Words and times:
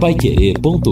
Paiquerê.com.br 0.00 0.90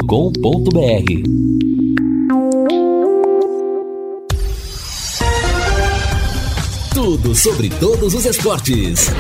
Tudo 6.95 7.35
sobre 7.35 7.69
todos 7.69 8.15
os 8.15 8.25
esportes. 8.25 9.11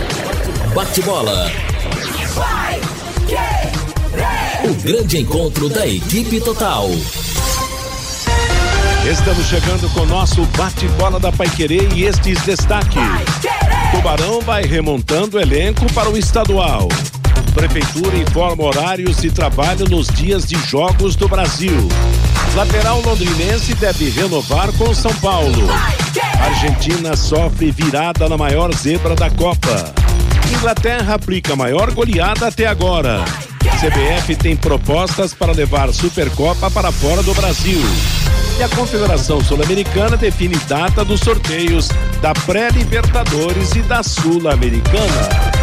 Bate-bola. 0.75 1.51
O 4.65 4.75
grande 4.83 5.19
encontro 5.19 5.69
da 5.69 5.87
equipe 5.87 6.41
total. 6.41 6.89
Estamos 9.07 9.47
chegando 9.47 9.93
com 9.93 10.01
o 10.01 10.07
nosso 10.07 10.47
bate-bola 10.57 11.21
da 11.21 11.31
Paiquerê 11.31 11.89
e 11.95 12.05
estes 12.05 12.41
destaques. 12.41 13.03
Tubarão 13.91 14.41
vai 14.41 14.63
remontando 14.63 15.37
o 15.37 15.41
elenco 15.41 15.85
para 15.93 16.09
o 16.09 16.17
estadual. 16.17 16.89
Prefeitura 17.55 18.17
informa 18.17 18.65
horários 18.65 19.19
de 19.19 19.31
trabalho 19.31 19.89
nos 19.89 20.09
dias 20.09 20.45
de 20.45 20.57
jogos 20.67 21.15
do 21.15 21.29
Brasil. 21.29 21.89
Lateral 22.57 23.01
londrinense 23.01 23.75
deve 23.75 24.11
renovar 24.11 24.73
com 24.73 24.93
São 24.93 25.15
Paulo. 25.15 25.69
Argentina 26.41 27.17
sofre 27.17 27.71
virada 27.71 28.29
na 28.29 28.37
maior 28.37 28.75
zebra 28.75 29.15
da 29.15 29.31
Copa. 29.31 29.95
Inglaterra 30.53 31.15
aplica 31.15 31.55
maior 31.55 31.93
goleada 31.93 32.49
até 32.49 32.67
agora. 32.67 33.25
CBF 33.81 34.35
tem 34.35 34.57
propostas 34.57 35.33
para 35.33 35.53
levar 35.53 35.93
Supercopa 35.93 36.69
para 36.71 36.91
fora 36.91 37.23
do 37.23 37.33
Brasil. 37.35 37.81
E 38.59 38.63
a 38.65 38.69
Confederação 38.69 39.41
Sul-Americana 39.41 40.17
define 40.17 40.57
data 40.69 41.05
dos 41.05 41.21
sorteios 41.21 41.89
da 42.21 42.33
Pré-Libertadores 42.33 43.75
e 43.77 43.83
da 43.83 44.03
Sul-Americana. 44.03 45.54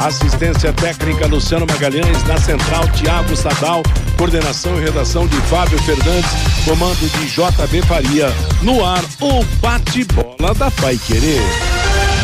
Assistência 0.00 0.72
técnica 0.72 1.26
Luciano 1.26 1.66
Magalhães, 1.66 2.22
na 2.24 2.36
central 2.36 2.88
Tiago 2.88 3.36
Sadal, 3.36 3.82
coordenação 4.16 4.76
e 4.78 4.84
redação 4.84 5.26
de 5.26 5.36
Fábio 5.42 5.78
Fernandes, 5.82 6.30
comando 6.64 6.98
de 6.98 7.26
JB 7.26 7.82
Faria. 7.82 8.28
No 8.62 8.84
ar, 8.84 9.04
o 9.20 9.44
bate-bola 9.60 10.54
da 10.54 10.70
Pai 10.70 10.98
Querer. 11.06 11.42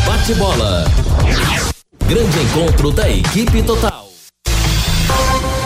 Bate-bola. 0.05 0.85
Grande 2.07 2.39
encontro 2.39 2.91
da 2.91 3.09
equipe 3.09 3.61
total. 3.63 4.09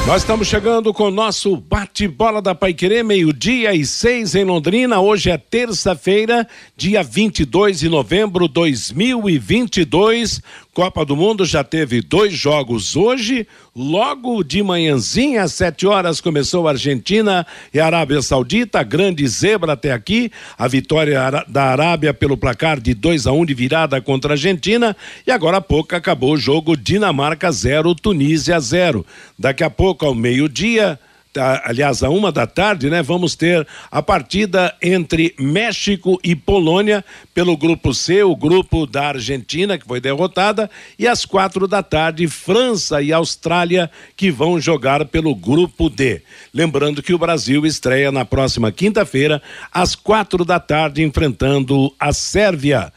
Nós 0.05 0.21
estamos 0.21 0.49
chegando 0.49 0.93
com 0.93 1.05
o 1.05 1.11
nosso 1.11 1.55
bate-bola 1.55 2.41
da 2.41 2.53
Paiquerê, 2.53 3.01
meio-dia 3.03 3.73
e 3.73 3.85
seis 3.85 4.35
em 4.35 4.43
Londrina. 4.43 4.99
Hoje 4.99 5.31
é 5.31 5.37
terça-feira, 5.37 6.45
dia 6.75 7.01
22 7.01 7.79
de 7.79 7.87
novembro 7.87 8.49
de 8.49 8.53
2022. 8.53 10.41
Copa 10.73 11.05
do 11.05 11.15
Mundo 11.15 11.45
já 11.45 11.63
teve 11.63 12.01
dois 12.01 12.33
jogos 12.33 12.95
hoje. 12.95 13.45
Logo 13.75 14.43
de 14.43 14.63
manhãzinha, 14.63 15.43
às 15.43 15.53
sete 15.53 15.85
horas, 15.85 16.19
começou 16.19 16.67
a 16.67 16.71
Argentina 16.71 17.45
e 17.71 17.79
a 17.79 17.85
Arábia 17.85 18.23
Saudita. 18.23 18.81
Grande 18.81 19.27
zebra 19.27 19.73
até 19.73 19.91
aqui. 19.91 20.31
A 20.57 20.67
vitória 20.67 21.45
da 21.47 21.65
Arábia 21.65 22.11
pelo 22.11 22.35
placar 22.35 22.79
de 22.79 22.95
2 22.95 23.27
a 23.27 23.31
1 23.31 23.39
um 23.39 23.45
de 23.45 23.53
virada 23.53 24.01
contra 24.01 24.31
a 24.31 24.33
Argentina. 24.33 24.97
E 25.27 25.31
agora 25.31 25.57
há 25.57 25.61
pouco 25.61 25.95
acabou 25.95 26.33
o 26.33 26.37
jogo 26.37 26.75
Dinamarca 26.75 27.51
0, 27.51 27.93
Tunísia 27.93 28.59
0. 28.59 29.05
Daqui 29.37 29.63
a 29.63 29.69
pouco, 29.69 30.07
ao 30.07 30.15
meio-dia 30.15 30.99
aliás, 31.63 32.03
a 32.03 32.09
uma 32.09 32.31
da 32.31 32.45
tarde, 32.45 32.89
né? 32.89 33.01
Vamos 33.01 33.35
ter 33.35 33.67
a 33.91 34.01
partida 34.01 34.73
entre 34.81 35.33
México 35.39 36.19
e 36.23 36.35
Polônia 36.35 37.03
pelo 37.33 37.57
grupo 37.57 37.93
C, 37.93 38.23
o 38.23 38.35
grupo 38.35 38.85
da 38.85 39.09
Argentina, 39.09 39.77
que 39.77 39.85
foi 39.85 39.99
derrotada, 39.99 40.69
e 40.97 41.07
às 41.07 41.25
quatro 41.25 41.67
da 41.67 41.81
tarde, 41.81 42.27
França 42.27 43.01
e 43.01 43.11
Austrália, 43.11 43.89
que 44.15 44.31
vão 44.31 44.59
jogar 44.59 45.05
pelo 45.05 45.35
grupo 45.35 45.89
D. 45.89 46.21
Lembrando 46.53 47.01
que 47.01 47.13
o 47.13 47.17
Brasil 47.17 47.65
estreia 47.65 48.11
na 48.11 48.25
próxima 48.25 48.71
quinta-feira, 48.71 49.41
às 49.71 49.95
quatro 49.95 50.45
da 50.45 50.59
tarde, 50.59 51.03
enfrentando 51.03 51.93
a 51.99 52.13
Sérvia. 52.13 52.91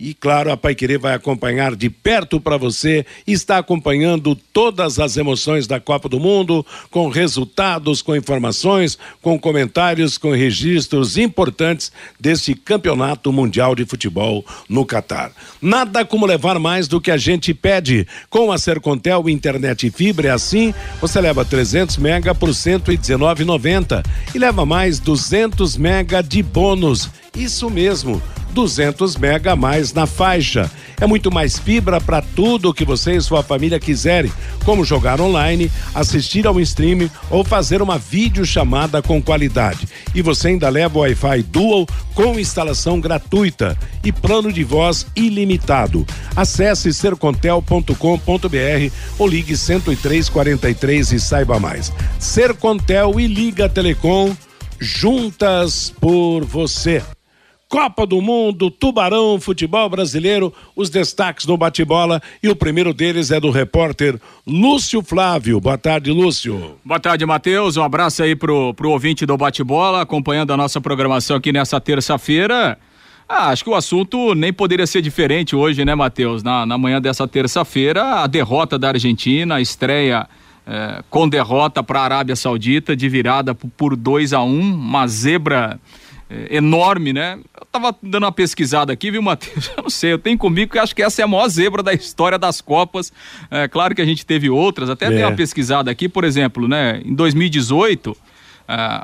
E 0.00 0.14
claro, 0.14 0.52
a 0.52 0.56
Pai 0.56 0.76
Querer 0.76 0.96
vai 0.96 1.12
acompanhar 1.12 1.74
de 1.74 1.90
perto 1.90 2.40
para 2.40 2.56
você, 2.56 3.04
está 3.26 3.58
acompanhando 3.58 4.36
todas 4.36 5.00
as 5.00 5.16
emoções 5.16 5.66
da 5.66 5.80
Copa 5.80 6.08
do 6.08 6.20
Mundo, 6.20 6.64
com 6.88 7.08
resultados, 7.08 8.00
com 8.00 8.14
informações, 8.14 8.96
com 9.20 9.36
comentários, 9.36 10.16
com 10.16 10.30
registros 10.30 11.16
importantes 11.18 11.90
desse 12.20 12.54
Campeonato 12.54 13.32
Mundial 13.32 13.74
de 13.74 13.84
Futebol 13.84 14.46
no 14.68 14.86
Catar. 14.86 15.32
Nada 15.60 16.04
como 16.04 16.26
levar 16.26 16.60
mais 16.60 16.86
do 16.86 17.00
que 17.00 17.10
a 17.10 17.16
gente 17.16 17.52
pede. 17.52 18.06
Com 18.30 18.52
a 18.52 18.58
Sercontel 18.58 19.28
Internet 19.28 19.88
e 19.88 19.90
Fibra 19.90 20.28
é 20.28 20.30
assim, 20.30 20.72
você 21.00 21.20
leva 21.20 21.44
300 21.44 21.96
mega 21.96 22.32
por 22.32 22.50
119,90 22.50 24.04
e 24.32 24.38
leva 24.38 24.64
mais 24.64 25.00
200 25.00 25.76
mega 25.76 26.22
de 26.22 26.40
bônus. 26.40 27.10
Isso 27.38 27.70
mesmo 27.70 28.20
200 28.52 29.16
mega 29.16 29.52
a 29.52 29.56
mais 29.56 29.92
na 29.92 30.06
faixa. 30.06 30.68
É 31.00 31.06
muito 31.06 31.30
mais 31.30 31.56
fibra 31.56 32.00
para 32.00 32.20
tudo 32.20 32.70
o 32.70 32.74
que 32.74 32.84
você 32.84 33.14
e 33.14 33.20
sua 33.20 33.40
família 33.40 33.78
quiserem, 33.78 34.32
como 34.64 34.84
jogar 34.84 35.20
online, 35.20 35.70
assistir 35.94 36.44
ao 36.44 36.60
stream 36.60 37.08
ou 37.30 37.44
fazer 37.44 37.80
uma 37.80 37.96
videochamada 37.96 39.00
com 39.00 39.22
qualidade. 39.22 39.86
E 40.12 40.20
você 40.20 40.48
ainda 40.48 40.68
leva 40.68 40.98
o 40.98 41.02
Wi-Fi 41.02 41.44
Dual 41.44 41.86
com 42.14 42.36
instalação 42.40 43.00
gratuita 43.00 43.78
e 44.02 44.10
plano 44.10 44.52
de 44.52 44.64
voz 44.64 45.06
ilimitado. 45.14 46.04
Acesse 46.34 46.92
sercontel.com.br 46.92 47.94
ou 49.16 49.28
ligue 49.28 49.54
10343 49.54 51.12
e 51.12 51.20
saiba 51.20 51.60
mais. 51.60 51.92
Sercontel 52.18 53.20
e 53.20 53.28
Liga 53.28 53.68
Telecom 53.68 54.34
juntas 54.80 55.92
por 56.00 56.44
você. 56.44 57.02
Copa 57.68 58.06
do 58.06 58.22
Mundo, 58.22 58.70
Tubarão, 58.70 59.38
futebol 59.38 59.90
brasileiro, 59.90 60.54
os 60.74 60.88
destaques 60.88 61.44
no 61.44 61.54
bate-bola 61.54 62.18
e 62.42 62.48
o 62.48 62.56
primeiro 62.56 62.94
deles 62.94 63.30
é 63.30 63.38
do 63.38 63.50
repórter 63.50 64.18
Lúcio 64.46 65.02
Flávio. 65.02 65.60
Boa 65.60 65.76
tarde, 65.76 66.10
Lúcio. 66.10 66.78
Boa 66.82 66.98
tarde, 66.98 67.26
Matheus. 67.26 67.76
Um 67.76 67.82
abraço 67.82 68.22
aí 68.22 68.34
pro, 68.34 68.72
pro 68.72 68.88
ouvinte 68.88 69.26
do 69.26 69.36
bate-bola, 69.36 70.00
acompanhando 70.00 70.50
a 70.50 70.56
nossa 70.56 70.80
programação 70.80 71.36
aqui 71.36 71.52
nessa 71.52 71.78
terça-feira. 71.78 72.78
Ah, 73.28 73.50
acho 73.50 73.64
que 73.64 73.70
o 73.70 73.74
assunto 73.74 74.34
nem 74.34 74.50
poderia 74.50 74.86
ser 74.86 75.02
diferente 75.02 75.54
hoje, 75.54 75.84
né, 75.84 75.94
Matheus? 75.94 76.42
Na, 76.42 76.64
na 76.64 76.78
manhã 76.78 77.02
dessa 77.02 77.28
terça-feira, 77.28 78.22
a 78.22 78.26
derrota 78.26 78.78
da 78.78 78.88
Argentina, 78.88 79.56
a 79.56 79.60
estreia 79.60 80.26
eh, 80.66 81.02
com 81.10 81.28
derrota 81.28 81.82
para 81.82 82.00
a 82.00 82.04
Arábia 82.04 82.34
Saudita, 82.34 82.96
de 82.96 83.10
virada 83.10 83.54
por 83.54 83.94
2 83.94 84.32
a 84.32 84.42
1 84.42 84.48
um, 84.48 84.74
uma 84.74 85.06
zebra 85.06 85.78
é, 86.30 86.56
enorme, 86.56 87.12
né? 87.12 87.38
Eu 87.58 87.66
tava 87.72 87.96
dando 88.02 88.24
uma 88.24 88.32
pesquisada 88.32 88.92
aqui, 88.92 89.10
viu, 89.10 89.22
Matheus? 89.22 89.70
Eu 89.76 89.82
não 89.82 89.90
sei, 89.90 90.12
eu 90.12 90.18
tenho 90.18 90.36
comigo 90.36 90.72
que 90.72 90.78
acho 90.78 90.94
que 90.94 91.02
essa 91.02 91.22
é 91.22 91.24
a 91.24 91.28
maior 91.28 91.48
zebra 91.48 91.82
da 91.82 91.92
história 91.94 92.38
das 92.38 92.60
Copas. 92.60 93.12
É 93.50 93.66
claro 93.66 93.94
que 93.94 94.02
a 94.02 94.04
gente 94.04 94.26
teve 94.26 94.50
outras, 94.50 94.90
até 94.90 95.06
é. 95.06 95.10
dei 95.10 95.22
uma 95.22 95.32
pesquisada 95.32 95.90
aqui, 95.90 96.08
por 96.08 96.24
exemplo, 96.24 96.68
né? 96.68 97.00
Em 97.04 97.14
2018. 97.14 98.10
Uh, 98.10 98.16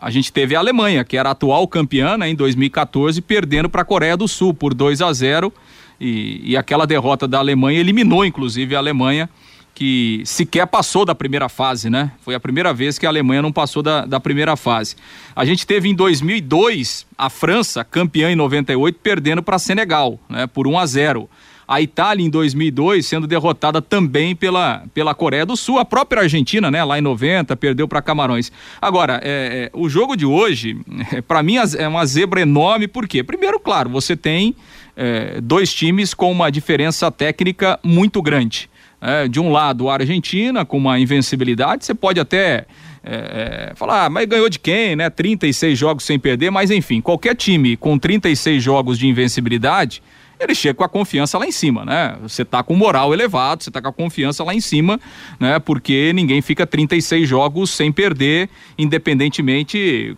a 0.03 0.11
gente 0.11 0.31
teve 0.31 0.55
a 0.55 0.59
Alemanha, 0.59 1.03
que 1.05 1.17
era 1.17 1.31
a 1.31 1.33
atual 1.33 1.67
campeã 1.67 2.19
né, 2.19 2.29
em 2.29 2.35
2014, 2.35 3.23
perdendo 3.23 3.67
para 3.67 3.81
a 3.81 3.85
Coreia 3.85 4.15
do 4.15 4.29
Sul 4.29 4.53
por 4.53 4.75
2 4.75 5.01
a 5.01 5.11
0 5.11 5.51
e, 5.99 6.43
e 6.45 6.55
aquela 6.55 6.87
derrota 6.87 7.27
da 7.27 7.39
Alemanha 7.39 7.81
eliminou, 7.81 8.27
inclusive, 8.27 8.77
a 8.77 8.79
Alemanha 8.79 9.31
que 9.75 10.23
sequer 10.25 10.67
passou 10.67 11.05
da 11.05 11.15
primeira 11.15 11.49
fase, 11.49 11.91
né? 11.91 12.13
Foi 12.21 12.35
a 12.35 12.41
primeira 12.41 12.73
vez 12.73 12.99
que 12.99 13.07
a 13.07 13.09
Alemanha 13.09 13.43
não 13.43 13.51
passou 13.51 13.83
da, 13.83 14.07
da 14.07 14.21
primeira 14.21 14.57
fase. 14.57 14.95
A 15.35 15.45
gente 15.45 15.67
teve 15.67 15.89
em 15.89 15.95
2002 15.95 17.05
a 17.19 17.29
França, 17.29 17.83
campeã 17.83 18.31
em 18.31 18.37
98, 18.37 18.99
perdendo 19.03 19.43
para 19.43 19.59
Senegal, 19.59 20.19
né? 20.29 20.47
Por 20.47 20.69
1 20.69 20.79
a 20.79 20.87
0. 20.87 21.31
A 21.67 21.81
Itália 21.81 22.25
em 22.25 22.31
2002 22.31 23.07
sendo 23.07 23.27
derrotada 23.27 23.81
também 23.81 24.37
pela, 24.37 24.85
pela 24.93 25.15
Coreia 25.15 25.47
do 25.47 25.57
Sul. 25.57 25.79
A 25.79 25.85
própria 25.85 26.23
Argentina, 26.23 26.71
né? 26.71 26.85
Lá 26.85 26.99
em 26.99 27.03
90 27.03 27.57
perdeu 27.57 27.89
para 27.89 28.03
Camarões. 28.03 28.53
Agora, 28.81 29.19
é, 29.25 29.65
é, 29.65 29.71
o 29.73 29.89
jogo 29.89 30.15
de 30.15 30.27
hoje, 30.27 30.79
é, 31.11 31.21
para 31.21 31.43
mim 31.43 31.57
é 31.57 31.89
uma 31.89 32.07
zebra 32.07 32.43
enorme. 32.43 32.87
Por 32.87 33.09
quê? 33.09 33.25
Primeiro, 33.25 33.59
claro, 33.59 33.91
você 33.91 34.15
tem 34.15 34.55
é, 34.95 35.41
dois 35.41 35.73
times 35.75 36.15
com 36.15 36.31
uma 36.31 36.51
diferença 36.51 37.11
técnica 37.11 37.81
muito 37.83 38.23
grande 38.23 38.69
é, 39.05 39.29
de 39.29 39.39
um 39.39 39.53
lado 39.53 39.91
a 39.91 39.95
Argentina 39.95 40.65
com 40.65 40.79
uma 40.79 40.99
invencibilidade, 40.99 41.85
você 41.85 41.95
pode 41.95 42.19
até 42.19 42.65
é, 43.05 43.69
é, 43.71 43.73
falar, 43.75 44.07
ah, 44.07 44.11
mas 44.11 44.27
ganhou 44.27 44.49
de 44.49 44.59
quem, 44.59 44.97
né? 44.97 45.11
36 45.11 45.79
jogos 45.79 46.05
sem 46.05 46.19
perder, 46.19 46.51
mas 46.51 46.71
enfim, 46.71 47.03
qualquer 47.03 47.37
time 47.37 47.77
com 47.77 47.99
36 47.99 48.63
jogos 48.63 48.99
de 48.99 49.07
invencibilidade 49.07 50.03
ele 50.39 50.55
chega 50.55 50.75
com 50.75 50.85
a 50.85 50.89
confiança 50.89 51.39
lá 51.39 51.47
em 51.47 51.53
cima, 51.53 51.85
né? 51.85 52.17
Você 52.23 52.45
tá 52.45 52.63
com 52.63 52.75
moral 52.75 53.13
elevado, 53.13 53.63
você 53.63 53.71
tá 53.71 53.81
com 53.81 53.89
a 53.89 53.93
confiança 53.93 54.43
lá 54.43 54.55
em 54.55 54.61
cima, 54.61 55.01
né? 55.39 55.59
Porque 55.59 56.13
ninguém 56.13 56.43
fica 56.43 56.67
36 56.67 57.29
jogos 57.29 57.71
sem 57.71 57.93
perder, 57.93 58.49
independentemente 58.77 60.17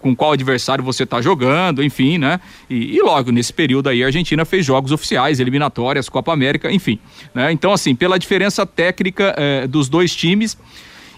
com 0.00 0.14
qual 0.16 0.32
adversário 0.32 0.82
você 0.82 1.04
tá 1.04 1.20
jogando, 1.20 1.82
enfim, 1.82 2.18
né? 2.18 2.40
E, 2.68 2.96
e 2.96 3.02
logo 3.02 3.30
nesse 3.30 3.52
período 3.52 3.88
aí 3.88 4.02
a 4.02 4.06
Argentina 4.06 4.44
fez 4.44 4.64
jogos 4.64 4.92
oficiais, 4.92 5.40
eliminatórias, 5.40 6.08
Copa 6.08 6.32
América, 6.32 6.72
enfim, 6.72 6.98
né? 7.34 7.52
Então 7.52 7.72
assim, 7.72 7.94
pela 7.94 8.18
diferença 8.18 8.64
técnica 8.66 9.34
eh, 9.36 9.66
dos 9.66 9.88
dois 9.88 10.14
times 10.14 10.56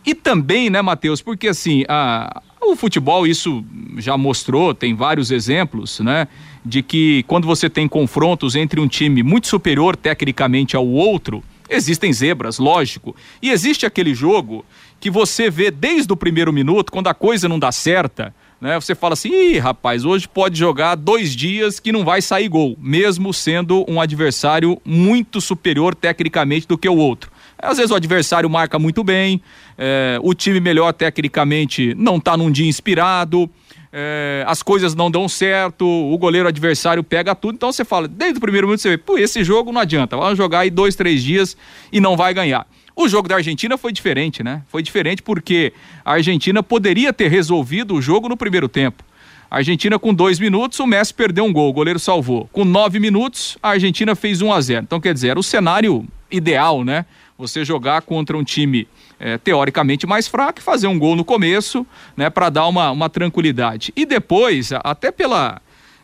E 0.06 0.14
também, 0.14 0.68
né, 0.68 0.82
Matheus, 0.82 1.22
porque 1.22 1.48
assim, 1.48 1.84
a, 1.88 2.42
o 2.60 2.76
futebol 2.76 3.26
isso 3.26 3.64
já 3.96 4.16
mostrou, 4.16 4.74
tem 4.74 4.94
vários 4.94 5.30
exemplos, 5.30 6.00
né, 6.00 6.28
de 6.64 6.82
que 6.82 7.22
quando 7.24 7.46
você 7.46 7.68
tem 7.68 7.86
confrontos 7.86 8.56
entre 8.56 8.80
um 8.80 8.88
time 8.88 9.22
muito 9.22 9.46
superior 9.46 9.96
tecnicamente 9.96 10.74
ao 10.74 10.86
outro, 10.86 11.42
existem 11.68 12.12
zebras, 12.12 12.58
lógico. 12.58 13.14
E 13.42 13.50
existe 13.50 13.84
aquele 13.84 14.14
jogo 14.14 14.64
que 14.98 15.10
você 15.10 15.50
vê 15.50 15.70
desde 15.70 16.12
o 16.12 16.16
primeiro 16.16 16.52
minuto, 16.52 16.90
quando 16.90 17.08
a 17.08 17.14
coisa 17.14 17.48
não 17.48 17.58
dá 17.58 17.70
certa, 17.70 18.34
né? 18.60 18.80
Você 18.80 18.94
fala 18.94 19.12
assim, 19.12 19.30
Ih, 19.30 19.58
rapaz, 19.58 20.06
hoje 20.06 20.26
pode 20.26 20.58
jogar 20.58 20.94
dois 20.94 21.36
dias 21.36 21.78
que 21.78 21.92
não 21.92 22.04
vai 22.04 22.22
sair 22.22 22.48
gol, 22.48 22.76
mesmo 22.80 23.34
sendo 23.34 23.84
um 23.86 24.00
adversário 24.00 24.80
muito 24.82 25.40
superior 25.40 25.94
tecnicamente 25.94 26.66
do 26.66 26.78
que 26.78 26.88
o 26.88 26.96
outro. 26.96 27.30
Às 27.58 27.76
vezes 27.76 27.90
o 27.90 27.94
adversário 27.94 28.48
marca 28.48 28.78
muito 28.78 29.04
bem, 29.04 29.42
é, 29.76 30.18
o 30.22 30.32
time 30.32 30.60
melhor 30.60 30.92
tecnicamente 30.92 31.94
não 31.94 32.16
está 32.16 32.36
num 32.36 32.50
dia 32.50 32.66
inspirado, 32.66 33.50
é, 33.96 34.42
as 34.48 34.60
coisas 34.60 34.92
não 34.92 35.08
dão 35.08 35.28
certo, 35.28 35.86
o 35.86 36.18
goleiro 36.18 36.48
adversário 36.48 37.04
pega 37.04 37.32
tudo. 37.32 37.54
Então 37.54 37.70
você 37.70 37.84
fala, 37.84 38.08
desde 38.08 38.38
o 38.38 38.40
primeiro 38.40 38.66
minuto 38.66 38.80
você 38.80 38.90
vê, 38.90 38.98
pô, 38.98 39.16
esse 39.16 39.44
jogo 39.44 39.70
não 39.70 39.80
adianta, 39.80 40.16
vamos 40.16 40.36
jogar 40.36 40.60
aí 40.60 40.70
dois, 40.70 40.96
três 40.96 41.22
dias 41.22 41.56
e 41.92 42.00
não 42.00 42.16
vai 42.16 42.34
ganhar. 42.34 42.66
O 42.96 43.08
jogo 43.08 43.28
da 43.28 43.36
Argentina 43.36 43.78
foi 43.78 43.92
diferente, 43.92 44.42
né? 44.42 44.62
Foi 44.68 44.82
diferente 44.82 45.22
porque 45.22 45.72
a 46.04 46.14
Argentina 46.14 46.60
poderia 46.60 47.12
ter 47.12 47.28
resolvido 47.28 47.94
o 47.94 48.02
jogo 48.02 48.28
no 48.28 48.36
primeiro 48.36 48.68
tempo. 48.68 49.04
A 49.48 49.58
Argentina, 49.58 49.96
com 49.98 50.12
dois 50.12 50.40
minutos, 50.40 50.80
o 50.80 50.86
Messi 50.86 51.14
perdeu 51.14 51.44
um 51.44 51.52
gol, 51.52 51.70
o 51.70 51.72
goleiro 51.72 52.00
salvou. 52.00 52.48
Com 52.52 52.64
nove 52.64 52.98
minutos, 52.98 53.56
a 53.62 53.70
Argentina 53.70 54.16
fez 54.16 54.42
um 54.42 54.52
a 54.52 54.60
zero. 54.60 54.82
Então, 54.82 55.00
quer 55.00 55.14
dizer, 55.14 55.28
era 55.28 55.38
o 55.38 55.42
cenário 55.42 56.04
ideal, 56.30 56.82
né? 56.82 57.06
Você 57.38 57.64
jogar 57.64 58.02
contra 58.02 58.36
um 58.36 58.42
time 58.42 58.88
é, 59.18 59.38
teoricamente 59.38 60.06
mais 60.06 60.26
fraco 60.26 60.58
e 60.58 60.62
fazer 60.62 60.86
um 60.86 60.98
gol 60.98 61.16
no 61.16 61.24
começo, 61.24 61.86
né? 62.16 62.30
Para 62.30 62.50
dar 62.50 62.66
uma, 62.66 62.90
uma 62.90 63.08
tranquilidade. 63.08 63.92
E 63.96 64.04
depois, 64.06 64.70
até 64.72 65.10
pela. 65.10 65.60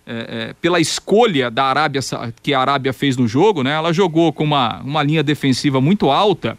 É, 0.07 0.49
é, 0.49 0.55
pela 0.55 0.81
escolha 0.81 1.51
da 1.51 1.65
Arábia 1.65 2.01
que 2.43 2.55
a 2.55 2.61
Arábia 2.61 2.93
fez 2.93 3.17
no 3.17 3.29
jogo, 3.29 3.63
né? 3.63 3.73
Ela 3.73 3.93
jogou 3.93 4.33
com 4.33 4.43
uma, 4.43 4.81
uma 4.81 5.03
linha 5.03 5.23
defensiva 5.23 5.81
muito 5.81 6.11
alta 6.11 6.59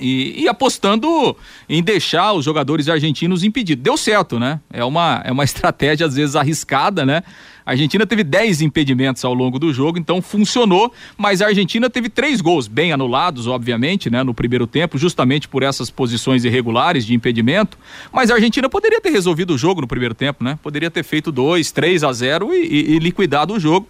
e, 0.00 0.42
e, 0.42 0.48
apostando 0.48 1.36
em 1.68 1.82
deixar 1.82 2.32
os 2.32 2.44
jogadores 2.44 2.88
argentinos 2.88 3.44
impedidos. 3.44 3.82
Deu 3.82 3.96
certo, 3.96 4.38
né? 4.38 4.60
É 4.72 4.84
uma, 4.84 5.20
é 5.24 5.30
uma 5.30 5.44
estratégia 5.44 6.06
às 6.06 6.16
vezes 6.16 6.36
arriscada, 6.36 7.04
né? 7.04 7.22
A 7.64 7.72
Argentina 7.72 8.04
teve 8.06 8.24
10 8.24 8.62
impedimentos 8.62 9.24
ao 9.24 9.32
longo 9.32 9.58
do 9.58 9.72
jogo, 9.72 9.98
então 9.98 10.20
funcionou, 10.20 10.92
mas 11.16 11.40
a 11.40 11.46
Argentina 11.46 11.88
teve 11.88 12.08
três 12.08 12.40
gols 12.40 12.66
bem 12.66 12.92
anulados, 12.92 13.46
obviamente, 13.46 14.10
né, 14.10 14.24
no 14.24 14.34
primeiro 14.34 14.66
tempo, 14.66 14.98
justamente 14.98 15.46
por 15.46 15.62
essas 15.62 15.88
posições 15.88 16.44
irregulares 16.44 17.06
de 17.06 17.14
impedimento. 17.14 17.78
Mas 18.12 18.30
a 18.30 18.34
Argentina 18.34 18.68
poderia 18.68 19.00
ter 19.00 19.10
resolvido 19.10 19.54
o 19.54 19.58
jogo 19.58 19.82
no 19.82 19.86
primeiro 19.86 20.14
tempo, 20.14 20.42
né? 20.42 20.58
Poderia 20.62 20.90
ter 20.90 21.04
feito 21.04 21.30
2, 21.30 21.70
3 21.70 22.02
a 22.02 22.12
0 22.12 22.52
e, 22.52 22.56
e, 22.56 22.94
e 22.94 22.98
liquidado 22.98 23.54
o 23.54 23.60
jogo. 23.60 23.86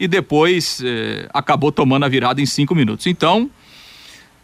E 0.00 0.08
depois 0.08 0.82
eh, 0.84 1.28
acabou 1.32 1.70
tomando 1.70 2.04
a 2.04 2.08
virada 2.08 2.40
em 2.40 2.46
cinco 2.46 2.74
minutos. 2.74 3.06
Então, 3.06 3.48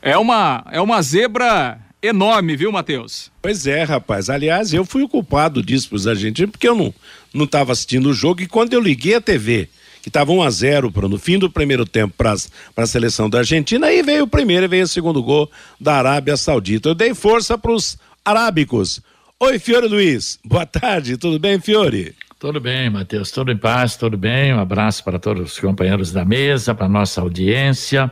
é 0.08 0.18
uma, 0.18 0.64
é 0.70 0.80
uma 0.80 1.02
zebra 1.02 1.78
enorme, 2.02 2.56
viu, 2.56 2.72
Matheus? 2.72 3.30
Pois 3.42 3.66
é, 3.66 3.82
rapaz. 3.82 4.30
Aliás, 4.30 4.72
eu 4.72 4.84
fui 4.84 5.02
o 5.02 5.08
culpado 5.08 5.62
disso 5.62 5.88
pros 5.88 6.06
argentinos, 6.06 6.52
porque 6.52 6.68
eu 6.68 6.74
não 6.74 6.94
não 7.32 7.44
estava 7.44 7.72
assistindo 7.72 8.08
o 8.08 8.14
jogo 8.14 8.42
e 8.42 8.46
quando 8.46 8.72
eu 8.72 8.80
liguei 8.80 9.14
a 9.14 9.20
TV, 9.20 9.68
que 10.02 10.08
estava 10.08 10.32
1 10.32 10.42
a 10.42 10.50
0 10.50 10.92
pro, 10.92 11.08
no 11.08 11.18
fim 11.18 11.38
do 11.38 11.50
primeiro 11.50 11.84
tempo 11.84 12.14
para 12.16 12.34
a 12.76 12.86
seleção 12.86 13.28
da 13.28 13.38
Argentina, 13.38 13.86
aí 13.86 14.02
veio 14.02 14.24
o 14.24 14.28
primeiro 14.28 14.64
e 14.64 14.68
veio 14.68 14.84
o 14.84 14.88
segundo 14.88 15.22
gol 15.22 15.50
da 15.80 15.96
Arábia 15.96 16.36
Saudita. 16.36 16.88
Eu 16.88 16.94
dei 16.94 17.14
força 17.14 17.58
para 17.58 17.72
os 17.72 17.98
arábicos. 18.24 19.00
Oi, 19.40 19.58
Fiore 19.58 19.86
Luiz. 19.86 20.38
Boa 20.44 20.66
tarde, 20.66 21.16
tudo 21.16 21.38
bem, 21.38 21.60
Fiore? 21.60 22.14
Tudo 22.38 22.60
bem, 22.60 22.88
Matheus, 22.88 23.30
tudo 23.30 23.50
em 23.50 23.56
paz, 23.56 23.96
tudo 23.96 24.16
bem. 24.16 24.54
Um 24.54 24.60
abraço 24.60 25.02
para 25.02 25.18
todos 25.18 25.52
os 25.52 25.58
companheiros 25.58 26.12
da 26.12 26.24
mesa, 26.24 26.74
para 26.74 26.88
nossa 26.88 27.20
audiência. 27.20 28.10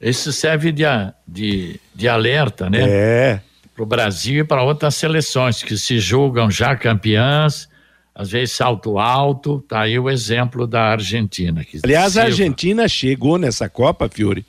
Isso 0.00 0.32
serve 0.32 0.72
de, 0.72 0.84
de, 1.28 1.78
de 1.94 2.08
alerta, 2.08 2.70
né? 2.70 2.80
É. 2.82 3.40
Para 3.74 3.82
o 3.82 3.86
Brasil 3.86 4.40
e 4.40 4.44
para 4.44 4.62
outras 4.62 4.94
seleções 4.94 5.62
que 5.62 5.76
se 5.76 5.98
julgam 5.98 6.50
já 6.50 6.74
campeãs, 6.74 7.68
às 8.14 8.30
vezes 8.30 8.52
salto 8.52 8.98
alto. 8.98 9.62
Tá 9.68 9.82
aí 9.82 9.98
o 9.98 10.08
exemplo 10.08 10.66
da 10.66 10.84
Argentina. 10.84 11.62
Que 11.64 11.80
Aliás, 11.84 12.14
sirva. 12.14 12.26
a 12.26 12.30
Argentina 12.30 12.88
chegou 12.88 13.36
nessa 13.36 13.68
Copa, 13.68 14.08
Fiore, 14.08 14.46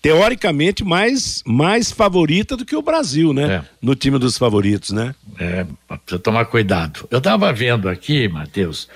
teoricamente 0.00 0.82
mais, 0.82 1.42
mais 1.46 1.92
favorita 1.92 2.56
do 2.56 2.64
que 2.64 2.76
o 2.76 2.82
Brasil, 2.82 3.34
né? 3.34 3.56
É. 3.56 3.62
No 3.80 3.94
time 3.94 4.18
dos 4.18 4.38
favoritos, 4.38 4.90
né? 4.90 5.14
É, 5.38 5.66
precisa 5.86 6.18
tomar 6.18 6.46
cuidado. 6.46 7.06
Eu 7.10 7.18
estava 7.18 7.52
vendo 7.52 7.90
aqui, 7.90 8.26
Matheus, 8.28 8.88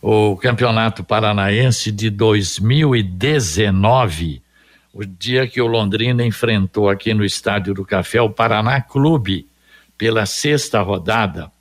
o 0.00 0.36
Campeonato 0.36 1.02
Paranaense 1.02 1.90
de 1.90 2.08
2019 2.08 4.45
o 4.96 5.04
dia 5.04 5.46
que 5.46 5.60
o 5.60 5.66
Londrina 5.66 6.24
enfrentou 6.24 6.88
aqui 6.88 7.12
no 7.12 7.22
Estádio 7.22 7.74
do 7.74 7.84
Café 7.84 8.18
o 8.22 8.30
Paraná 8.30 8.80
Clube 8.80 9.46
pela 9.98 10.24
sexta 10.24 10.80
rodada, 10.80 11.52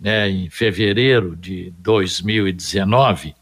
né, 0.00 0.30
em 0.30 0.48
fevereiro 0.48 1.36
de 1.36 1.74
2019, 1.78 3.34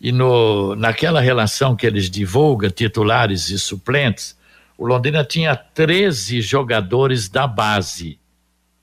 e 0.00 0.10
no, 0.10 0.74
naquela 0.74 1.20
relação 1.20 1.76
que 1.76 1.86
eles 1.86 2.08
divulgam, 2.08 2.70
titulares 2.70 3.50
e 3.50 3.58
suplentes, 3.58 4.34
o 4.78 4.86
Londrina 4.86 5.22
tinha 5.22 5.54
13 5.54 6.40
jogadores 6.40 7.28
da 7.28 7.46
base. 7.46 8.18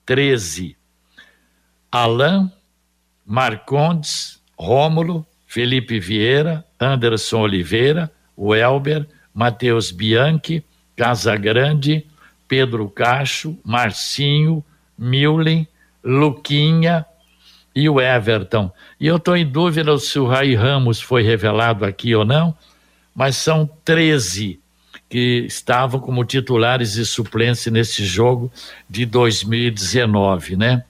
13. 0.05 0.77
Alain, 1.91 2.51
Marcondes, 3.25 4.39
Rômulo, 4.55 5.25
Felipe 5.47 5.99
Vieira, 5.99 6.63
Anderson 6.79 7.41
Oliveira, 7.41 8.11
Welber, 8.37 9.07
Matheus 9.33 9.91
Bianchi, 9.91 10.63
Casagrande, 10.95 12.05
Pedro 12.47 12.89
Cacho, 12.89 13.57
Marcinho, 13.63 14.63
Millen, 14.97 15.67
Luquinha 16.03 17.05
e 17.75 17.89
o 17.89 17.99
Everton. 17.99 18.71
E 18.99 19.07
eu 19.07 19.17
estou 19.17 19.35
em 19.35 19.45
dúvida 19.45 19.97
se 19.97 20.19
o 20.19 20.27
Rai 20.27 20.53
Ramos 20.53 21.01
foi 21.01 21.23
revelado 21.23 21.83
aqui 21.85 22.13
ou 22.13 22.23
não, 22.23 22.55
mas 23.15 23.35
são 23.35 23.69
13 23.83 24.59
que 25.09 25.45
estavam 25.47 25.99
como 25.99 26.25
titulares 26.25 26.95
e 26.95 27.05
suplentes 27.05 27.65
nesse 27.67 28.05
jogo 28.05 28.51
de 28.89 29.05
2019, 29.05 30.55
né? 30.55 30.83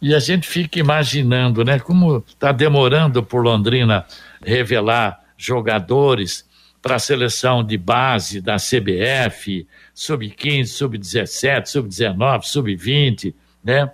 E 0.00 0.14
a 0.14 0.18
gente 0.18 0.48
fica 0.48 0.78
imaginando, 0.78 1.64
né, 1.64 1.78
como 1.78 2.24
está 2.26 2.50
demorando 2.50 3.22
por 3.22 3.42
Londrina 3.42 4.04
revelar 4.44 5.20
jogadores 5.36 6.44
para 6.82 6.96
a 6.96 6.98
seleção 6.98 7.62
de 7.62 7.78
base 7.78 8.40
da 8.40 8.56
CBF, 8.56 9.66
sub-15, 9.94 10.66
sub-17, 10.66 11.66
sub-19, 11.66 12.42
sub-20, 12.42 13.32
né? 13.62 13.90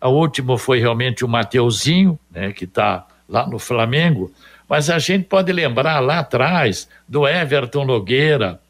O 0.00 0.10
último 0.10 0.58
foi 0.58 0.78
realmente 0.78 1.24
o 1.24 1.28
Mateuzinho, 1.28 2.18
né, 2.30 2.52
que 2.52 2.64
está 2.64 3.06
lá 3.26 3.46
no 3.48 3.58
Flamengo, 3.58 4.30
mas 4.68 4.90
a 4.90 4.98
gente 4.98 5.24
pode 5.24 5.50
lembrar 5.50 5.98
lá 6.00 6.18
atrás 6.18 6.88
do 7.08 7.26
Everton 7.26 7.84
Nogueira, 7.86 8.60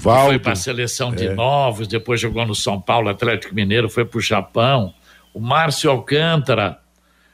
Valdo. 0.00 0.28
foi 0.28 0.38
para 0.38 0.52
a 0.52 0.56
seleção 0.56 1.14
de 1.14 1.26
é. 1.26 1.34
novos, 1.34 1.86
depois 1.86 2.20
jogou 2.20 2.46
no 2.46 2.54
São 2.54 2.80
Paulo, 2.80 3.08
Atlético 3.08 3.54
Mineiro, 3.54 3.90
foi 3.90 4.04
para 4.04 4.18
o 4.18 4.22
Japão, 4.22 4.94
o 5.34 5.40
Márcio 5.40 5.90
Alcântara, 5.90 6.78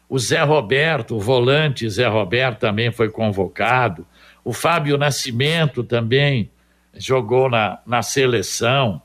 o 0.08 0.18
Zé 0.18 0.42
Roberto, 0.42 1.16
o 1.16 1.20
volante 1.20 1.88
Zé 1.88 2.06
Roberto 2.08 2.58
também 2.58 2.90
foi 2.90 3.08
convocado, 3.08 4.06
o 4.44 4.52
Fábio 4.52 4.98
Nascimento 4.98 5.84
também 5.84 6.50
jogou 6.94 7.48
na, 7.48 7.78
na 7.86 8.02
seleção. 8.02 9.00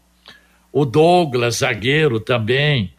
O 0.71 0.85
Douglas, 0.85 1.57
zagueiro 1.57 2.19
também. 2.19 2.93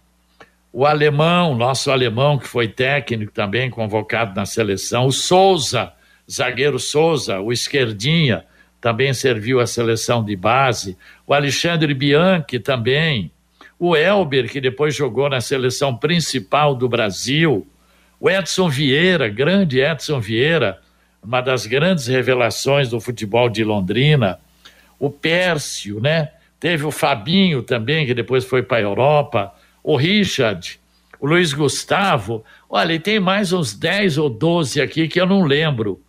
O 0.72 0.86
alemão, 0.86 1.54
nosso 1.54 1.90
alemão, 1.90 2.38
que 2.38 2.46
foi 2.46 2.68
técnico 2.68 3.32
também, 3.32 3.70
convocado 3.70 4.34
na 4.34 4.46
seleção. 4.46 5.06
O 5.06 5.12
Souza, 5.12 5.92
zagueiro 6.30 6.78
Souza, 6.78 7.40
o 7.40 7.52
esquerdinha, 7.52 8.44
também 8.80 9.12
serviu 9.12 9.60
a 9.60 9.66
seleção 9.66 10.24
de 10.24 10.36
base. 10.36 10.96
O 11.26 11.34
Alexandre 11.34 11.92
Bianchi 11.94 12.60
também. 12.60 13.30
O 13.78 13.96
Elber, 13.96 14.50
que 14.50 14.60
depois 14.60 14.94
jogou 14.94 15.28
na 15.28 15.40
seleção 15.40 15.96
principal 15.96 16.74
do 16.74 16.88
Brasil. 16.88 17.66
O 18.20 18.30
Edson 18.30 18.68
Vieira, 18.68 19.28
grande 19.28 19.80
Edson 19.80 20.20
Vieira, 20.20 20.80
uma 21.22 21.40
das 21.40 21.66
grandes 21.66 22.06
revelações 22.06 22.88
do 22.88 23.00
futebol 23.00 23.48
de 23.48 23.64
Londrina, 23.64 24.38
o 24.98 25.10
Pércio, 25.10 26.00
né? 26.00 26.30
Teve 26.58 26.84
o 26.84 26.90
Fabinho 26.90 27.62
também, 27.62 28.06
que 28.06 28.14
depois 28.14 28.44
foi 28.44 28.62
para 28.62 28.78
a 28.78 28.80
Europa, 28.80 29.54
o 29.82 29.96
Richard, 29.96 30.80
o 31.20 31.26
Luiz 31.26 31.52
Gustavo. 31.52 32.44
Olha, 32.68 32.92
e 32.92 32.98
tem 32.98 33.20
mais 33.20 33.52
uns 33.52 33.74
10 33.74 34.18
ou 34.18 34.28
12 34.28 34.80
aqui 34.80 35.06
que 35.06 35.20
eu 35.20 35.26
não 35.26 35.44
lembro. 35.44 36.00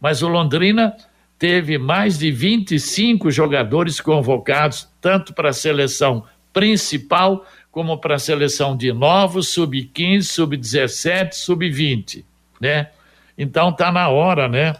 Mas 0.00 0.22
o 0.22 0.28
Londrina 0.28 0.94
teve 1.38 1.78
mais 1.78 2.18
de 2.18 2.30
25 2.30 3.30
jogadores 3.30 4.00
convocados, 4.00 4.88
tanto 5.00 5.32
para 5.32 5.50
a 5.50 5.54
seleção 5.54 6.24
principal, 6.52 7.46
como 7.70 7.98
para 7.98 8.14
a 8.14 8.18
seleção 8.18 8.76
de 8.76 8.92
novos, 8.92 9.48
sub-15, 9.48 10.22
sub-17, 10.22 11.32
sub-20, 11.32 12.24
né? 12.60 12.88
Então 13.36 13.72
tá 13.72 13.90
na 13.90 14.08
hora, 14.08 14.48
né, 14.48 14.76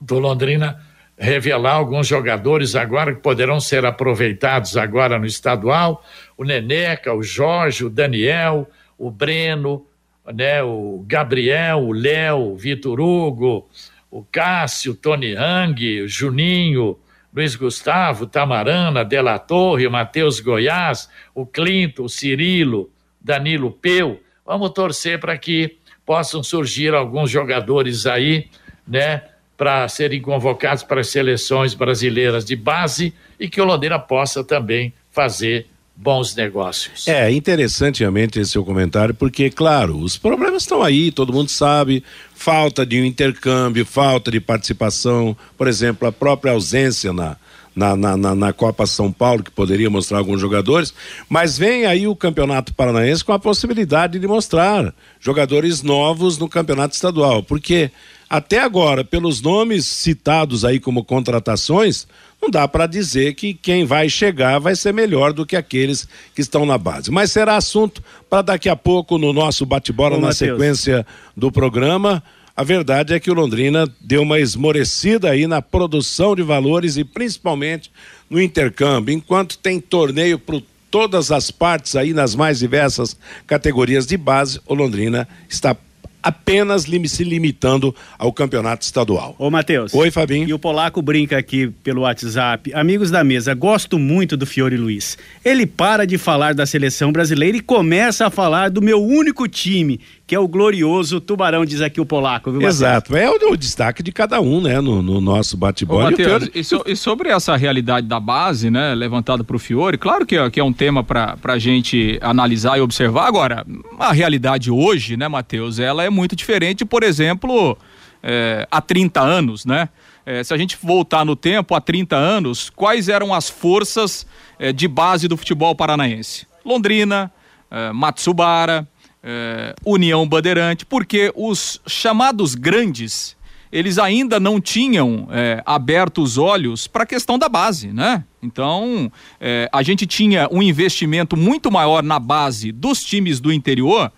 do 0.00 0.18
Londrina 0.18 0.80
revelar 1.20 1.74
alguns 1.74 2.06
jogadores 2.06 2.74
agora 2.74 3.14
que 3.14 3.20
poderão 3.20 3.60
ser 3.60 3.84
aproveitados 3.84 4.78
agora 4.78 5.18
no 5.18 5.26
estadual, 5.26 6.02
o 6.36 6.44
Neneca, 6.44 7.12
o 7.12 7.22
Jorge, 7.22 7.84
o 7.84 7.90
Daniel, 7.90 8.66
o 8.96 9.10
Breno, 9.10 9.86
né, 10.32 10.62
o 10.62 11.04
Gabriel, 11.06 11.80
o 11.80 11.92
Léo, 11.92 12.52
o 12.52 12.56
Vitor 12.56 12.98
Hugo, 12.98 13.68
o 14.10 14.24
Cássio, 14.24 14.92
o 14.92 14.96
Tony 14.96 15.34
Hang, 15.34 16.02
o 16.02 16.08
Juninho, 16.08 16.98
Luiz 17.32 17.54
Gustavo, 17.54 18.26
Tamarana, 18.26 19.04
Dela 19.04 19.38
Torre, 19.38 19.88
Matheus 19.90 20.40
Goiás, 20.40 21.08
o 21.34 21.44
Clinton, 21.44 22.04
o 22.04 22.08
Cirilo, 22.08 22.90
Danilo 23.20 23.70
Peu. 23.70 24.20
Vamos 24.44 24.70
torcer 24.70 25.20
para 25.20 25.36
que 25.36 25.78
possam 26.10 26.42
surgir 26.42 26.92
alguns 26.92 27.30
jogadores 27.30 28.04
aí, 28.04 28.48
né, 28.84 29.22
para 29.56 29.86
serem 29.86 30.20
convocados 30.20 30.82
para 30.82 31.02
as 31.02 31.06
seleções 31.08 31.72
brasileiras 31.72 32.44
de 32.44 32.56
base 32.56 33.14
e 33.38 33.48
que 33.48 33.60
o 33.60 33.64
Londrina 33.64 33.96
possa 33.96 34.42
também 34.42 34.92
fazer 35.12 35.68
bons 35.94 36.34
negócios. 36.34 37.06
É 37.06 37.30
interessante 37.30 38.00
realmente 38.00 38.40
esse 38.40 38.50
seu 38.50 38.64
comentário, 38.64 39.14
porque, 39.14 39.50
claro, 39.50 39.98
os 39.98 40.18
problemas 40.18 40.64
estão 40.64 40.82
aí, 40.82 41.12
todo 41.12 41.32
mundo 41.32 41.48
sabe, 41.48 42.02
falta 42.34 42.84
de 42.84 43.00
um 43.00 43.04
intercâmbio, 43.04 43.86
falta 43.86 44.32
de 44.32 44.40
participação, 44.40 45.36
por 45.56 45.68
exemplo, 45.68 46.08
a 46.08 46.12
própria 46.12 46.50
ausência 46.50 47.12
na, 47.12 47.36
na, 47.80 47.96
na, 47.96 48.14
na, 48.14 48.34
na 48.34 48.52
Copa 48.52 48.86
São 48.86 49.10
Paulo, 49.10 49.42
que 49.42 49.50
poderia 49.50 49.88
mostrar 49.88 50.18
alguns 50.18 50.38
jogadores, 50.38 50.92
mas 51.30 51.56
vem 51.56 51.86
aí 51.86 52.06
o 52.06 52.14
Campeonato 52.14 52.74
Paranaense 52.74 53.24
com 53.24 53.32
a 53.32 53.38
possibilidade 53.38 54.18
de 54.18 54.26
mostrar 54.26 54.94
jogadores 55.18 55.82
novos 55.82 56.36
no 56.36 56.46
Campeonato 56.46 56.94
Estadual, 56.94 57.42
porque 57.42 57.90
até 58.28 58.60
agora, 58.60 59.02
pelos 59.02 59.40
nomes 59.40 59.86
citados 59.86 60.62
aí 60.62 60.78
como 60.78 61.02
contratações, 61.02 62.06
não 62.40 62.50
dá 62.50 62.68
para 62.68 62.86
dizer 62.86 63.34
que 63.34 63.54
quem 63.54 63.86
vai 63.86 64.10
chegar 64.10 64.58
vai 64.58 64.76
ser 64.76 64.92
melhor 64.92 65.32
do 65.32 65.46
que 65.46 65.56
aqueles 65.56 66.06
que 66.34 66.42
estão 66.42 66.66
na 66.66 66.76
base. 66.76 67.10
Mas 67.10 67.32
será 67.32 67.56
assunto 67.56 68.02
para 68.28 68.42
daqui 68.42 68.68
a 68.68 68.76
pouco 68.76 69.16
no 69.16 69.32
nosso 69.32 69.64
bate-bola 69.64 70.16
na 70.16 70.28
Mateus. 70.28 70.36
sequência 70.36 71.06
do 71.34 71.50
programa. 71.50 72.22
A 72.56 72.62
verdade 72.62 73.14
é 73.14 73.20
que 73.20 73.30
o 73.30 73.34
Londrina 73.34 73.88
deu 74.00 74.22
uma 74.22 74.38
esmorecida 74.38 75.30
aí 75.30 75.46
na 75.46 75.62
produção 75.62 76.34
de 76.34 76.42
valores 76.42 76.96
e 76.96 77.04
principalmente 77.04 77.90
no 78.28 78.40
intercâmbio. 78.40 79.14
Enquanto 79.14 79.58
tem 79.58 79.80
torneio 79.80 80.38
para 80.38 80.60
todas 80.90 81.30
as 81.30 81.50
partes 81.50 81.96
aí 81.96 82.12
nas 82.12 82.34
mais 82.34 82.58
diversas 82.58 83.16
categorias 83.46 84.06
de 84.06 84.16
base, 84.16 84.60
o 84.66 84.74
Londrina 84.74 85.26
está 85.48 85.76
apenas 86.22 86.86
se 87.06 87.24
limitando 87.24 87.94
ao 88.18 88.32
campeonato 88.32 88.84
estadual. 88.84 89.34
Ô, 89.38 89.50
Matheus. 89.50 89.94
Oi, 89.94 90.10
Fabinho. 90.10 90.48
E 90.48 90.52
o 90.52 90.58
Polaco 90.58 91.00
brinca 91.00 91.38
aqui 91.38 91.68
pelo 91.82 92.02
WhatsApp. 92.02 92.72
Amigos 92.74 93.10
da 93.10 93.24
mesa, 93.24 93.54
gosto 93.54 93.98
muito 93.98 94.36
do 94.36 94.46
Fiore 94.46 94.76
Luiz. 94.76 95.16
Ele 95.44 95.66
para 95.66 96.06
de 96.06 96.18
falar 96.18 96.54
da 96.54 96.66
seleção 96.66 97.10
brasileira 97.10 97.56
e 97.56 97.60
começa 97.60 98.26
a 98.26 98.30
falar 98.30 98.70
do 98.70 98.82
meu 98.82 99.02
único 99.02 99.48
time, 99.48 100.00
que 100.30 100.34
é 100.36 100.38
o 100.38 100.46
glorioso 100.46 101.20
Tubarão, 101.20 101.64
diz 101.64 101.80
aqui 101.80 102.00
o 102.00 102.06
polaco, 102.06 102.52
viu, 102.52 102.62
Exato, 102.62 103.16
é 103.16 103.28
o, 103.28 103.50
o, 103.50 103.56
destaque 103.56 104.00
de 104.00 104.12
cada 104.12 104.40
um, 104.40 104.60
né, 104.60 104.80
no, 104.80 105.02
no 105.02 105.20
nosso 105.20 105.56
bate-bola. 105.56 106.12
E, 106.54 106.62
so, 106.62 106.84
e, 106.86 106.94
sobre 106.94 107.30
essa 107.30 107.56
realidade 107.56 108.06
da 108.06 108.20
base, 108.20 108.70
né, 108.70 108.94
levantada 108.94 109.42
pro 109.42 109.58
Fiore, 109.58 109.98
claro 109.98 110.24
que, 110.24 110.50
que 110.50 110.60
é 110.60 110.62
um 110.62 110.72
tema 110.72 111.02
para 111.02 111.36
a 111.42 111.58
gente 111.58 112.16
analisar 112.22 112.78
e 112.78 112.80
observar. 112.80 113.26
Agora, 113.26 113.66
a 113.98 114.12
realidade 114.12 114.70
hoje, 114.70 115.16
né, 115.16 115.26
Matheus, 115.26 115.80
ela 115.80 116.04
é 116.04 116.08
muito 116.08 116.36
diferente, 116.36 116.84
por 116.84 117.02
exemplo, 117.02 117.76
é, 118.22 118.68
há 118.70 118.80
30 118.80 119.20
anos, 119.20 119.64
né? 119.64 119.88
É, 120.24 120.44
se 120.44 120.54
a 120.54 120.56
gente 120.56 120.78
voltar 120.80 121.24
no 121.24 121.34
tempo, 121.34 121.74
há 121.74 121.80
30 121.80 122.14
anos, 122.14 122.70
quais 122.70 123.08
eram 123.08 123.34
as 123.34 123.50
forças 123.50 124.24
é, 124.60 124.72
de 124.72 124.86
base 124.86 125.26
do 125.26 125.36
futebol 125.36 125.74
paranaense? 125.74 126.46
Londrina, 126.64 127.32
é, 127.68 127.92
Matsubara, 127.92 128.86
é, 129.22 129.74
União 129.84 130.26
Bandeirante, 130.28 130.86
porque 130.86 131.32
os 131.34 131.80
chamados 131.86 132.54
grandes 132.54 133.36
eles 133.72 133.98
ainda 133.98 134.40
não 134.40 134.60
tinham 134.60 135.28
é, 135.30 135.62
aberto 135.64 136.22
os 136.22 136.36
olhos 136.36 136.88
para 136.88 137.04
a 137.04 137.06
questão 137.06 137.38
da 137.38 137.48
base, 137.48 137.92
né? 137.92 138.24
Então, 138.42 139.12
é, 139.40 139.68
a 139.72 139.82
gente 139.82 140.06
tinha 140.06 140.48
um 140.50 140.60
investimento 140.60 141.36
muito 141.36 141.70
maior 141.70 142.02
na 142.02 142.18
base 142.18 142.72
dos 142.72 143.04
times 143.04 143.38
do 143.38 143.52
interior 143.52 144.10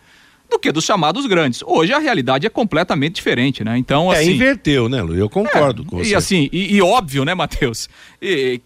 do 0.50 0.59
que 0.59 0.71
dos 0.71 0.85
chamados 0.85 1.26
grandes. 1.26 1.62
Hoje 1.66 1.92
a 1.92 1.99
realidade 1.99 2.47
é 2.47 2.50
completamente 2.50 3.14
diferente, 3.14 3.64
né? 3.64 3.76
Então, 3.78 4.12
é, 4.12 4.18
assim. 4.18 4.30
É, 4.30 4.35
inverteu, 4.35 4.88
né, 4.88 5.02
Lu? 5.02 5.16
Eu 5.16 5.28
concordo 5.28 5.82
é, 5.82 5.85
com 5.85 5.99
você. 5.99 6.11
E 6.11 6.14
assim, 6.14 6.49
e, 6.52 6.76
e 6.76 6.82
óbvio, 6.82 7.25
né, 7.25 7.35
Matheus? 7.35 7.88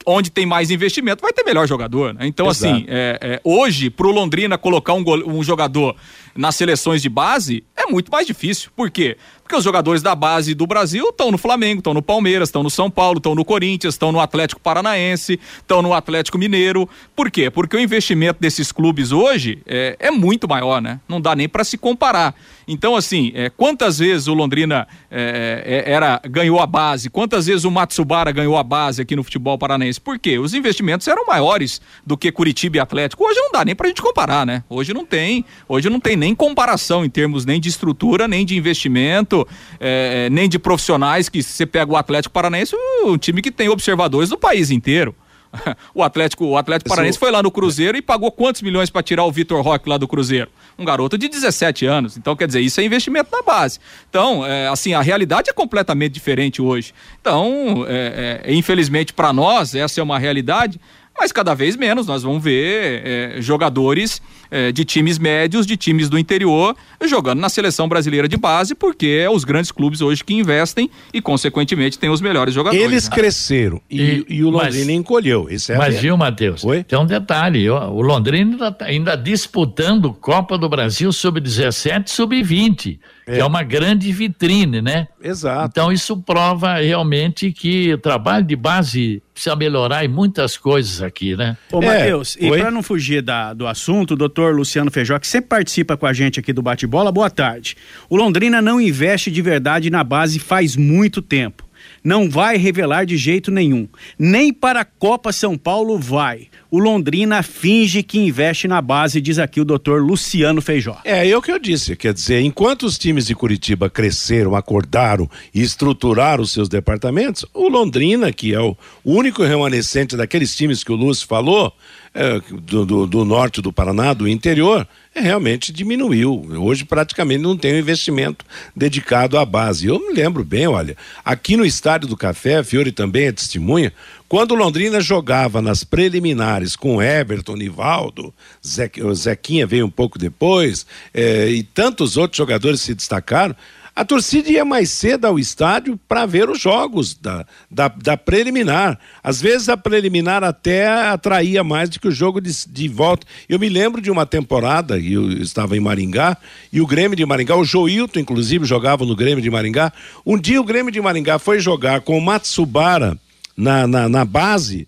Onde 0.05 0.31
tem 0.31 0.45
mais 0.45 0.71
investimento 0.71 1.23
vai 1.23 1.33
ter 1.33 1.43
melhor 1.45 1.67
jogador, 1.67 2.13
né? 2.13 2.27
Então, 2.27 2.49
assim, 2.49 2.69
Exato. 2.69 2.83
assim, 2.83 2.87
é, 2.89 3.19
é, 3.23 3.41
hoje, 3.43 3.89
pro 3.89 4.11
Londrina 4.11 4.59
colocar 4.59 4.93
um, 4.93 5.05
um 5.27 5.43
jogador 5.43 5.97
nas 6.37 6.55
seleções 6.55 7.01
de 7.01 7.09
base 7.09 7.65
é 7.75 7.87
muito 7.87 8.11
mais 8.13 8.27
difícil. 8.27 8.71
Por 8.77 8.91
quê? 8.91 9.17
Porque 9.43 9.57
os 9.57 9.63
jogadores 9.63 10.03
da 10.03 10.15
base 10.15 10.55
do 10.55 10.67
Brasil 10.67 11.09
estão 11.09 11.31
no 11.31 11.39
Flamengo, 11.39 11.79
estão 11.79 11.95
no 11.95 12.03
Palmeiras, 12.03 12.49
estão 12.49 12.65
no 12.65 12.71
São 12.71 12.91
Paulo, 12.91 13.19
estão 13.19 13.35
no 13.35 13.45
Corinthians, 13.45 13.95
estão 13.95 14.11
no 14.11 14.19
Atlético 14.19 14.61
Paranaense, 14.61 15.39
estão 15.59 15.81
no 15.81 15.95
Atlético 15.95 16.37
Mineiro. 16.37 16.89
Por 17.15 17.31
quê? 17.31 17.49
Porque 17.49 17.77
o 17.77 17.81
investimento 17.81 18.41
desses 18.41 18.73
clubes 18.73 19.13
hoje 19.13 19.63
é, 19.65 19.97
é 20.01 20.11
muito 20.11 20.49
maior, 20.49 20.83
né? 20.83 21.01
Não 21.09 21.21
dá 21.21 21.37
nem 21.37 21.49
para 21.49 21.63
se 21.63 21.79
comparar. 21.79 22.35
Então, 22.67 22.97
assim, 22.97 23.31
é, 23.37 23.49
quantas 23.49 24.01
vezes 24.01 24.27
o 24.27 24.35
Londrina 24.35 24.89
é, 25.09 25.85
é, 25.87 25.93
era, 25.93 26.21
ganhou 26.29 26.59
a 26.59 26.67
base, 26.67 27.09
quantas 27.09 27.47
vezes 27.47 27.65
o 27.65 27.71
Matsubara 27.71 28.33
ganhou 28.33 28.57
a 28.57 28.65
base 28.65 29.01
aqui 29.01 29.15
no 29.15 29.23
futebol 29.23 29.46
paranaense? 29.59 30.01
Por 30.01 30.19
quê? 30.19 30.39
Os 30.39 30.55
investimentos 30.55 31.07
eram 31.07 31.27
maiores 31.27 31.81
do 32.05 32.17
que 32.17 32.33
Curitiba 32.33 32.79
e 32.79 32.81
Atlético. 32.81 33.25
Hoje 33.25 33.39
não 33.39 33.53
dá 33.53 33.65
nem 33.65 33.75
pra 33.75 33.89
gente 33.89 34.01
comparar, 34.01 34.47
né? 34.47 34.65
Hoje 34.69 34.95
não 34.95 35.05
tem, 35.05 35.45
hoje 35.69 35.91
não 35.91 36.01
tem 36.01 36.17
nem 36.17 36.35
comparação 36.35 37.05
em 37.05 37.11
termos 37.11 37.45
nem 37.45 37.61
de 37.61 37.69
estrutura, 37.69 38.27
nem 38.27 38.45
de 38.45 38.57
investimento, 38.57 39.47
é, 39.79 40.27
é, 40.27 40.31
nem 40.31 40.49
de 40.49 40.59
profissionais 40.59 41.29
que 41.29 41.43
você 41.43 41.67
pega 41.67 41.93
o 41.93 41.97
Atlético 41.97 42.33
Paranaense, 42.33 42.75
um 43.05 43.17
time 43.19 43.43
que 43.43 43.51
tem 43.51 43.69
observadores 43.69 44.31
do 44.31 44.39
país 44.39 44.71
inteiro. 44.71 45.15
o 45.95 46.03
Atlético, 46.03 46.45
o 46.47 46.57
Atlético 46.57 46.89
Paranaense 46.89 47.19
foi 47.19 47.31
lá 47.31 47.43
no 47.43 47.51
Cruzeiro 47.51 47.97
e 47.97 48.03
pagou 48.03 48.31
quantos 48.31 48.63
milhões 48.63 48.91
para 48.91 49.03
tirar 49.03 49.25
o 49.25 49.33
Vitor 49.33 49.63
Roque 49.63 49.89
lá 49.89 49.97
do 49.97 50.07
Cruzeiro? 50.07 50.51
Um 50.79 50.85
garoto 50.85 51.17
de 51.17 51.29
17 51.29 51.87
anos. 51.87 52.17
Então, 52.17 52.37
quer 52.37 52.47
dizer, 52.47 52.61
isso 52.61 52.81
é 52.81 52.85
investimento 52.85 53.31
na 53.33 53.43
base. 53.43 53.79
Então, 54.09 54.45
é, 54.45 54.69
assim, 54.69 54.95
a 54.95 55.01
realidade 55.01 55.51
é 55.51 55.53
completamente 55.53 56.13
diferente 56.13 56.61
hoje. 56.61 56.93
Então, 57.21 57.85
é, 57.89 58.43
é, 58.45 58.55
infelizmente 58.55 59.13
para 59.13 59.33
nós, 59.33 59.75
essa 59.75 60.01
é 60.01 60.03
uma 60.03 60.19
realidade 60.19 60.81
mas 61.19 61.33
cada 61.33 61.55
vez 61.55 61.77
menos 61.77 62.07
nós 62.07 62.23
vamos 62.23 62.43
ver 62.43 63.03
é, 63.05 63.41
jogadores 63.41 64.21
é, 64.51 64.71
de 64.71 64.85
times 64.85 65.19
médios, 65.19 65.67
de 65.67 65.77
times 65.77 66.09
do 66.09 66.19
interior, 66.19 66.77
jogando 67.05 67.41
na 67.41 67.49
seleção 67.49 67.89
brasileira 67.89 68.29
de 68.29 68.37
base, 68.37 68.75
porque 68.75 69.21
é 69.23 69.31
os 69.31 69.45
grandes 69.45 69.73
clubes 69.73 70.01
hoje 70.01 70.23
que 70.23 70.35
investem 70.35 70.91
e, 71.13 71.21
consequentemente, 71.21 71.99
têm 71.99 72.11
os 72.11 72.21
melhores 72.21 72.55
jogadores. 72.55 72.85
Eles 72.85 73.09
né? 73.09 73.15
cresceram 73.15 73.81
e, 73.91 74.25
e, 74.29 74.37
e, 74.37 74.45
o 74.45 74.51
Londrina 74.51 74.87
mas, 74.87 74.95
encolheu. 74.95 75.49
Isso 75.51 75.73
é 75.73 75.79
mas, 75.79 75.99
viu, 75.99 76.17
Matheus? 76.17 76.63
Tem 76.87 76.99
um 76.99 77.07
detalhe: 77.07 77.69
o 77.69 78.01
Londrina 78.01 78.53
ainda, 78.53 78.73
tá 78.73 78.85
ainda 78.85 79.17
disputando 79.17 80.13
Copa 80.13 80.57
do 80.59 80.69
Brasil 80.69 81.13
sub-17 81.13 82.09
sub-20 82.09 82.99
é. 83.27 83.35
que 83.35 83.41
é 83.41 83.45
uma 83.45 83.63
grande 83.63 84.13
vitrine, 84.13 84.81
né? 84.81 85.09
Exato. 85.21 85.69
Então 85.71 85.93
isso 85.93 86.17
prova 86.17 86.77
realmente 86.77 87.51
que 87.53 87.93
o 87.93 87.99
trabalho 87.99 88.45
de 88.45 88.55
base 88.55 89.23
precisa 89.35 89.57
melhorar 89.57 90.05
em 90.05 90.09
muitas 90.09 90.57
coisas 90.57 91.03
aqui, 91.03 91.37
né? 91.37 91.57
Ô, 91.73 91.83
é. 91.83 91.87
Matheus, 91.87 92.37
e 92.41 92.49
para 92.49 92.71
não 92.71 92.83
fugir 92.83 93.21
da, 93.21 93.53
do 93.53 93.67
assunto, 93.67 94.13
o 94.13 94.17
doutor 94.17 94.55
Luciano 94.55 94.91
Feijó, 94.91 95.19
que 95.19 95.27
sempre 95.27 95.49
participa 95.49 95.97
com 95.97 96.07
a 96.07 96.13
gente 96.13 96.39
aqui 96.39 96.53
do 96.53 96.63
Bate-Bola, 96.63 97.11
boa 97.11 97.29
tarde. 97.29 97.77
O 98.09 98.17
Londrina 98.17 98.63
não 98.63 98.81
investe 98.81 99.31
de 99.31 99.43
verdade 99.43 99.91
na 99.91 100.05
base 100.05 100.39
faz 100.39 100.77
muito 100.77 101.21
tempo 101.21 101.66
não 102.07 102.31
vai 102.31 102.57
revelar 102.57 103.05
de 103.05 103.17
jeito 103.17 103.51
nenhum. 103.51 103.89
Nem 104.17 104.53
para 104.53 104.83
a 104.83 104.85
Copa 104.85 105.33
São 105.33 105.59
Paulo 105.59 105.99
vai. 105.99 106.47
O 106.71 106.79
Londrina 106.79 107.43
finge 107.43 108.01
que 108.01 108.17
investe 108.17 108.69
na 108.69 108.81
base, 108.81 109.21
diz 109.21 109.41
aqui 109.41 109.61
o 109.61 109.65
doutor 109.65 110.01
Luciano 110.01 110.63
Feijó. 110.63 111.01
É, 111.05 111.29
é 111.29 111.37
o 111.37 111.43
que 111.43 111.51
eu 111.51 111.59
disse. 111.59 111.97
Quer 111.97 112.15
dizer, 112.15 112.41
enquanto 112.43 112.85
os 112.85 112.97
times 112.97 113.27
de 113.27 113.35
Curitiba 113.35 113.91
cresceram, 113.91 114.55
acordaram 114.55 115.29
e 115.53 115.61
estruturaram 115.61 116.45
os 116.45 116.53
seus 116.53 116.69
departamentos, 116.69 117.45
o 117.53 117.69
Londrina, 117.69 118.33
que 118.33 118.55
é 118.55 118.61
o 118.61 118.77
único 119.05 119.43
remanescente 119.43 120.17
daqueles 120.17 120.55
times 120.55 120.85
que 120.85 120.93
o 120.93 120.97
Lúcio 120.97 121.27
falou, 121.27 121.73
é, 122.15 122.41
do, 122.51 122.87
do, 122.87 123.07
do, 123.07 123.25
norte 123.25 123.61
do 123.61 123.73
Paraná, 123.73 124.13
do 124.13 124.29
interior, 124.29 124.87
é, 125.15 125.21
realmente 125.21 125.73
diminuiu. 125.73 126.47
Hoje 126.59 126.85
praticamente 126.85 127.43
não 127.43 127.57
tem 127.57 127.75
um 127.75 127.79
investimento 127.79 128.45
dedicado 128.75 129.39
à 129.39 129.45
base. 129.45 129.87
Eu 129.87 129.99
me 129.99 130.13
lembro 130.13 130.45
bem, 130.45 130.67
olha, 130.67 130.97
aqui 131.25 131.57
no 131.57 131.65
Estádio 131.65 132.09
do 132.09 132.17
Café, 132.17 132.63
Fiore 132.63 132.93
também 132.93 133.27
é 133.27 133.33
testemunha, 133.33 133.93
quando 134.29 134.57
Londrina 134.57 135.01
jogava 135.01 135.63
nas 135.63 135.85
preliminares 135.85 136.75
com 136.75 137.01
Everton, 137.01 137.55
Nivaldo, 137.55 138.35
Ze, 138.65 138.91
Zequinha 139.15 139.67
veio 139.67 139.87
um 139.87 139.91
pouco 139.91 140.19
depois, 140.19 140.85
é, 141.15 141.49
e 141.49 141.63
tantos 141.63 142.17
outros 142.17 142.37
jogadores 142.37 142.81
se 142.81 142.95
destacaram, 142.95 143.55
a 143.97 144.05
torcida 144.05 144.51
ia 144.51 144.63
mais 144.63 144.91
cedo 144.91 145.25
ao 145.25 145.39
estádio 145.39 145.99
para 146.07 146.27
ver 146.27 146.51
os 146.51 146.61
jogos 146.61 147.15
da, 147.15 147.47
da, 147.71 147.89
da, 147.89 148.15
preliminar. 148.15 148.99
Às 149.25 149.41
vezes 149.41 149.71
a 149.71 149.77
preliminar 149.77 150.45
até 150.45 150.87
atraía 150.87 151.65
mais 151.65 151.89
do 151.89 151.99
que 151.99 152.07
o 152.07 152.13
jogo 152.13 152.39
de, 152.39 152.53
de 152.69 152.89
volta. 152.89 153.27
Eu 153.49 153.59
me 153.59 153.71
lembro 153.71 154.03
de 154.03 154.11
uma 154.11 154.27
temporada, 154.27 154.99
eu 154.99 155.33
estava 155.33 155.79
em 155.79 155.81
Maringá, 155.81 156.37
e 156.71 156.79
o 156.79 156.87
Grêmio 156.87 157.17
de 157.17 157.25
Maringá, 157.25 157.57
o 157.57 157.65
Joilton, 157.65 158.21
inclusive, 158.21 158.67
jogava 158.67 159.07
no 159.07 159.17
Grêmio 159.17 159.43
de 159.43 159.51
Maringá. 159.51 159.91
Um 160.27 160.39
dia 160.39 160.61
o 160.61 160.65
Grêmio 160.65 160.93
de 160.93 161.01
Maringá 161.01 161.39
foi 161.39 161.59
jogar 161.59 162.03
com 162.03 162.19
o 162.19 162.21
Matsubara 162.21 163.19
na, 163.57 163.87
na, 163.87 164.11
na 164.11 164.25
base, 164.27 164.87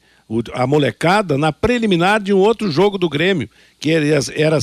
a 0.52 0.66
molecada, 0.66 1.38
na 1.38 1.50
preliminar 1.50 2.20
de 2.20 2.34
um 2.34 2.38
outro 2.38 2.70
jogo 2.70 2.98
do 2.98 3.08
Grêmio, 3.08 3.48
que 3.80 3.90
era, 3.90 4.04
era 4.34 4.58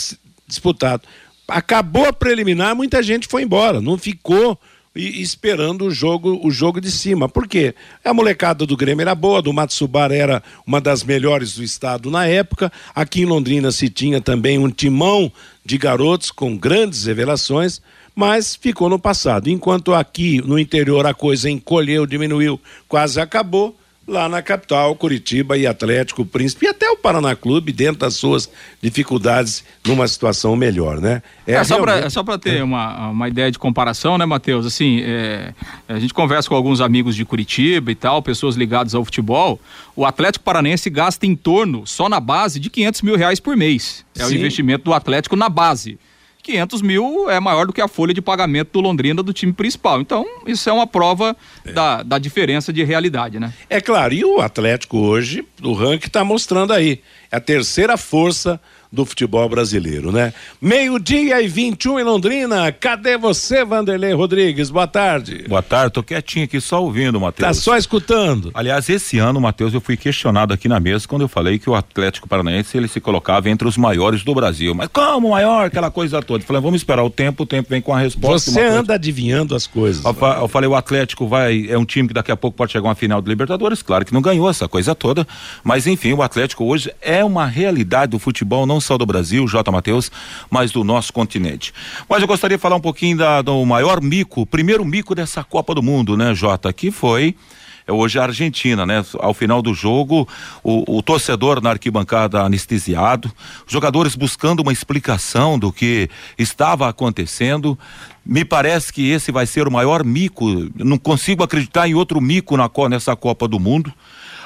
disputado 0.47 1.01
acabou 1.47 2.05
a 2.05 2.13
preliminar, 2.13 2.75
muita 2.75 3.01
gente 3.03 3.27
foi 3.27 3.43
embora, 3.43 3.81
não 3.81 3.97
ficou 3.97 4.59
esperando 4.95 5.85
o 5.85 5.91
jogo, 5.91 6.39
o 6.41 6.49
jogo 6.49 6.79
de 6.79 6.89
cima. 6.89 7.27
Por 7.27 7.47
quê? 7.47 7.75
A 8.03 8.13
molecada 8.13 8.65
do 8.65 8.77
Grêmio 8.77 9.01
era 9.01 9.13
boa, 9.13 9.41
do 9.41 9.51
Matsubara 9.51 10.15
era 10.15 10.41
uma 10.65 10.79
das 10.79 11.03
melhores 11.03 11.55
do 11.55 11.63
estado 11.63 12.09
na 12.09 12.25
época. 12.25 12.71
Aqui 12.93 13.21
em 13.21 13.25
Londrina 13.25 13.71
se 13.71 13.89
tinha 13.89 14.21
também 14.21 14.57
um 14.57 14.69
timão 14.69 15.31
de 15.65 15.77
garotos 15.77 16.31
com 16.31 16.55
grandes 16.57 17.05
revelações, 17.05 17.81
mas 18.15 18.55
ficou 18.55 18.89
no 18.89 18.97
passado. 18.97 19.49
Enquanto 19.49 19.93
aqui 19.93 20.41
no 20.41 20.57
interior 20.57 21.05
a 21.05 21.13
coisa 21.13 21.49
encolheu, 21.49 22.05
diminuiu, 22.05 22.59
quase 22.87 23.19
acabou 23.19 23.77
lá 24.07 24.29
na 24.29 24.41
capital, 24.41 24.95
Curitiba 24.95 25.57
e 25.57 25.65
Atlético 25.65 26.25
Príncipe 26.25 26.65
e 26.65 26.69
até 26.69 26.89
o 26.89 26.97
Paraná 26.97 27.35
Clube, 27.35 27.71
dentro 27.71 27.97
das 27.97 28.13
suas 28.15 28.49
dificuldades, 28.81 29.63
numa 29.85 30.07
situação 30.07 30.55
melhor, 30.55 31.01
né? 31.01 31.23
É, 31.47 31.53
é 31.53 31.63
só 31.63 31.75
realmente... 31.75 32.23
para 32.23 32.33
é 32.35 32.37
ter 32.37 32.57
é. 32.57 32.63
uma, 32.63 33.09
uma 33.09 33.27
ideia 33.27 33.51
de 33.51 33.57
comparação, 33.57 34.17
né, 34.17 34.25
Matheus? 34.25 34.65
Assim, 34.65 35.01
é, 35.03 35.53
a 35.87 35.99
gente 35.99 36.13
conversa 36.13 36.47
com 36.47 36.55
alguns 36.55 36.81
amigos 36.81 37.15
de 37.15 37.25
Curitiba 37.25 37.91
e 37.91 37.95
tal, 37.95 38.21
pessoas 38.21 38.55
ligadas 38.55 38.93
ao 38.93 39.03
futebol. 39.03 39.59
O 39.95 40.05
Atlético 40.05 40.45
Paranense 40.45 40.89
gasta 40.89 41.25
em 41.25 41.35
torno, 41.35 41.87
só 41.87 42.07
na 42.07 42.19
base, 42.19 42.59
de 42.59 42.69
500 42.69 43.01
mil 43.01 43.15
reais 43.15 43.39
por 43.39 43.57
mês. 43.57 44.05
É 44.15 44.23
Sim. 44.23 44.33
o 44.33 44.37
investimento 44.37 44.85
do 44.85 44.93
Atlético 44.93 45.35
na 45.35 45.49
base. 45.49 45.97
500 46.45 46.81
mil 46.83 47.29
é 47.29 47.39
maior 47.39 47.65
do 47.65 47.73
que 47.73 47.81
a 47.81 47.87
folha 47.87 48.13
de 48.13 48.21
pagamento 48.21 48.69
do 48.73 48.79
Londrina 48.79 49.23
do 49.23 49.33
time 49.33 49.51
principal. 49.51 49.99
Então, 49.99 50.25
isso 50.45 50.69
é 50.69 50.73
uma 50.73 50.85
prova 50.85 51.35
é. 51.65 51.71
Da, 51.71 52.03
da 52.03 52.19
diferença 52.19 52.71
de 52.71 52.83
realidade, 52.83 53.39
né? 53.39 53.51
É 53.69 53.81
claro, 53.81 54.13
e 54.13 54.23
o 54.23 54.39
Atlético 54.39 54.97
hoje, 54.97 55.43
o 55.61 55.73
ranking 55.73 56.07
está 56.07 56.23
mostrando 56.23 56.71
aí. 56.71 57.01
É 57.31 57.37
a 57.37 57.39
terceira 57.39 57.97
força 57.97 58.61
do 58.95 59.05
futebol 59.05 59.47
brasileiro, 59.47 60.11
né? 60.11 60.33
Meio-dia 60.61 61.41
e 61.41 61.47
21 61.47 61.99
em 61.99 62.03
Londrina. 62.03 62.71
Cadê 62.71 63.17
você, 63.17 63.63
Vanderlei 63.63 64.13
Rodrigues? 64.13 64.69
Boa 64.69 64.87
tarde. 64.87 65.45
Boa 65.47 65.61
tarde, 65.61 65.93
tô 65.93 66.01
quietinho 66.01 66.45
aqui 66.45 66.59
só 66.61 66.81
ouvindo, 66.81 67.19
Matheus. 67.19 67.47
Tá 67.47 67.53
só 67.53 67.77
escutando. 67.77 68.51
Aliás, 68.53 68.89
esse 68.89 69.19
ano, 69.19 69.39
Matheus, 69.41 69.73
eu 69.73 69.81
fui 69.81 69.97
questionado 69.97 70.53
aqui 70.53 70.67
na 70.67 70.79
mesa 70.79 71.07
quando 71.07 71.23
eu 71.23 71.27
falei 71.27 71.59
que 71.59 71.69
o 71.69 71.75
Atlético 71.75 72.27
Paranaense 72.27 72.77
ele 72.77 72.87
se 72.87 73.01
colocava 73.01 73.49
entre 73.49 73.67
os 73.67 73.77
maiores 73.77 74.23
do 74.23 74.33
Brasil. 74.33 74.73
Mas 74.73 74.87
como 74.87 75.31
maior? 75.31 75.65
Aquela 75.65 75.91
coisa 75.91 76.21
toda. 76.21 76.41
Eu 76.41 76.47
falei, 76.47 76.61
vamos 76.61 76.79
esperar 76.79 77.03
o 77.03 77.09
tempo, 77.09 77.43
o 77.43 77.45
tempo 77.45 77.69
vem 77.69 77.81
com 77.81 77.93
a 77.93 77.99
resposta. 77.99 78.49
Você 78.49 78.61
anda 78.61 78.93
adivinhando 78.93 79.53
as 79.53 79.67
coisas. 79.67 80.03
Eu, 80.05 80.15
eu, 80.41 80.47
falei, 80.47 80.69
o 80.69 80.75
Atlético 80.75 81.27
vai, 81.27 81.67
é 81.69 81.77
um 81.77 81.85
time 81.85 82.07
que 82.07 82.13
daqui 82.13 82.31
a 82.31 82.37
pouco 82.37 82.55
pode 82.55 82.71
chegar 82.71 82.87
a 82.87 82.89
uma 82.89 82.95
final 82.95 83.21
de 83.21 83.27
Libertadores. 83.27 83.81
Claro 83.81 84.05
que 84.05 84.13
não 84.13 84.21
ganhou 84.21 84.49
essa 84.49 84.67
coisa 84.67 84.95
toda, 84.95 85.27
mas 85.63 85.85
enfim, 85.85 86.13
o 86.13 86.21
Atlético 86.21 86.63
hoje 86.63 86.91
é 87.01 87.23
uma 87.23 87.45
realidade 87.45 88.11
do 88.11 88.19
futebol, 88.19 88.65
não 88.65 88.79
só 88.85 88.97
do 88.97 89.05
Brasil, 89.05 89.47
J. 89.47 89.71
Matheus, 89.71 90.11
mas 90.49 90.71
do 90.71 90.83
nosso 90.83 91.11
continente. 91.11 91.73
Mas 92.07 92.21
eu 92.21 92.27
gostaria 92.27 92.57
de 92.57 92.61
falar 92.61 92.75
um 92.75 92.81
pouquinho 92.81 93.17
da, 93.17 93.41
do 93.41 93.65
maior 93.65 94.01
mico, 94.01 94.45
primeiro 94.45 94.85
mico 94.85 95.15
dessa 95.15 95.43
Copa 95.43 95.73
do 95.73 95.83
Mundo, 95.83 96.15
né, 96.15 96.33
Jota? 96.33 96.71
Que 96.71 96.91
foi 96.91 97.35
é 97.87 97.91
hoje 97.91 98.17
a 98.17 98.23
Argentina, 98.23 98.83
né? 98.83 99.05
Ao 99.19 99.31
final 99.31 99.61
do 99.61 99.71
jogo, 99.71 100.27
o, 100.63 100.97
o, 100.97 101.03
torcedor 101.03 101.61
na 101.61 101.69
arquibancada 101.69 102.41
anestesiado, 102.41 103.31
jogadores 103.67 104.15
buscando 104.15 104.61
uma 104.61 104.73
explicação 104.73 105.59
do 105.59 105.71
que 105.71 106.09
estava 106.35 106.89
acontecendo. 106.89 107.77
Me 108.25 108.43
parece 108.43 108.91
que 108.91 109.11
esse 109.11 109.31
vai 109.31 109.45
ser 109.45 109.67
o 109.67 109.71
maior 109.71 110.03
mico. 110.03 110.67
Não 110.75 110.97
consigo 110.97 111.43
acreditar 111.43 111.87
em 111.87 111.93
outro 111.93 112.19
mico 112.19 112.57
na, 112.57 112.67
nessa 112.89 113.15
Copa 113.15 113.47
do 113.47 113.59
Mundo. 113.59 113.93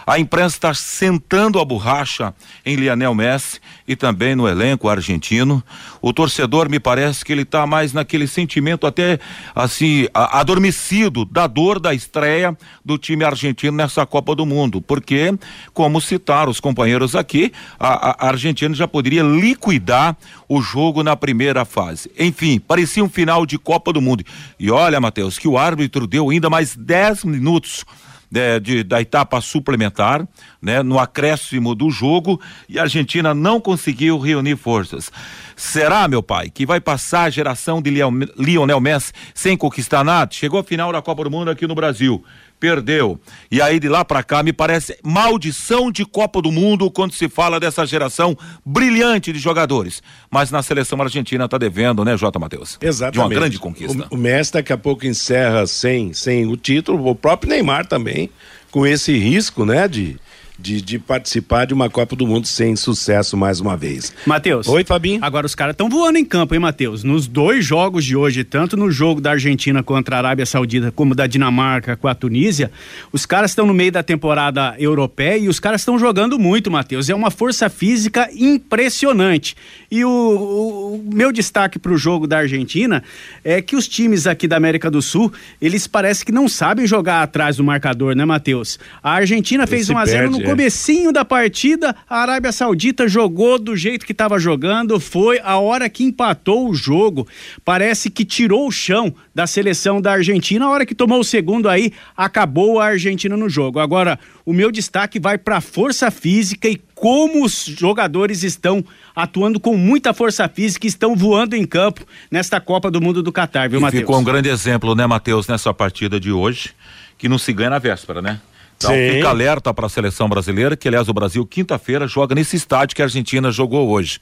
A 0.09 0.17
imprensa 0.17 0.55
está 0.55 0.73
sentando 0.73 1.59
a 1.59 1.63
borracha 1.63 2.33
em 2.65 2.75
Lionel 2.75 3.13
Messi 3.13 3.59
e 3.87 3.95
também 3.95 4.33
no 4.33 4.47
elenco 4.47 4.89
argentino. 4.89 5.63
O 6.01 6.11
torcedor 6.11 6.67
me 6.67 6.79
parece 6.79 7.23
que 7.23 7.31
ele 7.31 7.43
está 7.43 7.67
mais 7.67 7.93
naquele 7.93 8.25
sentimento 8.25 8.87
até 8.87 9.19
assim 9.53 10.07
adormecido 10.11 11.25
da 11.25 11.45
dor 11.45 11.79
da 11.79 11.93
estreia 11.93 12.57
do 12.83 12.97
time 12.97 13.23
argentino 13.23 13.77
nessa 13.77 14.03
Copa 14.03 14.33
do 14.33 14.47
Mundo, 14.47 14.81
porque 14.81 15.31
como 15.75 16.01
citaram 16.01 16.49
os 16.49 16.59
companheiros 16.59 17.15
aqui, 17.15 17.53
a, 17.79 18.25
a 18.25 18.29
Argentina 18.29 18.73
já 18.73 18.87
poderia 18.87 19.21
liquidar 19.21 20.17
o 20.47 20.59
jogo 20.59 21.03
na 21.03 21.15
primeira 21.15 21.63
fase. 21.65 22.09
Enfim, 22.17 22.57
parecia 22.57 23.03
um 23.03 23.09
final 23.09 23.45
de 23.45 23.59
Copa 23.59 23.93
do 23.93 24.01
Mundo. 24.01 24.23
E 24.59 24.71
olha, 24.71 24.99
Matheus, 24.99 25.37
que 25.37 25.47
o 25.47 25.55
árbitro 25.55 26.07
deu 26.07 26.31
ainda 26.31 26.49
mais 26.49 26.75
10 26.75 27.25
minutos 27.25 27.85
de, 28.31 28.59
de, 28.59 28.83
da 28.83 29.01
etapa 29.01 29.41
suplementar, 29.41 30.27
né, 30.61 30.83
no 30.83 30.99
acréscimo 30.99 31.73
do 31.73 31.89
jogo, 31.89 32.39
e 32.67 32.77
a 32.77 32.83
Argentina 32.83 33.33
não 33.33 33.59
conseguiu 33.59 34.19
reunir 34.19 34.55
forças. 34.55 35.11
Será, 35.55 36.07
meu 36.07 36.23
pai, 36.23 36.49
que 36.49 36.65
vai 36.65 36.79
passar 36.79 37.23
a 37.23 37.29
geração 37.29 37.81
de 37.81 37.91
Lionel 38.37 38.79
Messi 38.79 39.11
sem 39.33 39.57
conquistar 39.57 40.03
nada? 40.03 40.31
Chegou 40.33 40.59
a 40.59 40.63
final 40.63 40.91
da 40.91 41.01
Copa 41.01 41.23
do 41.23 41.31
Mundo 41.31 41.49
aqui 41.51 41.67
no 41.67 41.75
Brasil 41.75 42.23
perdeu. 42.59 43.19
E 43.49 43.61
aí 43.61 43.79
de 43.79 43.87
lá 43.87 44.03
para 44.03 44.21
cá 44.21 44.43
me 44.43 44.51
parece 44.51 44.97
maldição 45.03 45.91
de 45.91 46.05
Copa 46.05 46.41
do 46.41 46.51
Mundo 46.51 46.91
quando 46.91 47.13
se 47.13 47.29
fala 47.29 47.59
dessa 47.59 47.85
geração 47.85 48.37
brilhante 48.65 49.31
de 49.31 49.39
jogadores. 49.39 50.03
Mas 50.29 50.51
na 50.51 50.61
seleção 50.61 51.01
argentina 51.01 51.47
tá 51.47 51.57
devendo, 51.57 52.03
né, 52.03 52.17
Jota 52.17 52.39
Matheus? 52.39 52.77
Exatamente. 52.81 53.13
De 53.13 53.19
uma 53.19 53.29
grande 53.29 53.59
conquista. 53.59 54.07
O, 54.11 54.15
o 54.15 54.17
Messi 54.17 54.53
daqui 54.53 54.73
a 54.73 54.77
pouco 54.77 55.05
encerra 55.05 55.65
sem, 55.65 56.13
sem 56.13 56.45
o 56.45 56.57
título, 56.57 57.07
o 57.07 57.15
próprio 57.15 57.49
Neymar 57.49 57.85
também, 57.85 58.29
com 58.71 58.85
esse 58.85 59.17
risco, 59.17 59.65
né, 59.65 59.87
de 59.87 60.17
de, 60.59 60.81
de, 60.81 60.99
participar 60.99 61.65
de 61.65 61.73
uma 61.73 61.89
Copa 61.89 62.15
do 62.15 62.27
Mundo 62.27 62.45
sem 62.45 62.75
sucesso 62.75 63.37
mais 63.37 63.59
uma 63.59 63.77
vez. 63.77 64.13
Matheus. 64.25 64.67
Oi, 64.67 64.83
Fabinho. 64.83 65.23
Agora 65.23 65.45
os 65.45 65.55
caras 65.55 65.73
estão 65.73 65.89
voando 65.89 66.17
em 66.17 66.25
campo, 66.25 66.53
hein, 66.53 66.59
Matheus? 66.59 67.03
Nos 67.03 67.27
dois 67.27 67.65
jogos 67.65 68.03
de 68.03 68.15
hoje, 68.15 68.43
tanto 68.43 68.75
no 68.75 68.91
jogo 68.91 69.21
da 69.21 69.31
Argentina 69.31 69.81
contra 69.81 70.17
a 70.17 70.19
Arábia 70.19 70.45
Saudita, 70.45 70.91
como 70.91 71.15
da 71.15 71.27
Dinamarca 71.27 71.95
com 71.95 72.07
a 72.07 72.13
Tunísia, 72.13 72.71
os 73.11 73.25
caras 73.25 73.51
estão 73.51 73.65
no 73.65 73.73
meio 73.73 73.91
da 73.91 74.03
temporada 74.03 74.75
europeia 74.77 75.37
e 75.37 75.47
os 75.47 75.59
caras 75.59 75.81
estão 75.81 75.97
jogando 75.97 76.37
muito, 76.37 76.69
Matheus. 76.69 77.09
É 77.09 77.15
uma 77.15 77.31
força 77.31 77.69
física 77.69 78.29
impressionante. 78.35 79.55
E 79.89 80.03
o, 80.03 80.09
o 80.09 81.03
meu 81.13 81.31
destaque 81.31 81.79
para 81.79 81.93
o 81.93 81.97
jogo 81.97 82.27
da 82.27 82.39
Argentina 82.39 83.01
é 83.43 83.61
que 83.61 83.75
os 83.75 83.87
times 83.87 84.27
aqui 84.27 84.47
da 84.47 84.57
América 84.57 84.91
do 84.91 85.01
Sul, 85.01 85.31
eles 85.61 85.87
parecem 85.87 86.25
que 86.25 86.31
não 86.31 86.49
sabem 86.49 86.85
jogar 86.85 87.23
atrás 87.23 87.57
do 87.57 87.63
marcador, 87.63 88.15
né, 88.15 88.25
Matheus? 88.25 88.77
A 89.01 89.13
Argentina 89.13 89.65
fez 89.65 89.89
1 89.89 89.97
a 89.97 90.05
0 90.05 90.31
no 90.31 90.48
comecinho 90.49 91.11
da 91.11 91.23
partida, 91.23 91.95
a 92.09 92.21
Arábia 92.21 92.51
Saudita 92.51 93.07
jogou 93.07 93.59
do 93.59 93.75
jeito 93.75 94.05
que 94.05 94.11
estava 94.11 94.39
jogando, 94.39 94.99
foi 94.99 95.39
a 95.43 95.57
hora 95.57 95.89
que 95.89 96.03
empatou 96.03 96.69
o 96.69 96.73
jogo. 96.73 97.27
Parece 97.63 98.09
que 98.09 98.25
tirou 98.25 98.67
o 98.67 98.71
chão 98.71 99.13
da 99.33 99.47
seleção 99.47 100.01
da 100.01 100.13
Argentina. 100.13 100.65
A 100.65 100.69
hora 100.69 100.85
que 100.85 100.95
tomou 100.95 101.19
o 101.19 101.23
segundo 101.23 101.69
aí, 101.69 101.93
acabou 102.15 102.79
a 102.79 102.87
Argentina 102.87 103.37
no 103.37 103.49
jogo. 103.49 103.79
Agora, 103.79 104.19
o 104.45 104.53
meu 104.53 104.71
destaque 104.71 105.19
vai 105.19 105.37
para 105.37 105.57
a 105.57 105.61
força 105.61 106.09
física 106.11 106.67
e 106.67 106.81
como 106.95 107.45
os 107.45 107.65
jogadores 107.65 108.43
estão 108.43 108.83
atuando 109.15 109.59
com 109.59 109.77
muita 109.77 110.13
força 110.13 110.49
física 110.49 110.85
e 110.85 110.89
estão 110.89 111.15
voando 111.15 111.55
em 111.55 111.65
campo 111.65 112.05
nesta 112.29 112.59
Copa 112.59 112.91
do 112.91 112.99
Mundo 112.99 113.23
do 113.23 113.31
Catar, 113.31 113.69
viu, 113.69 113.79
Matheus? 113.79 114.01
Ficou 114.01 114.19
um 114.19 114.23
grande 114.23 114.49
exemplo, 114.49 114.93
né, 114.95 115.07
Matheus, 115.07 115.47
nessa 115.47 115.73
partida 115.73 116.19
de 116.19 116.31
hoje, 116.31 116.71
que 117.17 117.29
não 117.29 117.37
se 117.37 117.53
ganha 117.53 117.69
na 117.69 117.79
véspera, 117.79 118.21
né? 118.21 118.41
Então 118.79 118.95
Sim. 118.95 119.15
fica 119.15 119.27
alerta 119.27 119.73
para 119.73 119.87
a 119.87 119.89
seleção 119.89 120.29
brasileira, 120.29 120.77
que 120.77 120.87
aliás 120.87 121.09
o 121.09 121.13
Brasil 121.13 121.45
quinta-feira 121.45 122.07
joga 122.07 122.33
nesse 122.33 122.55
estádio 122.55 122.95
que 122.95 123.01
a 123.01 123.05
Argentina 123.05 123.51
jogou 123.51 123.89
hoje. 123.89 124.21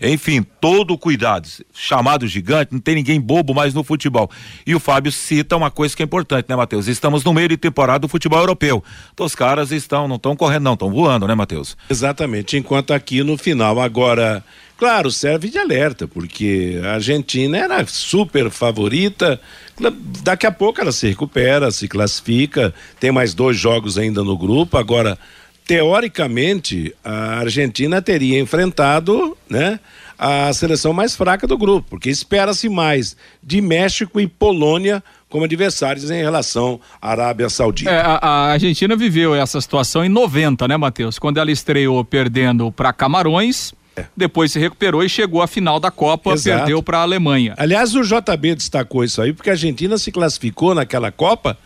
Enfim, 0.00 0.42
todo 0.58 0.96
cuidado. 0.96 1.46
Chamado 1.74 2.26
gigante, 2.26 2.72
não 2.72 2.80
tem 2.80 2.94
ninguém 2.94 3.20
bobo 3.20 3.52
mais 3.52 3.74
no 3.74 3.84
futebol. 3.84 4.30
E 4.66 4.74
o 4.74 4.80
Fábio 4.80 5.12
cita 5.12 5.54
uma 5.54 5.70
coisa 5.70 5.94
que 5.94 6.02
é 6.02 6.06
importante, 6.06 6.46
né, 6.48 6.56
Matheus? 6.56 6.88
Estamos 6.88 7.22
no 7.22 7.34
meio 7.34 7.50
de 7.50 7.58
temporada 7.58 7.98
do 7.98 8.08
futebol 8.08 8.38
europeu. 8.38 8.82
Então 9.12 9.26
os 9.26 9.34
caras 9.34 9.70
estão, 9.70 10.08
não 10.08 10.16
estão 10.16 10.34
correndo, 10.34 10.62
não, 10.62 10.72
estão 10.72 10.90
voando, 10.90 11.28
né, 11.28 11.34
Matheus? 11.34 11.76
Exatamente. 11.90 12.56
Enquanto 12.56 12.94
aqui 12.94 13.22
no 13.22 13.36
final, 13.36 13.78
agora. 13.78 14.42
Claro, 14.80 15.10
serve 15.10 15.50
de 15.50 15.58
alerta, 15.58 16.08
porque 16.08 16.80
a 16.82 16.92
Argentina 16.92 17.58
era 17.58 17.84
super 17.84 18.48
favorita. 18.48 19.38
Daqui 20.22 20.46
a 20.46 20.50
pouco 20.50 20.80
ela 20.80 20.90
se 20.90 21.06
recupera, 21.06 21.70
se 21.70 21.86
classifica. 21.86 22.72
Tem 22.98 23.12
mais 23.12 23.34
dois 23.34 23.58
jogos 23.58 23.98
ainda 23.98 24.24
no 24.24 24.38
grupo. 24.38 24.78
Agora, 24.78 25.18
teoricamente, 25.66 26.94
a 27.04 27.40
Argentina 27.40 28.00
teria 28.00 28.40
enfrentado, 28.40 29.36
né? 29.50 29.78
A 30.18 30.50
seleção 30.54 30.94
mais 30.94 31.14
fraca 31.14 31.46
do 31.46 31.58
grupo, 31.58 31.90
porque 31.90 32.08
espera-se 32.08 32.70
mais 32.70 33.14
de 33.42 33.60
México 33.60 34.18
e 34.18 34.26
Polônia 34.26 35.04
como 35.28 35.44
adversários 35.44 36.10
em 36.10 36.22
relação 36.22 36.80
à 37.02 37.10
Arábia 37.10 37.50
Saudita. 37.50 37.90
É, 37.90 38.00
a, 38.00 38.18
a, 38.22 38.52
Argentina 38.52 38.96
viveu 38.96 39.34
essa 39.34 39.60
situação 39.60 40.02
em 40.02 40.08
90, 40.08 40.66
né, 40.66 40.78
Matheus? 40.78 41.18
Quando 41.18 41.36
ela 41.36 41.52
estreou 41.52 42.02
perdendo 42.02 42.72
para 42.72 42.94
Camarões 42.94 43.74
é. 43.96 44.04
Depois 44.16 44.52
se 44.52 44.58
recuperou 44.58 45.02
e 45.02 45.08
chegou 45.08 45.42
à 45.42 45.46
final 45.46 45.80
da 45.80 45.90
Copa, 45.90 46.32
Exato. 46.32 46.58
perdeu 46.58 46.82
para 46.82 46.98
a 46.98 47.02
Alemanha. 47.02 47.54
Aliás, 47.56 47.94
o 47.94 48.02
JB 48.02 48.54
destacou 48.54 49.04
isso 49.04 49.20
aí, 49.20 49.32
porque 49.32 49.50
a 49.50 49.52
Argentina 49.52 49.98
se 49.98 50.12
classificou 50.12 50.74
naquela 50.74 51.10
Copa 51.10 51.58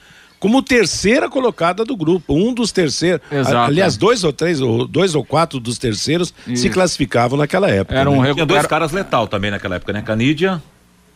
como 0.44 0.62
terceira 0.62 1.30
colocada 1.30 1.84
do 1.84 1.96
grupo, 1.96 2.34
um 2.34 2.52
dos 2.52 2.70
terceiros. 2.70 3.22
Exato. 3.32 3.56
Aliás, 3.56 3.96
dois 3.96 4.24
ou 4.24 4.32
três, 4.32 4.60
ou 4.60 4.86
dois 4.86 5.14
ou 5.14 5.24
quatro 5.24 5.58
dos 5.58 5.78
terceiros 5.78 6.34
isso. 6.46 6.62
se 6.62 6.70
classificavam 6.70 7.38
naquela 7.38 7.70
época. 7.70 7.98
Era 7.98 8.10
um 8.10 8.20
né? 8.20 8.34
Tinha 8.34 8.44
dois 8.44 8.66
caras 8.66 8.92
letal 8.92 9.26
também 9.26 9.50
naquela 9.50 9.76
época, 9.76 9.92
né? 9.92 10.02
Canídia 10.02 10.62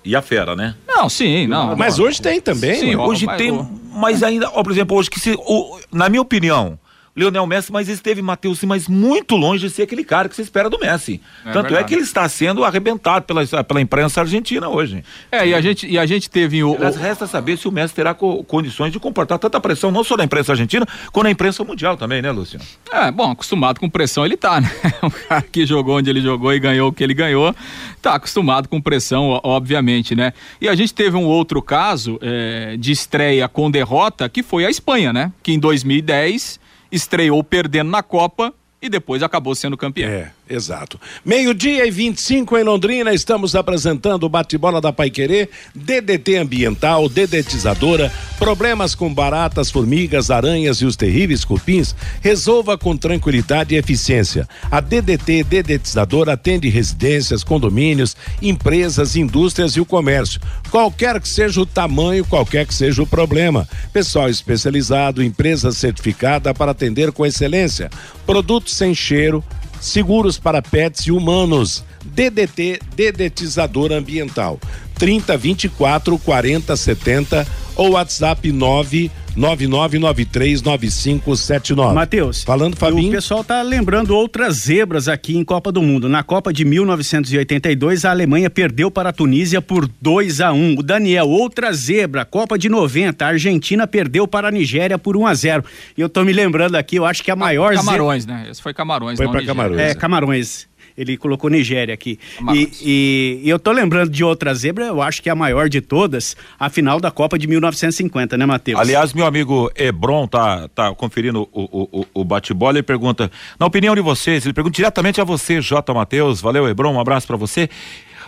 e 0.05 0.17
a 0.17 0.23
Fera, 0.23 0.57
né? 0.57 0.75
Não, 0.87 1.09
sim, 1.11 1.47
não. 1.47 1.77
Mas 1.77 1.99
hoje 1.99 2.23
tem 2.23 2.41
também. 2.41 2.77
Sim, 2.77 2.97
hoje 2.97 3.27
tem, 3.37 3.69
mas 3.93 4.23
ainda, 4.23 4.49
ó, 4.49 4.63
por 4.63 4.73
exemplo, 4.73 4.97
hoje 4.97 5.11
que 5.11 5.21
se, 5.21 5.35
o, 5.39 5.79
na 5.93 6.09
minha 6.09 6.23
opinião, 6.23 6.79
Lionel 7.19 7.47
Messi, 7.49 7.73
mas 7.73 7.89
esteve, 7.89 8.23
Matheus, 8.23 8.63
mas 8.63 8.87
muito 8.87 9.35
longe 9.35 9.67
de 9.67 9.73
ser 9.73 9.83
aquele 9.83 10.05
cara 10.05 10.29
que 10.29 10.37
se 10.37 10.43
espera 10.43 10.71
do 10.71 10.79
Messi. 10.79 11.21
É 11.45 11.51
Tanto 11.51 11.65
verdade. 11.65 11.85
é 11.85 11.89
que 11.89 11.95
ele 11.95 12.03
está 12.03 12.29
sendo 12.29 12.65
arrebentado 12.65 13.25
pela, 13.25 13.45
pela 13.65 13.81
imprensa 13.81 14.21
argentina 14.21 14.69
hoje. 14.69 15.03
É, 15.33 15.49
e 15.49 15.53
a 15.53 15.61
gente, 15.61 15.85
e 15.89 15.99
a 15.99 16.07
gente 16.07 16.31
teve 16.31 16.63
o. 16.63 16.77
Mas 16.79 16.95
resta 16.95 17.27
saber 17.27 17.57
se 17.57 17.67
o 17.67 17.73
Messi 17.73 17.93
terá 17.93 18.15
co 18.15 18.45
condições 18.45 18.93
de 18.93 19.01
comportar 19.01 19.37
tanta 19.37 19.61
pressão, 19.61 19.91
não 19.91 20.05
só 20.05 20.17
da 20.17 20.23
imprensa 20.23 20.53
argentina, 20.53 20.87
como 21.11 21.25
na 21.25 21.31
imprensa 21.33 21.65
mundial 21.65 21.97
também, 21.97 22.23
né, 22.23 22.31
Lúcio? 22.31 22.61
É, 22.93 23.11
bom, 23.11 23.33
acostumado 23.33 23.81
com 23.81 23.91
pressão 23.91 24.25
ele 24.25 24.37
tá, 24.37 24.61
né? 24.63 24.71
O 25.03 25.11
cara 25.11 25.43
que 25.43 25.67
jogou 25.67 25.99
onde 25.99 26.09
ele 26.09 26.21
jogou 26.21 26.55
e 26.55 26.61
ganhou 26.61 26.91
o 26.91 26.93
que 26.93 27.03
ele 27.03 27.15
ganhou, 27.15 27.53
tá 28.01 28.15
acostumado 28.15 28.69
com 28.69 28.81
pressão, 28.81 29.41
obviamente, 29.43 30.15
né? 30.15 30.33
E 30.61 30.69
a 30.69 30.75
gente 30.77 30.95
teve 30.95 31.17
um 31.17 31.25
outro 31.25 31.61
caso 31.61 32.17
é, 32.23 32.77
de 32.77 32.93
estreia 32.93 33.49
com 33.49 33.69
derrota, 33.69 34.29
que 34.29 34.43
foi 34.43 34.65
a 34.65 34.71
Espanha, 34.71 35.13
né? 35.13 35.33
Que 35.43 35.53
em 35.53 35.59
2010 35.59 36.61
estreou 36.91 37.43
perdendo 37.43 37.91
na 37.91 38.03
Copa 38.03 38.53
e 38.81 38.89
depois 38.89 39.23
acabou 39.23 39.55
sendo 39.55 39.77
campeão. 39.77 40.09
É. 40.09 40.33
Exato. 40.49 40.99
Meio-dia 41.23 41.87
e 41.87 41.91
25 41.91 42.57
em 42.57 42.63
Londrina, 42.63 43.13
estamos 43.13 43.55
apresentando 43.55 44.25
o 44.25 44.29
bate-bola 44.31 44.81
da 44.81 44.91
Paiquerê, 44.91 45.51
DDT 45.75 46.37
ambiental, 46.37 47.07
dedetizadora, 47.07 48.11
problemas 48.39 48.95
com 48.95 49.13
baratas, 49.13 49.71
formigas, 49.71 50.31
aranhas 50.31 50.79
e 50.79 50.87
os 50.87 50.97
terríveis 50.97 51.45
cupins, 51.45 51.95
resolva 52.23 52.79
com 52.79 52.97
tranquilidade 52.97 53.75
e 53.75 53.79
eficiência. 53.79 54.49
A 54.71 54.81
DDT 54.81 55.45
dedetizadora 55.45 56.33
atende 56.33 56.71
residências, 56.71 57.45
condomínios, 57.45 58.17
empresas, 58.41 59.17
indústrias 59.17 59.73
e 59.73 59.81
o 59.81 59.87
comércio. 59.87 60.41
Qualquer 60.71 61.21
que 61.21 61.29
seja 61.29 61.61
o 61.61 61.67
tamanho, 61.67 62.25
qualquer 62.25 62.67
que 62.67 62.75
seja 62.75 63.03
o 63.03 63.07
problema. 63.07 63.69
Pessoal 63.93 64.31
especializado, 64.31 65.23
empresa 65.23 65.73
certificada 65.73 66.55
para 66.55 66.71
atender 66.71 67.13
com 67.13 67.27
excelência. 67.27 67.91
Produtos 68.25 68.75
sem 68.75 68.95
cheiro, 68.95 69.45
seguros 69.81 70.39
para 70.39 70.63
pets 70.63 71.07
e 71.07 71.13
humanos. 71.13 71.85
DDT, 72.05 72.81
dedetizador 72.95 73.93
ambiental. 73.93 74.59
30 74.95 75.37
24 75.37 76.19
40 76.19 76.77
70 76.77 77.47
ou 77.77 77.93
WhatsApp 77.93 78.51
9 78.51 79.11
99939579. 79.39 81.95
Matheus. 81.95 82.43
Falando, 82.43 82.77
Fabinho. 82.77 83.09
O 83.09 83.13
pessoal 83.13 83.43
tá 83.45 83.63
lembrando 83.63 84.13
outras 84.15 84.57
zebras 84.57 85.07
aqui 85.09 85.37
em 85.37 85.45
Copa 85.45 85.71
do 85.71 85.81
Mundo. 85.81 86.09
Na 86.09 86.25
Copa 86.25 86.53
de 86.53 86.65
1982, 86.65 88.05
a 88.05 88.11
Alemanha 88.11 88.51
perdeu 88.51 88.91
para 88.91 89.11
a 89.11 89.13
Tunísia 89.13 89.63
por 89.63 89.89
2 90.01 90.41
a 90.41 90.53
1. 90.53 90.79
O 90.79 90.83
Daniel, 90.83 91.29
outra 91.29 91.73
zebra. 91.73 92.25
Copa 92.25 92.59
de 92.59 92.69
90, 92.69 93.25
a 93.25 93.29
Argentina 93.29 93.87
perdeu 93.87 94.27
para 94.27 94.49
a 94.49 94.51
Nigéria 94.51 94.99
por 94.99 95.17
1 95.17 95.25
a 95.27 95.35
0. 95.35 95.65
E 95.97 96.01
eu 96.01 96.09
tô 96.09 96.25
me 96.25 96.33
lembrando 96.33 96.75
aqui, 96.75 96.97
eu 96.97 97.07
acho 97.07 97.23
que 97.23 97.31
a 97.31 97.37
maior 97.37 97.73
Camarões, 97.75 98.25
zebra... 98.25 98.43
né? 98.43 98.51
Esse 98.51 98.61
foi 98.61 98.75
Camarões, 98.75 99.17
Foi 99.17 99.29
para 99.29 99.45
Camarões. 99.45 99.81
É, 99.81 99.95
Camarões. 99.95 100.67
Ele 100.99 101.17
colocou 101.17 101.49
Nigéria 101.49 101.95
aqui. 101.95 102.19
E, 102.53 102.71
e, 102.83 103.41
e, 103.45 103.49
eu 103.49 103.57
tô 103.57 103.71
lembrando 103.71 104.11
de 104.11 104.25
outra 104.25 104.53
zebra, 104.53 104.87
eu 104.87 105.01
acho 105.01 105.23
que 105.23 105.29
é 105.29 105.33
a 105.33 105.37
maior 105.37 105.69
de 105.69 105.81
todas, 105.81 106.37
a 106.59 106.69
final 106.69 106.99
da 106.99 107.09
Copa 107.09 107.39
de 107.39 107.47
1950, 107.47 108.37
né, 108.37 108.45
Matheus? 108.45 108.81
Aliás, 108.81 109.13
meu 109.13 109.25
amigo 109.25 109.71
Hebron 109.77 110.27
tá, 110.27 110.67
tá 110.75 110.93
conferindo 110.93 111.49
o, 111.53 112.01
o, 112.01 112.07
o 112.13 112.25
bate-bola 112.25 112.81
e 112.81 112.83
pergunta, 112.83 113.31
na 113.61 113.67
opinião 113.67 113.95
de 113.95 114.01
vocês, 114.01 114.45
ele 114.45 114.53
pergunta 114.53 114.75
diretamente 114.75 115.21
a 115.21 115.25
você, 115.25 115.61
J. 115.61 115.95
Matheus, 115.95 116.41
valeu 116.41 116.69
Hebron, 116.69 116.93
um 116.93 117.01
abraço 117.01 117.29
para 117.29 117.37
você. 117.37 117.71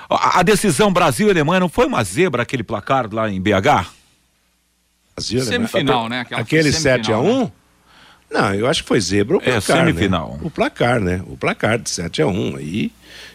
A, 0.09 0.38
a, 0.38 0.42
decisão 0.44 0.92
Brasil 0.92 1.26
e 1.26 1.30
Alemanha 1.33 1.59
não 1.59 1.68
foi 1.68 1.87
uma 1.87 2.04
zebra 2.04 2.44
aquele 2.44 2.62
placar 2.62 3.12
lá 3.12 3.28
em 3.28 3.40
BH? 3.40 3.90
Brasil, 5.16 5.40
semifinal, 5.42 6.09
né? 6.09 6.20
Aquela 6.20 6.40
Aquele 6.40 6.72
7 6.72 7.12
a 7.12 7.18
1 7.18 7.40
né? 7.40 7.52
Não, 8.31 8.55
eu 8.55 8.66
acho 8.66 8.83
que 8.83 8.88
foi 8.88 9.01
zebra 9.01 9.37
o 9.37 9.40
é, 9.40 9.45
placar. 9.45 9.77
É, 9.77 9.81
semifinal. 9.81 10.33
Né? 10.35 10.40
O 10.43 10.51
placar, 10.51 11.01
né? 11.01 11.23
O 11.27 11.37
placar 11.37 11.79
de 11.79 11.90
7 11.90 12.23
a 12.23 12.27
1 12.27 12.57
aí. 12.57 12.93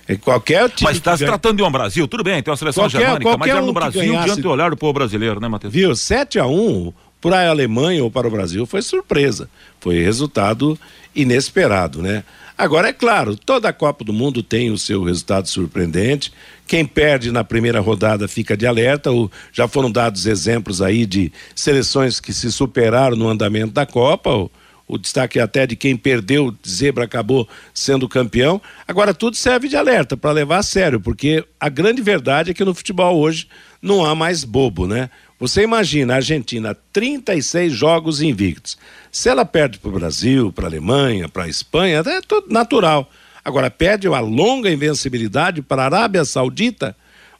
É 0.08 0.15
qualquer 0.15 0.69
time. 0.69 0.88
Mas 0.89 0.97
está 0.97 1.17
se 1.17 1.25
tratando 1.25 1.58
de 1.58 1.63
um 1.63 1.71
Brasil, 1.71 2.08
tudo 2.08 2.23
bem, 2.23 2.41
tem 2.41 2.51
uma 2.51 2.58
seleção 2.58 2.84
qualquer, 2.84 2.99
germânica, 2.99 3.23
qualquer 3.23 3.39
mas 3.39 3.49
era 3.49 3.62
no 3.62 3.73
Brasil 3.73 4.01
ganhasse... 4.01 4.25
diante 4.25 4.41
do 4.41 4.49
olhar 4.49 4.69
do 4.69 4.77
povo 4.77 4.93
brasileiro, 4.93 5.39
né, 5.39 5.47
Matheus? 5.47 5.73
Viu? 5.73 5.95
7 5.95 6.39
a 6.39 6.45
1 6.45 6.93
para 7.19 7.39
a 7.39 7.49
Alemanha 7.49 8.03
ou 8.03 8.12
para 8.12 8.27
o 8.27 8.31
Brasil 8.31 8.65
foi 8.67 8.81
surpresa. 8.84 9.49
Foi 9.79 10.01
resultado 10.01 10.79
inesperado, 11.15 12.01
né? 12.01 12.23
Agora, 12.58 12.88
é 12.88 12.93
claro, 12.93 13.36
toda 13.36 13.67
a 13.67 13.73
Copa 13.73 14.05
do 14.05 14.13
Mundo 14.13 14.41
tem 14.41 14.71
o 14.71 14.77
seu 14.77 15.03
resultado 15.03 15.47
surpreendente. 15.49 16.31
Quem 16.65 16.86
perde 16.86 17.31
na 17.31 17.43
primeira 17.43 17.81
rodada 17.81 18.27
fica 18.27 18.55
de 18.55 18.65
alerta. 18.65 19.10
Já 19.51 19.67
foram 19.67 19.91
dados 19.91 20.25
exemplos 20.25 20.81
aí 20.81 21.05
de 21.05 21.34
seleções 21.53 22.19
que 22.19 22.31
se 22.31 22.49
superaram 22.51 23.17
no 23.17 23.27
andamento 23.27 23.73
da 23.73 23.86
Copa. 23.86 24.49
O, 24.87 24.97
destaque 24.97 25.39
até 25.39 25.65
de 25.65 25.75
quem 25.75 25.97
perdeu, 25.97 26.55
zebra 26.67 27.05
acabou 27.05 27.47
sendo 27.73 28.07
campeão. 28.07 28.61
Agora 28.87 29.13
tudo 29.13 29.35
serve 29.35 29.67
de 29.67 29.75
alerta 29.75 30.15
para 30.15 30.31
levar 30.31 30.57
a 30.59 30.63
sério, 30.63 30.99
porque 30.99 31.43
a 31.59 31.69
grande 31.69 32.01
verdade 32.01 32.51
é 32.51 32.53
que 32.53 32.63
no 32.63 32.75
futebol 32.75 33.17
hoje 33.17 33.47
não 33.81 34.05
há 34.05 34.13
mais 34.13 34.43
bobo, 34.43 34.87
né? 34.87 35.09
Você 35.39 35.63
imagina 35.63 36.13
a 36.13 36.17
Argentina 36.17 36.77
36 36.93 37.73
jogos 37.73 38.21
invictos. 38.21 38.77
Se 39.11 39.27
ela 39.27 39.43
perde 39.43 39.79
para 39.79 39.89
o 39.89 39.93
Brasil, 39.93 40.51
para 40.51 40.65
a 40.65 40.69
Alemanha, 40.69 41.27
para 41.27 41.43
a 41.43 41.49
Espanha, 41.49 42.03
é 42.05 42.21
tudo 42.21 42.53
natural. 42.53 43.09
Agora 43.43 43.69
perde 43.69 44.07
a 44.07 44.19
longa 44.19 44.71
invencibilidade 44.71 45.61
para 45.61 45.83
a 45.83 45.85
Arábia 45.85 46.23
Saudita, 46.25 46.95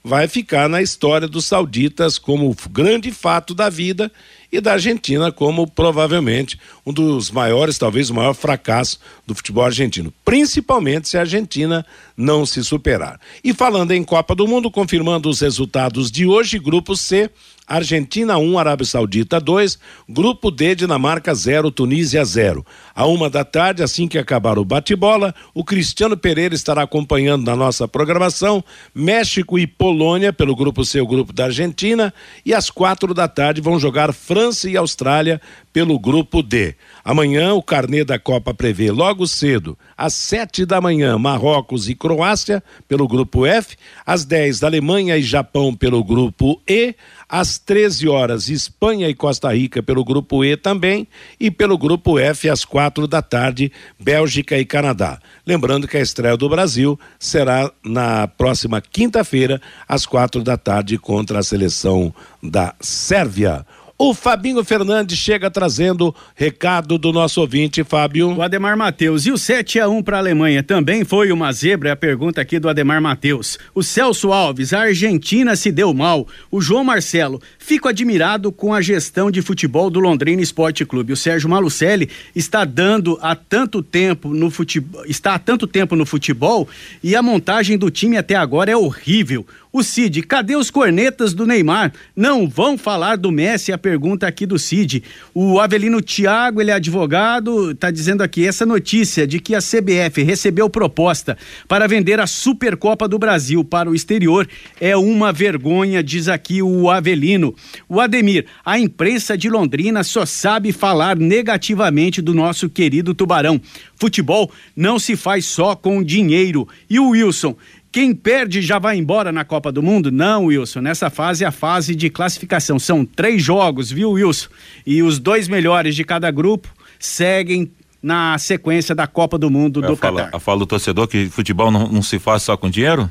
vai 0.08 0.28
ficar 0.28 0.70
na 0.70 0.84
história 0.84 1.28
dos 1.28 1.46
sauditas 1.46 2.20
como 2.20 2.56
grande 2.70 3.12
fato 3.12 3.56
da 3.56 3.72
vida 3.72 4.12
e 4.52 4.62
da 4.62 4.74
Argentina 4.74 5.32
como 5.32 5.66
provavelmente 5.66 6.60
um 6.86 6.94
dos 6.94 7.32
maiores, 7.32 7.80
talvez 7.80 8.12
o 8.12 8.14
maior 8.14 8.36
fracasso 8.36 9.00
do 9.26 9.34
futebol 9.34 9.66
argentino, 9.66 10.14
principalmente 10.24 11.10
se 11.10 11.18
a 11.18 11.22
Argentina 11.22 11.84
não 12.16 12.46
se 12.46 12.64
superar. 12.64 13.20
E 13.44 13.52
falando 13.52 13.94
em 13.94 14.04
Copa 14.04 14.36
do 14.36 14.48
Mundo, 14.48 14.70
confirmando 14.70 15.28
os 15.28 15.40
resultados 15.40 16.12
de 16.12 16.28
hoje, 16.28 16.60
grupo 16.60 16.96
C, 16.96 17.32
Argentina 17.68 18.38
1, 18.38 18.60
Arábia 18.60 18.86
Saudita 18.86 19.40
2, 19.40 19.80
Grupo 20.08 20.52
D, 20.52 20.76
Dinamarca 20.76 21.34
0, 21.34 21.72
Tunísia 21.72 22.24
0. 22.24 22.66
A 22.94 23.06
uma 23.06 23.30
da 23.30 23.44
tarde, 23.44 23.82
assim 23.82 24.08
que 24.08 24.18
acabar 24.18 24.60
o 24.60 24.66
bate-bola, 24.66 25.34
o 25.54 25.64
Cristiano 25.64 26.16
Pereira 26.16 26.54
estará 26.54 26.84
acompanhando 26.84 27.46
na 27.46 27.56
nossa 27.56 27.88
programação 27.88 28.64
México 28.94 29.58
e 29.58 29.66
Polônia 29.66 30.32
pelo 30.32 30.56
Grupo 30.56 30.84
o 30.96 31.08
Grupo 31.08 31.34
da 31.34 31.46
Argentina, 31.46 32.14
e 32.46 32.54
às 32.54 32.70
quatro 32.70 33.14
da 33.14 33.28
tarde 33.28 33.62
vão 33.62 33.80
jogar 33.80 34.14
França 34.14 34.70
e 34.70 34.78
Austrália 34.78 35.42
pelo 35.76 36.00
grupo 36.00 36.42
D. 36.42 36.74
Amanhã 37.04 37.54
o 37.54 37.62
carnê 37.62 38.06
da 38.06 38.18
Copa 38.18 38.54
prevê 38.54 38.92
logo 38.92 39.28
cedo, 39.28 39.78
às 39.98 40.14
sete 40.14 40.66
da 40.66 40.80
manhã, 40.80 41.18
Marrocos 41.18 41.90
e 41.90 41.94
Croácia 41.94 42.64
pelo 42.88 43.06
grupo 43.06 43.46
F, 43.46 43.76
às 44.06 44.24
dez 44.24 44.64
Alemanha 44.64 45.18
e 45.18 45.22
Japão 45.22 45.76
pelo 45.76 46.02
grupo 46.02 46.62
E, 46.66 46.96
às 47.28 47.58
13 47.58 48.08
horas 48.08 48.48
Espanha 48.48 49.10
e 49.10 49.14
Costa 49.14 49.54
Rica 49.54 49.84
pelo 49.84 50.06
grupo 50.06 50.46
E 50.46 50.56
também 50.56 51.06
e 51.38 51.52
pelo 51.52 51.78
grupo 51.78 52.18
F 52.18 52.50
às 52.50 52.64
quatro 52.64 53.06
da 53.06 53.22
tarde 53.22 53.70
Bélgica 54.00 54.58
e 54.58 54.64
Canadá. 54.64 55.20
Lembrando 55.46 55.90
que 55.90 55.98
a 55.98 56.02
estreia 56.02 56.38
do 56.38 56.48
Brasil 56.48 56.98
será 57.20 57.70
na 57.84 58.30
próxima 58.30 58.80
quinta-feira 58.80 59.62
às 59.90 60.06
quatro 60.06 60.42
da 60.42 60.56
tarde 60.56 60.98
contra 60.98 61.40
a 61.40 61.44
seleção 61.44 62.16
da 62.42 62.74
Sérvia. 62.80 63.66
O 63.98 64.14
Fabinho 64.14 64.62
Fernandes 64.62 65.18
chega 65.18 65.50
trazendo 65.50 66.14
recado 66.36 66.98
do 66.98 67.14
nosso 67.14 67.40
ouvinte, 67.40 67.82
Fábio. 67.82 68.36
O 68.36 68.42
Ademar 68.42 68.76
Matheus. 68.76 69.26
E 69.26 69.32
o 69.32 69.38
7 69.38 69.80
a 69.80 69.88
1 69.88 70.04
para 70.04 70.18
a 70.18 70.20
Alemanha 70.20 70.62
também 70.62 71.06
foi 71.06 71.32
uma 71.32 71.50
zebra? 71.54 71.88
É 71.88 71.92
a 71.94 71.96
pergunta 71.96 72.42
aqui 72.42 72.60
do 72.60 72.68
Ademar 72.68 73.02
Matheus. 73.02 73.58
O 73.74 73.82
Celso 73.82 74.34
Alves, 74.34 74.74
a 74.74 74.82
Argentina 74.82 75.56
se 75.56 75.72
deu 75.72 75.94
mal. 75.94 76.28
O 76.52 76.60
João 76.60 76.84
Marcelo, 76.84 77.42
fico 77.58 77.88
admirado 77.88 78.52
com 78.52 78.74
a 78.74 78.82
gestão 78.82 79.32
de 79.32 79.42
futebol 79.42 79.90
do 79.90 80.02
Londrina 80.02 80.42
Esporte 80.42 80.86
Clube. 80.86 81.14
O 81.14 81.18
Sérgio 81.18 81.50
Malucelli 81.50 82.10
está 82.36 82.66
dando 82.66 83.18
há 83.22 83.34
tanto 83.34 83.82
tempo 83.82 84.34
no 84.34 84.52
futebol, 84.52 85.06
está 85.06 85.36
há 85.36 85.40
tanto 85.40 85.66
tempo 85.66 85.96
no 85.96 86.06
futebol 86.06 86.68
e 87.02 87.16
a 87.16 87.24
montagem 87.24 87.78
do 87.78 87.90
time 87.90 88.18
até 88.18 88.36
agora 88.36 88.70
é 88.70 88.76
horrível. 88.76 89.46
O 89.76 89.84
Cid, 89.84 90.22
cadê 90.24 90.56
os 90.56 90.72
cornetas 90.72 91.34
do 91.34 91.46
Neymar? 91.46 91.92
Não 92.16 92.48
vão 92.48 92.78
falar 92.78 93.18
do 93.18 93.30
Messi? 93.30 93.74
A 93.74 93.78
pergunta 93.86 94.26
aqui 94.26 94.48
do 94.48 94.58
Cid. 94.58 95.04
O 95.32 95.60
Avelino 95.60 96.02
Thiago, 96.02 96.60
ele 96.60 96.72
é 96.72 96.74
advogado, 96.74 97.70
está 97.70 97.92
dizendo 97.92 98.24
aqui 98.24 98.48
essa 98.48 98.66
notícia 98.66 99.28
de 99.28 99.40
que 99.40 99.54
a 99.54 99.60
CBF 99.60 100.24
recebeu 100.24 100.68
proposta 100.68 101.38
para 101.68 101.88
vender 101.88 102.20
a 102.20 102.26
Supercopa 102.26 103.08
do 103.08 103.20
Brasil 103.20 103.64
para 103.64 103.88
o 103.88 103.94
exterior 103.94 104.50
é 104.82 104.98
uma 104.98 105.32
vergonha, 105.32 106.02
diz 106.02 106.28
aqui 106.28 106.64
o 106.64 106.90
Avelino. 106.90 107.54
O 107.88 108.00
Ademir, 108.00 108.48
a 108.66 108.80
imprensa 108.80 109.38
de 109.38 109.52
Londrina 109.52 110.04
só 110.04 110.26
sabe 110.26 110.72
falar 110.72 111.16
negativamente 111.16 112.24
do 112.24 112.34
nosso 112.34 112.68
querido 112.68 113.14
Tubarão. 113.14 113.62
Futebol 113.98 114.52
não 114.76 114.98
se 114.98 115.16
faz 115.16 115.46
só 115.46 115.76
com 115.76 116.04
dinheiro. 116.04 116.68
E 116.90 117.00
o 117.00 117.10
Wilson, 117.10 117.56
quem 117.96 118.14
perde 118.14 118.62
já 118.62 118.78
vai 118.78 118.98
embora 118.98 119.32
na 119.32 119.46
Copa 119.46 119.72
do 119.72 119.82
Mundo? 119.82 120.12
Não, 120.12 120.48
Wilson. 120.48 120.82
Nessa 120.82 121.10
fase 121.10 121.46
é 121.46 121.48
a 121.48 121.52
fase 121.52 121.96
de 121.96 122.10
classificação. 122.10 122.78
São 122.78 123.06
três 123.06 123.42
jogos, 123.42 123.90
viu, 123.90 124.12
Wilson? 124.12 124.50
E 124.86 125.02
os 125.02 125.18
dois 125.18 125.48
melhores 125.48 125.96
de 125.96 126.04
cada 126.04 126.30
grupo 126.30 126.68
seguem 127.00 127.72
na 128.04 128.38
sequência 128.38 128.94
da 128.94 129.08
Copa 129.08 129.38
do 129.38 129.50
Mundo 129.50 129.82
do 129.82 129.96
Catar. 129.96 130.30
Eu 130.34 130.42
falo 130.42 130.60
do 130.60 130.66
torcedor 130.66 131.08
que 131.08 131.30
futebol 131.30 131.72
não, 131.72 131.88
não 131.88 132.02
se 132.02 132.20
faz 132.20 132.44
só 132.44 132.58
com 132.58 132.70
dinheiro? 132.70 133.10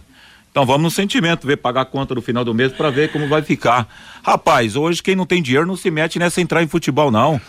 Então 0.50 0.66
vamos 0.66 0.82
no 0.82 0.90
sentimento, 0.90 1.46
ver 1.46 1.56
pagar 1.56 1.80
a 1.80 1.86
conta 1.86 2.14
no 2.14 2.20
final 2.20 2.44
do 2.44 2.52
mês 2.52 2.70
para 2.70 2.90
ver 2.90 3.10
como 3.10 3.26
vai 3.26 3.40
ficar. 3.40 3.88
Rapaz, 4.22 4.76
hoje 4.76 5.02
quem 5.02 5.16
não 5.16 5.24
tem 5.24 5.42
dinheiro 5.42 5.66
não 5.66 5.76
se 5.76 5.90
mete 5.90 6.18
nessa 6.18 6.42
entrar 6.42 6.62
em 6.62 6.68
futebol, 6.68 7.10
não 7.10 7.40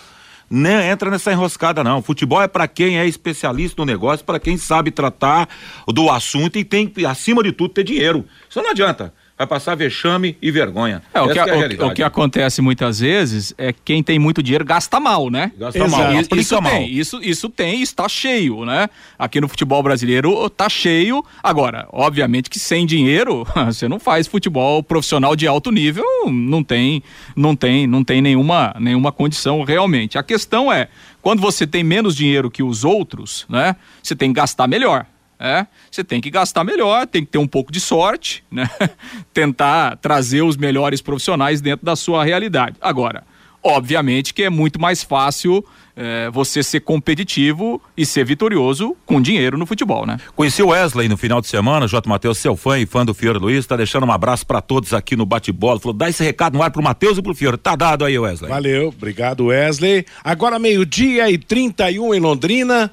nem 0.50 0.90
entra 0.90 1.10
nessa 1.10 1.32
enroscada 1.32 1.84
não. 1.84 2.02
Futebol 2.02 2.42
é 2.42 2.48
para 2.48 2.68
quem 2.68 3.00
é 3.00 3.08
especialista 3.08 3.82
no 3.82 3.86
negócio, 3.86 4.26
para 4.26 4.40
quem 4.40 4.58
sabe 4.58 4.92
tratar 4.92 5.50
do 5.88 6.10
assunto 6.10 6.58
e 6.58 6.64
tem 6.64 6.92
acima 7.08 7.44
de 7.44 7.52
tudo 7.52 7.74
ter 7.74 7.84
dinheiro. 7.84 8.26
Isso 8.50 8.62
não 8.62 8.72
adianta 8.72 9.14
vai 9.38 9.46
passar 9.46 9.76
vexame 9.76 10.38
e 10.42 10.50
vergonha. 10.50 11.02
É, 11.14 11.22
o, 11.22 11.30
que, 11.30 11.40
é 11.40 11.44
o, 11.44 11.88
o, 11.88 11.94
que, 11.94 12.04
acontece 12.04 12.62
muitas 12.62 13.00
vezes 13.00 13.54
é 13.58 13.74
quem 13.74 14.02
tem 14.02 14.18
muito 14.18 14.42
dinheiro 14.42 14.64
gasta 14.64 15.00
mal, 15.00 15.30
né? 15.30 15.52
Gasta 15.58 15.78
Exato. 15.78 15.92
mal, 15.92 16.14
isso, 16.14 16.36
isso 16.36 16.62
mal. 16.62 16.72
Tem, 16.72 16.92
isso, 16.92 17.20
isso 17.22 17.50
tem, 17.50 17.82
está 17.82 18.08
cheio, 18.08 18.64
né? 18.64 18.90
Aqui 19.20 19.42
no 19.42 19.50
futebol 19.50 19.84
brasileiro 19.84 20.46
está 20.46 20.70
cheio. 20.70 21.24
Agora, 21.44 21.88
obviamente 21.92 22.50
que 22.50 22.60
sem 22.60 22.86
dinheiro 22.86 23.46
você 23.68 23.88
não 23.88 24.00
faz 24.00 24.26
futebol 24.26 24.82
profissional 24.82 25.36
de 25.36 25.48
alto 25.48 25.70
nível, 25.70 26.06
não 26.28 26.64
tem, 26.64 27.04
não 27.36 27.56
tem, 27.56 27.86
não 27.86 28.04
tem 28.04 28.22
nenhuma, 28.22 28.74
nenhuma 28.80 29.12
condição 29.12 29.64
realmente. 29.64 30.18
A 30.18 30.24
questão 30.24 30.72
é, 30.72 30.88
quando 31.22 31.42
você 31.42 31.68
tem 31.68 31.84
menos 31.84 32.16
dinheiro 32.16 32.50
que 32.50 32.64
os 32.64 32.86
outros, 32.86 33.46
né? 33.50 33.76
Você 34.02 34.16
tem 34.16 34.30
que 34.32 34.40
gastar 34.40 34.68
melhor 34.68 35.06
é, 35.40 35.66
você 35.92 36.04
tem 36.04 36.22
que 36.22 36.30
gastar 36.30 36.64
melhor, 36.64 37.06
tem 37.08 37.24
que 37.24 37.32
ter 37.32 37.38
um 37.38 37.48
pouco 37.48 37.72
de 37.72 37.80
sorte, 37.80 38.44
né? 38.50 38.70
Tentar 39.34 39.98
trazer 39.98 40.42
os 40.42 40.56
melhores 40.58 41.02
profissionais 41.02 41.62
dentro 41.62 41.86
da 41.86 41.96
sua 41.96 42.24
realidade. 42.24 42.78
Agora, 42.82 43.24
obviamente 43.64 44.34
que 44.34 44.44
é 44.44 44.50
muito 44.50 44.80
mais 44.80 45.04
fácil 45.04 45.66
é, 45.96 46.30
você 46.30 46.62
ser 46.62 46.82
competitivo 46.82 47.82
e 47.96 48.06
ser 48.06 48.26
vitorioso 48.26 48.96
com 49.06 49.22
dinheiro 49.22 49.58
no 49.58 49.66
futebol, 49.66 50.06
né? 50.06 50.18
Conheci 50.36 50.62
o 50.62 50.68
Wesley 50.68 51.08
no 51.08 51.18
final 51.18 51.40
de 51.40 51.48
semana, 51.48 51.88
J. 51.88 52.08
Matheus, 52.08 52.38
seu 52.38 52.56
fã 52.56 52.78
e 52.78 52.86
fã 52.86 53.06
do 53.06 53.14
Fiore 53.14 53.40
Luiz, 53.40 53.66
tá 53.66 53.78
deixando 53.78 54.06
um 54.06 54.12
abraço 54.12 54.46
para 54.46 54.62
todos 54.62 54.94
aqui 54.94 55.16
no 55.16 55.26
bate-bola. 55.26 55.80
Falou, 55.80 55.94
dá 55.94 56.10
esse 56.10 56.24
recado 56.24 56.58
no 56.58 56.64
ar 56.64 56.72
pro 56.72 56.84
Matheus 56.84 57.18
e 57.18 57.22
pro 57.22 57.34
Fiore. 57.34 57.58
Tá 57.58 57.76
dado 57.76 58.04
aí, 58.04 58.18
Wesley. 58.20 58.50
Valeu, 58.50 58.90
obrigado, 58.90 59.46
Wesley. 59.46 60.06
Agora 60.24 60.60
meio-dia 60.60 61.30
e 61.30 61.38
31 61.38 62.14
em 62.14 62.20
Londrina. 62.20 62.92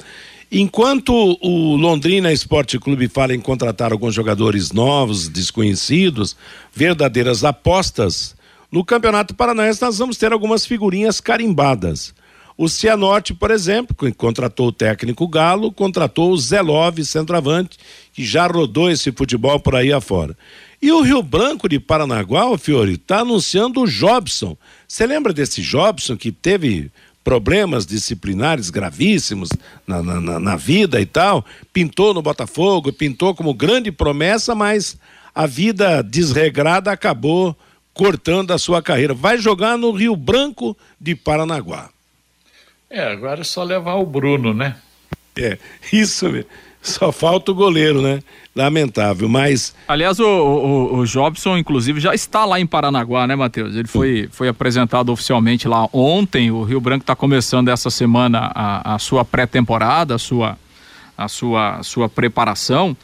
enquanto 0.50 1.12
o 1.40 1.76
Londrina 1.76 2.32
Esporte 2.32 2.78
Clube 2.78 3.08
fala 3.08 3.34
em 3.34 3.40
contratar 3.40 3.92
alguns 3.92 4.14
jogadores 4.14 4.72
novos, 4.72 5.28
desconhecidos, 5.28 6.36
verdadeiras 6.74 7.44
apostas, 7.44 8.34
no 8.72 8.82
Campeonato 8.82 9.34
Paranaense 9.34 9.82
nós 9.82 9.98
vamos 9.98 10.16
ter 10.16 10.32
algumas 10.32 10.64
figurinhas 10.64 11.20
carimbadas. 11.20 12.14
O 12.56 12.68
Cianorte, 12.68 13.34
por 13.34 13.50
exemplo, 13.50 13.94
que 13.94 14.12
contratou 14.12 14.68
o 14.68 14.72
técnico 14.72 15.28
Galo, 15.28 15.72
contratou 15.72 16.32
o 16.32 16.38
Zé 16.38 16.60
Love, 16.60 17.04
centroavante, 17.04 17.78
que 18.12 18.24
já 18.24 18.46
rodou 18.46 18.90
esse 18.90 19.12
futebol 19.12 19.58
por 19.60 19.76
aí 19.76 19.92
afora. 19.92 20.36
E 20.80 20.90
o 20.90 21.02
Rio 21.02 21.22
Branco 21.22 21.68
de 21.68 21.78
Paranaguá, 21.78 22.48
o 22.48 22.58
Fiore, 22.58 22.94
está 22.94 23.20
anunciando 23.20 23.82
o 23.82 23.86
Jobson. 23.86 24.56
Você 24.86 25.06
lembra 25.06 25.32
desse 25.32 25.62
Jobson 25.62 26.16
que 26.16 26.32
teve 26.32 26.90
problemas 27.22 27.86
disciplinares 27.86 28.68
gravíssimos 28.68 29.50
na, 29.86 30.02
na, 30.02 30.40
na, 30.40 30.56
vida 30.56 31.00
e 31.00 31.06
tal? 31.06 31.44
Pintou 31.72 32.12
no 32.12 32.20
Botafogo, 32.20 32.92
pintou 32.92 33.34
como 33.34 33.54
grande 33.54 33.92
promessa, 33.92 34.54
mas 34.54 34.98
a 35.34 35.46
vida 35.46 36.02
desregrada 36.02 36.90
acabou 36.90 37.56
cortando 37.94 38.50
a 38.52 38.58
sua 38.58 38.82
carreira. 38.82 39.14
Vai 39.14 39.38
jogar 39.38 39.76
no 39.76 39.90
Rio 39.92 40.16
Branco 40.16 40.76
de 41.00 41.14
Paranaguá. 41.14 41.88
É, 42.90 43.04
agora 43.10 43.40
é 43.40 43.44
só 43.44 43.62
levar 43.62 43.94
o 43.94 44.04
Bruno, 44.06 44.52
né? 44.52 44.76
É, 45.36 45.58
isso 45.92 46.28
mesmo. 46.28 46.48
Só 46.82 47.12
falta 47.12 47.52
o 47.52 47.54
goleiro, 47.54 48.02
né? 48.02 48.20
Lamentável, 48.56 49.28
mas. 49.28 49.72
Aliás, 49.86 50.18
o, 50.18 50.26
o, 50.26 50.96
o, 50.98 51.06
Jobson, 51.06 51.56
inclusive, 51.56 52.00
já 52.00 52.12
está 52.12 52.44
lá 52.44 52.58
em 52.58 52.66
Paranaguá, 52.66 53.24
né, 53.26 53.36
Matheus? 53.36 53.76
Ele 53.76 53.86
foi, 53.86 54.28
foi 54.32 54.48
apresentado 54.48 55.10
oficialmente 55.10 55.68
lá 55.68 55.88
ontem. 55.92 56.50
O 56.50 56.64
Rio 56.64 56.80
Branco 56.80 57.04
está 57.04 57.14
começando 57.14 57.68
essa 57.68 57.88
semana 57.88 58.50
a, 58.52 58.96
a 58.96 58.98
sua 58.98 59.24
pré-temporada, 59.24 60.16
a 60.16 60.18
sua, 60.18 60.58
a 61.16 61.28
sua, 61.28 61.76
a 61.76 61.82
sua 61.84 62.08
preparação. 62.08 62.96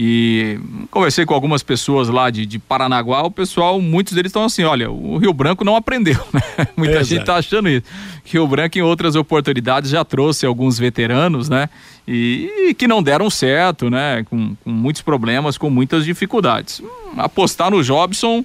E 0.00 0.60
conversei 0.92 1.26
com 1.26 1.34
algumas 1.34 1.60
pessoas 1.60 2.08
lá 2.08 2.30
de, 2.30 2.46
de 2.46 2.56
Paranaguá, 2.56 3.24
o 3.24 3.32
pessoal, 3.32 3.80
muitos 3.80 4.12
deles 4.12 4.30
estão 4.30 4.44
assim, 4.44 4.62
olha, 4.62 4.88
o 4.88 5.18
Rio 5.18 5.32
Branco 5.32 5.64
não 5.64 5.74
aprendeu, 5.74 6.24
né? 6.32 6.68
Muita 6.76 7.02
gente 7.02 7.22
está 7.22 7.34
achando 7.34 7.68
isso. 7.68 7.82
Rio 8.24 8.46
Branco 8.46 8.78
em 8.78 8.80
outras 8.80 9.16
oportunidades 9.16 9.90
já 9.90 10.04
trouxe 10.04 10.46
alguns 10.46 10.78
veteranos, 10.78 11.48
né? 11.48 11.68
E, 12.06 12.68
e 12.68 12.74
que 12.74 12.86
não 12.86 13.02
deram 13.02 13.28
certo, 13.28 13.90
né? 13.90 14.24
Com, 14.30 14.54
com, 14.62 14.70
muitos 14.70 15.02
problemas, 15.02 15.58
com 15.58 15.68
muitas 15.68 16.04
dificuldades. 16.04 16.78
Hum, 16.78 17.14
apostar 17.16 17.68
no 17.68 17.82
Jobson 17.82 18.44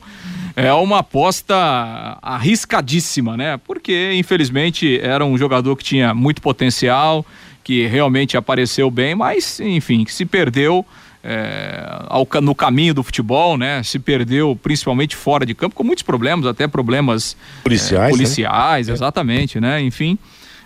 é 0.55 0.73
uma 0.73 0.99
aposta 0.99 2.17
arriscadíssima, 2.19 3.37
né? 3.37 3.59
Porque, 3.63 4.11
infelizmente, 4.15 4.99
era 5.03 5.23
um 5.23 5.37
jogador 5.37 5.75
que 5.75 5.83
tinha 5.83 6.15
muito 6.15 6.41
potencial, 6.41 7.23
que 7.63 7.85
realmente 7.85 8.35
apareceu 8.35 8.89
bem, 8.89 9.13
mas, 9.13 9.59
enfim, 9.59 10.03
que 10.03 10.11
se 10.11 10.25
perdeu 10.25 10.83
é, 11.23 11.85
ao, 12.07 12.27
no 12.41 12.53
caminho 12.53 12.93
do 12.93 13.01
futebol, 13.01 13.57
né? 13.57 13.81
Se 13.83 13.97
perdeu 13.97 14.59
principalmente 14.61 15.15
fora 15.15 15.45
de 15.45 15.53
campo, 15.55 15.73
com 15.73 15.83
muitos 15.83 16.03
problemas, 16.03 16.45
até 16.45 16.67
problemas 16.67 17.37
policiais, 17.63 18.07
é, 18.07 18.09
policiais, 18.09 18.87
né? 18.87 18.93
exatamente, 18.93 19.59
né? 19.59 19.81
Enfim, 19.81 20.17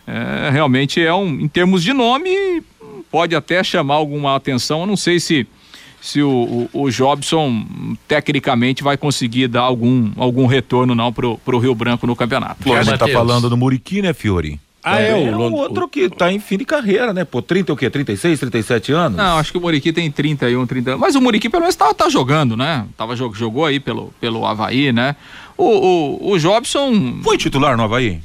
é, 0.08 0.50
realmente 0.50 1.02
é 1.02 1.14
um, 1.14 1.40
em 1.40 1.48
termos 1.48 1.84
de 1.84 1.94
nome, 1.94 2.64
pode 3.12 3.36
até 3.36 3.64
chamar 3.64 3.96
alguma 3.96 4.36
atenção. 4.36 4.82
Eu 4.82 4.88
não 4.88 4.98
sei 4.98 5.20
se 5.20 5.48
se 6.00 6.22
o, 6.22 6.70
o, 6.72 6.84
o, 6.84 6.92
Jobson 6.92 7.66
tecnicamente 8.08 8.84
vai 8.84 8.96
conseguir 8.96 9.48
dar 9.48 9.62
algum, 9.62 10.12
algum 10.16 10.46
retorno 10.46 10.94
não 10.94 11.12
pro, 11.12 11.38
pro 11.40 11.58
Rio 11.58 11.74
Branco 11.74 12.06
no 12.06 12.16
campeonato. 12.16 12.72
a 12.72 12.84
gente 12.84 13.00
tá 13.00 13.08
falando 13.08 13.50
do 13.50 13.58
Muriqui, 13.58 14.02
né, 14.02 14.14
Fiori? 14.14 14.60
Ah, 14.84 15.02
é, 15.02 15.24
é 15.24 15.36
o, 15.36 15.40
o 15.40 15.54
outro 15.54 15.88
que 15.88 16.10
tá 16.10 16.32
em 16.32 16.40
fim 16.40 16.58
de 16.58 16.66
carreira, 16.66 17.14
né? 17.14 17.26
Pô, 17.26 17.42
30 17.42 17.74
o 17.74 17.76
quê? 17.76 17.90
36, 17.90 18.40
37 18.40 18.92
anos? 18.94 19.18
Não, 19.18 19.38
acho 19.38 19.52
que 19.52 19.58
o 19.58 19.62
Muriqui 19.62 19.92
tem 19.92 20.10
31, 20.10 20.66
30 20.66 20.92
anos. 20.92 21.02
Mas 21.02 21.16
o 21.16 21.22
Muriqui 21.22 21.50
pelo 21.50 21.62
menos 21.62 21.76
tá, 21.76 21.94
tá 21.94 22.10
jogando, 22.10 22.56
né? 22.56 22.86
Tava, 22.96 23.16
jogou 23.16 23.66
aí 23.66 23.80
pelo, 23.80 24.14
pelo 24.22 24.46
Havaí, 24.46 24.94
né? 24.94 25.16
O, 25.58 25.66
o, 25.66 26.32
o 26.32 26.40
Jobson. 26.40 27.20
Foi 27.24 27.38
titular 27.38 27.76
no 27.76 27.84
Havaí? 27.84 28.22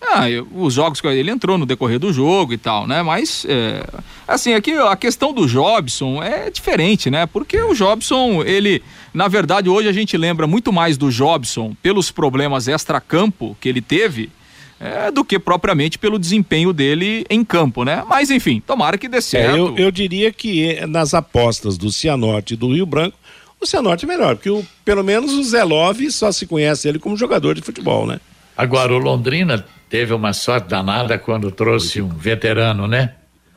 Ah, 0.00 0.26
os 0.52 0.74
jogos 0.74 1.00
que 1.00 1.06
ele 1.08 1.30
entrou 1.30 1.58
no 1.58 1.66
decorrer 1.66 1.98
do 1.98 2.12
jogo 2.12 2.52
e 2.52 2.58
tal, 2.58 2.86
né? 2.86 3.02
Mas, 3.02 3.44
é, 3.48 3.84
assim, 4.28 4.52
aqui 4.52 4.72
a 4.72 4.94
questão 4.94 5.32
do 5.32 5.48
Jobson 5.48 6.22
é 6.22 6.50
diferente, 6.50 7.10
né? 7.10 7.26
Porque 7.26 7.60
o 7.60 7.74
Jobson, 7.74 8.42
ele, 8.44 8.82
na 9.12 9.26
verdade, 9.26 9.68
hoje 9.68 9.88
a 9.88 9.92
gente 9.92 10.16
lembra 10.16 10.46
muito 10.46 10.72
mais 10.72 10.96
do 10.96 11.10
Jobson 11.10 11.74
pelos 11.82 12.10
problemas 12.10 12.68
extra-campo 12.68 13.56
que 13.60 13.68
ele 13.68 13.80
teve 13.80 14.30
é, 14.80 15.10
do 15.10 15.24
que 15.24 15.38
propriamente 15.38 15.98
pelo 15.98 16.18
desempenho 16.18 16.72
dele 16.72 17.24
em 17.30 17.44
campo, 17.44 17.84
né? 17.84 18.04
Mas 18.06 18.30
enfim, 18.30 18.62
tomara 18.64 18.98
que 18.98 19.08
dê 19.08 19.20
certo. 19.20 19.54
É, 19.54 19.58
eu, 19.58 19.76
eu, 19.76 19.90
diria 19.90 20.32
que 20.32 20.70
é, 20.70 20.86
nas 20.86 21.14
apostas 21.14 21.78
do 21.78 21.90
Cianorte 21.90 22.54
e 22.54 22.56
do 22.56 22.72
Rio 22.72 22.86
Branco, 22.86 23.16
o 23.60 23.66
Cianorte 23.66 24.04
é 24.04 24.08
melhor, 24.08 24.36
porque 24.36 24.50
o, 24.50 24.64
pelo 24.84 25.02
menos 25.02 25.32
o 25.32 25.42
Zé 25.42 25.64
Love 25.64 26.10
só 26.10 26.30
se 26.30 26.46
conhece 26.46 26.88
ele 26.88 26.98
como 26.98 27.16
jogador 27.16 27.54
de 27.54 27.62
futebol, 27.62 28.06
né? 28.06 28.20
Agora, 28.56 28.92
o 28.92 28.98
Londrina 28.98 29.64
teve 29.88 30.12
uma 30.12 30.32
sorte 30.32 30.68
danada 30.68 31.18
quando 31.18 31.50
trouxe 31.50 32.00
um 32.00 32.08
veterano, 32.08 32.86
né? 32.86 33.14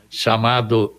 Chamado 0.08 0.94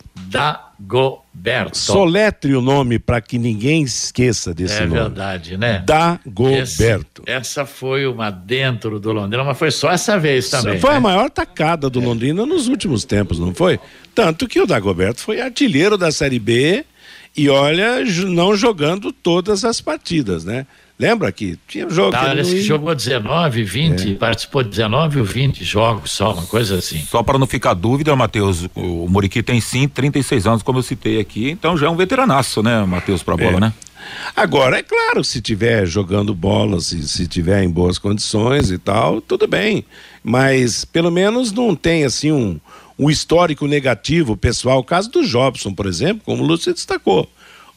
Dagoberto. 0.81 1.77
Soletre 1.77 2.55
o 2.55 2.61
nome 2.61 2.97
para 2.97 3.21
que 3.21 3.37
ninguém 3.37 3.83
esqueça 3.83 4.53
desse 4.53 4.81
é 4.81 4.85
nome. 4.85 4.97
É 4.97 5.03
verdade, 5.03 5.57
né? 5.57 5.83
Dagoberto. 5.85 7.23
essa 7.25 7.65
foi 7.65 8.07
uma 8.07 8.31
dentro 8.31 8.99
do 8.99 9.11
Londrina, 9.11 9.43
mas 9.43 9.57
foi 9.57 9.71
só 9.71 9.91
essa 9.91 10.17
vez 10.17 10.49
também. 10.49 10.79
Foi 10.79 10.91
né? 10.91 10.97
a 10.97 10.99
maior 10.99 11.29
tacada 11.29 11.89
do 11.89 12.01
é. 12.01 12.05
Londrina 12.05 12.45
nos 12.45 12.67
últimos 12.67 13.05
tempos, 13.05 13.39
não 13.39 13.53
foi? 13.53 13.79
Tanto 14.15 14.47
que 14.47 14.59
o 14.59 14.65
Dagoberto 14.65 15.21
foi 15.21 15.39
artilheiro 15.39 15.97
da 15.97 16.11
Série 16.11 16.39
B 16.39 16.83
e 17.37 17.47
olha, 17.47 18.03
não 18.27 18.55
jogando 18.55 19.11
todas 19.11 19.63
as 19.63 19.79
partidas, 19.79 20.43
né? 20.43 20.65
Lembra 21.01 21.31
que 21.31 21.57
tinha 21.67 21.89
jogo. 21.89 22.11
Tá, 22.11 22.31
que 22.31 22.39
ele 22.39 22.61
jogou 22.61 22.93
19, 22.93 23.63
20, 23.63 24.11
é. 24.11 24.13
participou 24.13 24.61
de 24.61 24.69
19 24.69 25.19
ou 25.19 25.25
20 25.25 25.63
jogos 25.63 26.11
só, 26.11 26.31
uma 26.31 26.45
coisa 26.45 26.77
assim. 26.77 26.99
Só 26.99 27.23
para 27.23 27.39
não 27.39 27.47
ficar 27.47 27.73
dúvida, 27.73 28.15
Matheus, 28.15 28.67
o 28.75 29.07
Muriqui 29.09 29.41
tem 29.41 29.59
sim 29.59 29.87
36 29.87 30.45
anos, 30.45 30.61
como 30.61 30.77
eu 30.77 30.83
citei 30.83 31.19
aqui, 31.19 31.49
então 31.49 31.75
já 31.75 31.87
é 31.87 31.89
um 31.89 31.95
veteranaço, 31.95 32.61
né, 32.61 32.85
Matheus, 32.85 33.23
pra 33.23 33.35
bola, 33.35 33.57
é. 33.57 33.59
né? 33.61 33.73
Agora, 34.35 34.77
é 34.77 34.83
claro, 34.83 35.23
se 35.23 35.41
tiver 35.41 35.87
jogando 35.87 36.35
bola, 36.35 36.79
se, 36.79 37.07
se 37.07 37.27
tiver 37.27 37.63
em 37.63 37.69
boas 37.69 37.97
condições 37.97 38.69
e 38.69 38.77
tal, 38.77 39.21
tudo 39.21 39.47
bem. 39.47 39.83
Mas 40.23 40.85
pelo 40.85 41.09
menos 41.09 41.51
não 41.51 41.75
tem 41.75 42.03
assim 42.03 42.31
um, 42.31 42.59
um 42.97 43.09
histórico 43.09 43.65
negativo 43.65 44.37
pessoal. 44.37 44.79
O 44.79 44.83
caso 44.83 45.09
do 45.09 45.25
Jobson, 45.25 45.73
por 45.73 45.87
exemplo, 45.87 46.21
como 46.23 46.43
o 46.43 46.45
Lúcio 46.45 46.73
destacou 46.73 47.27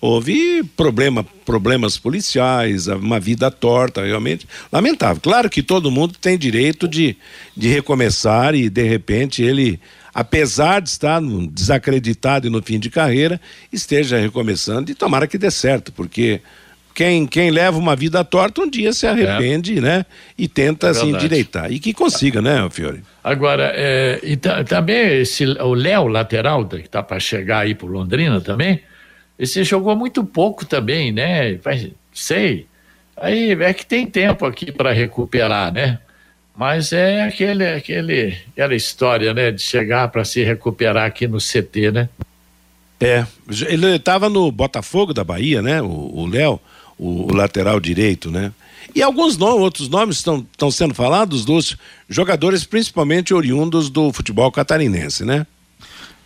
houve 0.05 0.63
problema, 0.77 1.25
problemas 1.47 1.97
policiais, 1.97 2.89
uma 2.89 3.19
vida 3.19 3.51
torta, 3.51 4.05
realmente 4.05 4.47
lamentável. 4.71 5.19
Claro 5.19 5.49
que 5.49 5.63
todo 5.63 5.91
mundo 5.91 6.13
tem 6.21 6.37
direito 6.37 6.87
de, 6.87 7.17
de 7.57 7.69
recomeçar 7.69 8.55
e 8.55 8.69
de 8.69 8.83
repente 8.83 9.43
ele, 9.43 9.81
apesar 10.13 10.83
de 10.83 10.91
estar 10.91 11.23
desacreditado 11.51 12.47
e 12.47 12.51
no 12.51 12.63
fim 12.63 12.79
de 12.79 12.91
carreira, 12.91 13.41
esteja 13.73 14.19
recomeçando 14.19 14.91
e 14.91 14.95
tomara 14.95 15.27
que 15.27 15.39
dê 15.39 15.51
certo, 15.51 15.91
porque 15.91 16.43
quem, 16.95 17.27
quem 17.27 17.51
leva 17.51 17.79
uma 17.79 17.97
vida 17.97 18.23
torta 18.23 18.61
um 18.61 18.69
dia 18.69 18.93
se 18.93 19.07
arrepende, 19.07 19.79
é. 19.79 19.81
né? 19.81 20.07
E 20.37 20.47
tenta 20.47 20.89
é 20.89 20.91
assim 20.91 21.15
endireitar. 21.15 21.73
E 21.73 21.79
que 21.79 21.95
consiga, 21.95 22.43
né, 22.43 22.69
Fiore? 22.71 23.03
Agora, 23.25 23.73
é, 23.75 24.21
e 24.23 24.37
também 24.37 25.23
esse, 25.23 25.47
o 25.47 25.73
Léo, 25.73 26.09
lateral, 26.09 26.69
que 26.69 26.77
está 26.77 27.03
para 27.03 27.19
chegar 27.19 27.61
aí 27.61 27.75
para 27.75 27.89
Londrina 27.89 28.39
também, 28.43 28.83
esse 29.39 29.65
jogou 29.65 29.97
muito 29.97 30.25
pouco 30.25 30.65
também, 30.65 31.13
né? 31.13 31.59
Sei. 32.13 32.67
Aí 33.17 33.53
é 33.53 33.73
que 33.73 33.85
tem 33.85 34.07
tempo 34.07 34.47
aqui 34.47 34.71
para 34.71 34.93
recuperar, 34.93 35.73
né? 35.73 35.99
Mas 36.57 36.93
é 36.93 37.23
aquele, 37.23 37.67
aquele, 37.67 38.37
aquela 38.53 38.75
história, 38.75 39.35
né? 39.35 39.51
De 39.51 39.61
chegar 39.61 40.09
para 40.09 40.25
se 40.25 40.43
recuperar 40.45 41.07
aqui 41.07 41.27
no 41.27 41.39
CT, 41.39 41.91
né? 41.93 42.09
É, 43.01 43.27
ele 43.69 43.97
estava 43.97 44.29
no 44.29 44.51
Botafogo 44.53 45.13
da 45.13 45.25
Bahia, 45.25 45.61
né? 45.61 45.83
O 45.83 46.27
Léo, 46.27 46.61
o, 46.97 47.33
o, 47.33 47.35
lateral 47.35 47.81
direito, 47.81 48.31
né? 48.31 48.53
E 48.95 49.03
alguns 49.03 49.37
nomes, 49.37 49.61
outros 49.61 49.89
nomes 49.89 50.19
estão 50.19 50.71
sendo 50.71 50.95
falados 50.95 51.45
dos 51.45 51.77
jogadores, 52.09 52.65
principalmente 52.65 53.35
oriundos 53.35 53.91
do 53.91 54.13
futebol 54.13 54.51
catarinense, 54.53 55.25
né? 55.25 55.45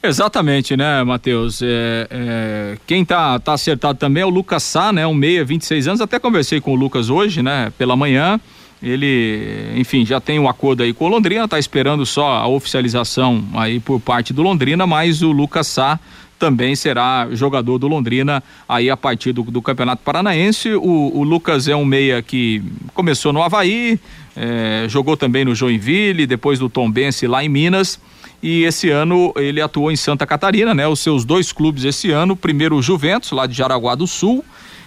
Exatamente, 0.02 0.76
né, 0.76 1.02
Matheus? 1.02 1.60
É, 1.60 2.06
é, 2.08 2.78
quem 2.86 3.04
tá, 3.04 3.38
tá 3.40 3.54
acertado 3.54 3.98
também 3.98 4.22
é 4.22 4.26
o 4.26 4.30
Lucas 4.30 4.62
Sá, 4.62 4.92
né? 4.92 5.04
Um 5.06 5.14
meia, 5.14 5.44
26 5.44 5.88
anos. 5.88 6.00
Até 6.00 6.20
conversei 6.20 6.60
com 6.60 6.72
o 6.72 6.76
Lucas 6.76 7.10
hoje, 7.10 7.42
né? 7.42 7.72
Pela 7.76 7.96
manhã. 7.96 8.40
Ele, 8.80 9.72
enfim, 9.74 10.06
já 10.06 10.20
tem 10.20 10.38
um 10.38 10.48
acordo 10.48 10.84
aí 10.84 10.92
com 10.92 11.06
o 11.06 11.08
Londrina, 11.08 11.48
tá 11.48 11.58
esperando 11.58 12.06
só 12.06 12.28
a 12.28 12.46
oficialização 12.46 13.44
aí 13.54 13.80
por 13.80 13.98
parte 13.98 14.32
do 14.32 14.40
Londrina, 14.40 14.86
mas 14.86 15.20
o 15.20 15.32
Lucas 15.32 15.66
Sá 15.66 15.98
também 16.38 16.76
será 16.76 17.26
jogador 17.32 17.76
do 17.78 17.88
Londrina 17.88 18.40
aí 18.68 18.88
a 18.88 18.96
partir 18.96 19.32
do, 19.32 19.42
do 19.42 19.60
Campeonato 19.60 20.04
Paranaense. 20.04 20.74
O, 20.74 21.10
o, 21.12 21.24
Lucas 21.24 21.66
é 21.66 21.74
um 21.74 21.84
meia 21.84 22.22
que 22.22 22.62
começou 22.94 23.32
no 23.32 23.42
Havaí, 23.42 23.98
é, 24.36 24.86
jogou 24.88 25.16
também 25.16 25.44
no 25.44 25.56
Joinville, 25.56 26.24
depois 26.24 26.60
do 26.60 26.68
Tombense 26.68 27.26
lá 27.26 27.42
em 27.42 27.48
Minas 27.48 27.98
e 28.42 28.64
esse 28.64 28.88
ano 28.90 29.32
ele 29.36 29.60
atuou 29.60 29.90
em 29.90 29.96
Santa 29.96 30.26
Catarina, 30.26 30.74
né? 30.74 30.86
Os 30.86 31.00
seus 31.00 31.24
dois 31.24 31.52
clubes 31.52 31.84
esse 31.84 32.10
ano, 32.10 32.36
primeiro 32.36 32.76
o 32.76 32.82
Juventus, 32.82 33.32
lá 33.32 33.46
de 33.46 33.54
Jaraguá 33.54 33.94
do 33.94 34.06
Sul, 34.06 34.44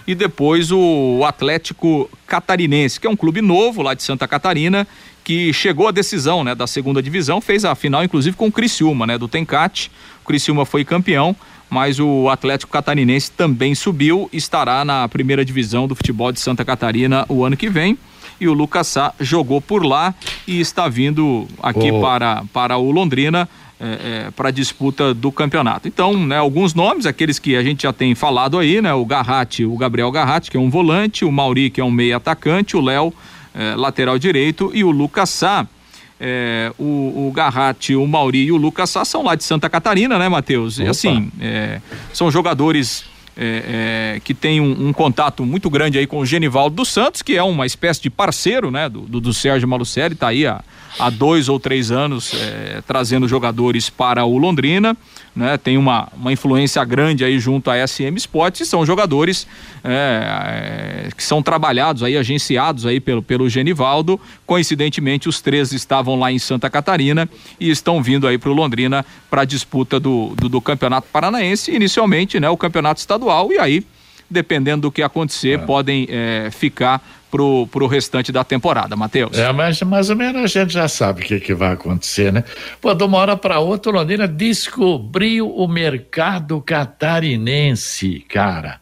e 0.07 0.15
depois 0.15 0.71
o 0.71 1.23
Atlético 1.25 2.09
Catarinense, 2.25 2.99
que 2.99 3.07
é 3.07 3.09
um 3.09 3.15
clube 3.15 3.41
novo 3.41 3.81
lá 3.81 3.93
de 3.93 4.03
Santa 4.03 4.27
Catarina, 4.27 4.87
que 5.23 5.53
chegou 5.53 5.87
à 5.87 5.91
decisão, 5.91 6.43
né, 6.43 6.55
da 6.55 6.65
segunda 6.65 7.01
divisão, 7.01 7.39
fez 7.39 7.63
a 7.63 7.75
final 7.75 8.03
inclusive 8.03 8.35
com 8.35 8.47
o 8.47 8.51
Criciúma, 8.51 9.05
né, 9.05 9.17
do 9.17 9.27
Tencate. 9.27 9.91
O 10.23 10.27
Criciúma 10.27 10.65
foi 10.65 10.83
campeão, 10.83 11.35
mas 11.69 11.99
o 11.99 12.29
Atlético 12.29 12.71
Catarinense 12.71 13.31
também 13.31 13.75
subiu, 13.75 14.29
estará 14.33 14.83
na 14.83 15.07
primeira 15.07 15.45
divisão 15.45 15.87
do 15.87 15.95
futebol 15.95 16.31
de 16.31 16.39
Santa 16.39 16.65
Catarina 16.65 17.25
o 17.29 17.45
ano 17.45 17.55
que 17.55 17.69
vem 17.69 17.97
e 18.41 18.47
o 18.47 18.53
Lucas 18.53 18.87
Sá 18.87 19.13
jogou 19.19 19.61
por 19.61 19.85
lá 19.85 20.13
e 20.45 20.59
está 20.59 20.89
vindo 20.89 21.47
aqui 21.63 21.91
oh. 21.91 22.01
para, 22.01 22.43
para 22.51 22.75
o 22.77 22.91
Londrina. 22.91 23.47
É, 23.83 24.27
é, 24.27 24.31
para 24.35 24.49
a 24.49 24.51
disputa 24.51 25.11
do 25.11 25.31
campeonato. 25.31 25.87
Então, 25.87 26.13
né, 26.13 26.37
alguns 26.37 26.75
nomes, 26.75 27.07
aqueles 27.07 27.39
que 27.39 27.55
a 27.55 27.63
gente 27.63 27.81
já 27.81 27.91
tem 27.91 28.13
falado 28.13 28.59
aí, 28.59 28.79
né, 28.79 28.93
o 28.93 29.03
Garratti, 29.03 29.65
o 29.65 29.75
Gabriel 29.75 30.11
Garratti, 30.11 30.51
que 30.51 30.57
é 30.57 30.59
um 30.59 30.69
volante, 30.69 31.25
o 31.25 31.31
Mauri, 31.31 31.71
que 31.71 31.81
é 31.81 31.83
um 31.83 31.89
meio 31.89 32.15
atacante, 32.15 32.77
o 32.77 32.81
Léo, 32.81 33.11
é, 33.55 33.73
lateral 33.75 34.19
direito, 34.19 34.69
e 34.71 34.83
o 34.83 34.91
Lucas 34.91 35.31
Sá, 35.31 35.65
É, 36.23 36.71
o, 36.77 36.83
o 37.27 37.31
Garratti, 37.33 37.95
o 37.95 38.05
Mauri 38.05 38.45
e 38.45 38.51
o 38.51 38.55
Lucas 38.55 38.91
Sá 38.91 39.03
são 39.03 39.23
lá 39.23 39.33
de 39.33 39.43
Santa 39.43 39.67
Catarina, 39.67 40.19
né, 40.19 40.29
Matheus? 40.29 40.77
E 40.77 40.85
assim, 40.85 41.31
é, 41.39 41.81
são 42.13 42.29
jogadores 42.29 43.03
é, 43.37 44.15
é, 44.15 44.19
que 44.19 44.33
têm 44.33 44.59
um, 44.59 44.89
um, 44.89 44.93
contato 44.93 45.45
muito 45.45 45.69
grande 45.69 45.97
aí 45.97 46.05
com 46.05 46.19
o 46.19 46.25
Genivaldo 46.25 46.75
dos 46.75 46.89
Santos, 46.89 47.21
que 47.21 47.37
é 47.37 47.43
uma 47.43 47.65
espécie 47.65 48.01
de 48.01 48.09
parceiro, 48.09 48.69
né, 48.69 48.89
do, 48.89 49.01
do, 49.01 49.21
do 49.21 49.33
Sérgio 49.33 49.67
Malucelli, 49.67 50.15
tá 50.15 50.27
aí 50.27 50.45
há, 50.45 50.61
há 50.99 51.09
dois 51.09 51.49
ou 51.49 51.59
três 51.59 51.91
anos 51.91 52.33
é, 52.33 52.81
trazendo 52.85 53.27
jogadores 53.27 53.89
para 53.89 54.25
o 54.25 54.37
Londrina, 54.37 54.95
né? 55.35 55.57
Tem 55.57 55.77
uma, 55.77 56.09
uma 56.15 56.31
influência 56.31 56.83
grande 56.83 57.23
aí 57.23 57.39
junto 57.39 57.69
à 57.71 57.87
SM 57.87 58.15
Sports 58.17 58.61
e 58.61 58.65
são 58.65 58.85
jogadores 58.85 59.47
é, 59.83 61.07
é, 61.07 61.09
que 61.15 61.23
são 61.23 61.41
trabalhados 61.41 62.03
aí, 62.03 62.17
agenciados 62.17 62.85
aí 62.85 62.99
pelo, 62.99 63.21
pelo 63.21 63.49
Genivaldo. 63.49 64.19
Coincidentemente, 64.45 65.29
os 65.29 65.39
três 65.39 65.71
estavam 65.71 66.19
lá 66.19 66.31
em 66.31 66.39
Santa 66.39 66.69
Catarina 66.69 67.29
e 67.59 67.69
estão 67.69 68.03
vindo 68.03 68.27
aí 68.27 68.37
para 68.37 68.49
o 68.49 68.53
Londrina 68.53 69.05
para 69.29 69.43
a 69.43 69.45
disputa 69.45 69.99
do, 69.99 70.33
do, 70.35 70.49
do 70.49 70.61
Campeonato 70.61 71.07
Paranaense, 71.11 71.71
inicialmente, 71.71 72.39
né? 72.39 72.49
O 72.49 72.57
Campeonato 72.57 72.99
Estadual 72.99 73.51
e 73.51 73.57
aí 73.57 73.85
dependendo 74.31 74.83
do 74.83 74.91
que 74.91 75.03
acontecer, 75.03 75.55
é. 75.55 75.57
podem 75.57 76.07
é, 76.09 76.49
ficar 76.51 77.01
pro, 77.31 77.65
pro 77.67 77.87
restante 77.87 78.31
da 78.31 78.43
temporada, 78.43 78.95
Matheus. 78.95 79.37
É, 79.37 79.51
mas 79.53 79.81
mais 79.81 80.09
ou 80.09 80.15
menos 80.15 80.43
a 80.43 80.47
gente 80.47 80.73
já 80.73 80.87
sabe 80.87 81.21
o 81.21 81.25
que, 81.25 81.39
que 81.39 81.53
vai 81.53 81.71
acontecer, 81.71 82.31
né? 82.31 82.43
Pô, 82.81 82.93
de 82.93 83.03
uma 83.03 83.17
hora 83.17 83.37
para 83.37 83.59
outra, 83.59 83.91
Londrina 83.91 84.27
descobriu 84.27 85.49
o 85.49 85.67
mercado 85.67 86.61
catarinense, 86.61 88.19
cara. 88.27 88.80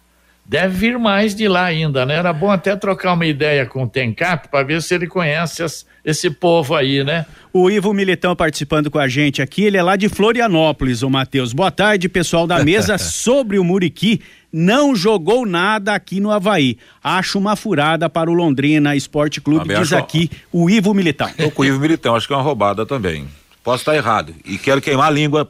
Deve 0.50 0.76
vir 0.80 0.97
mais 0.97 1.36
de 1.36 1.47
lá 1.47 1.66
ainda, 1.66 2.08
né? 2.08 2.16
Era 2.16 2.34
bom 2.34 2.50
até 2.50 2.76
trocar 2.76 3.14
uma 3.14 3.28
ideia 3.28 3.68
com 3.68 3.84
o 3.84 3.88
Tencato 3.88 4.50
para 4.50 4.64
ver 4.64 4.82
se 4.82 4.95
ele 4.95 5.06
conhece 5.06 5.62
as, 5.62 5.86
esse 6.04 6.28
povo 6.32 6.74
aí, 6.74 7.04
né? 7.04 7.28
O 7.54 7.70
Ivo 7.70 7.93
Militão 7.93 8.36
participando 8.36 8.89
com 8.89 8.97
a 8.97 9.08
gente 9.08 9.43
aqui, 9.43 9.66
ele 9.66 9.78
é 9.78 9.84
lá 9.84 9.95
de 9.95 10.10
Florianópolis, 10.10 11.04
o 11.04 11.10
Matheus. 11.10 11.54
Boa 11.54 11.70
tarde, 11.70 12.10
pessoal 12.10 12.47
da 12.47 12.64
mesa. 12.64 12.97
Sobre 12.97 13.60
o 13.60 13.64
Muriqui, 13.64 14.24
não 14.52 14.95
jogou 14.95 15.45
nada 15.45 15.93
aqui 15.93 16.20
no 16.20 16.32
Havaí. 16.32 16.80
Acho 17.04 17.38
uma 17.38 17.56
furada 17.56 18.10
para 18.10 18.28
o 18.28 18.34
Londrina 18.34 18.95
Esporte 18.95 19.39
Clube, 19.39 19.68
Também 19.68 19.78
diz 19.78 19.93
acho... 19.93 20.04
aqui 20.04 20.32
o 20.52 20.68
Ivo 20.68 20.95
Militão. 20.95 21.30
Tô 21.38 21.52
com 21.52 21.62
o 21.62 21.66
Ivo 21.66 21.80
Militão, 21.80 22.16
acho 22.16 22.26
que 22.26 22.34
é 22.34 22.36
uma 22.36 22.41
roubada 22.41 22.88
também. 22.88 23.28
Posso 23.70 23.82
estar 23.82 23.96
errado. 23.96 24.34
E 24.44 24.58
quero 24.58 24.82
queimar 24.82 25.10
a 25.10 25.12
língua 25.12 25.48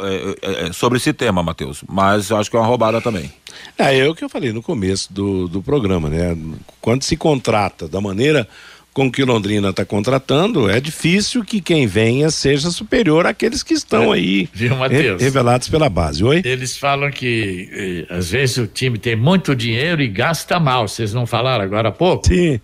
é, 0.00 0.64
é, 0.64 0.68
é 0.68 0.72
sobre 0.72 0.96
esse 0.96 1.12
tema, 1.12 1.42
Matheus. 1.42 1.84
Mas 1.86 2.32
acho 2.32 2.50
que 2.50 2.56
é 2.56 2.58
uma 2.58 2.66
roubada 2.66 3.02
também. 3.02 3.30
É, 3.76 3.98
é 3.98 4.08
o 4.08 4.14
que 4.14 4.24
eu 4.24 4.30
falei 4.30 4.50
no 4.50 4.62
começo 4.62 5.12
do, 5.12 5.46
do 5.46 5.60
programa, 5.60 6.08
né? 6.08 6.34
Quando 6.80 7.02
se 7.02 7.18
contrata 7.18 7.86
da 7.86 8.00
maneira 8.00 8.48
com 8.94 9.12
que 9.12 9.22
Londrina 9.22 9.68
está 9.68 9.84
contratando, 9.84 10.70
é 10.70 10.80
difícil 10.80 11.44
que 11.44 11.60
quem 11.60 11.86
venha 11.86 12.30
seja 12.30 12.70
superior 12.70 13.26
àqueles 13.26 13.62
que 13.62 13.74
estão 13.74 14.14
é, 14.14 14.16
aí 14.16 14.48
viu, 14.54 14.74
re 14.76 15.16
revelados 15.18 15.68
pela 15.68 15.90
base. 15.90 16.24
Oi? 16.24 16.40
Eles 16.42 16.78
falam 16.78 17.10
que 17.10 18.06
eh, 18.08 18.14
às 18.14 18.30
vezes 18.30 18.56
o 18.56 18.66
time 18.66 18.96
tem 18.96 19.16
muito 19.16 19.54
dinheiro 19.54 20.00
e 20.00 20.08
gasta 20.08 20.58
mal. 20.58 20.88
Vocês 20.88 21.12
não 21.12 21.26
falaram 21.26 21.62
agora 21.62 21.90
há 21.90 21.92
pouco? 21.92 22.26
Sim. 22.26 22.58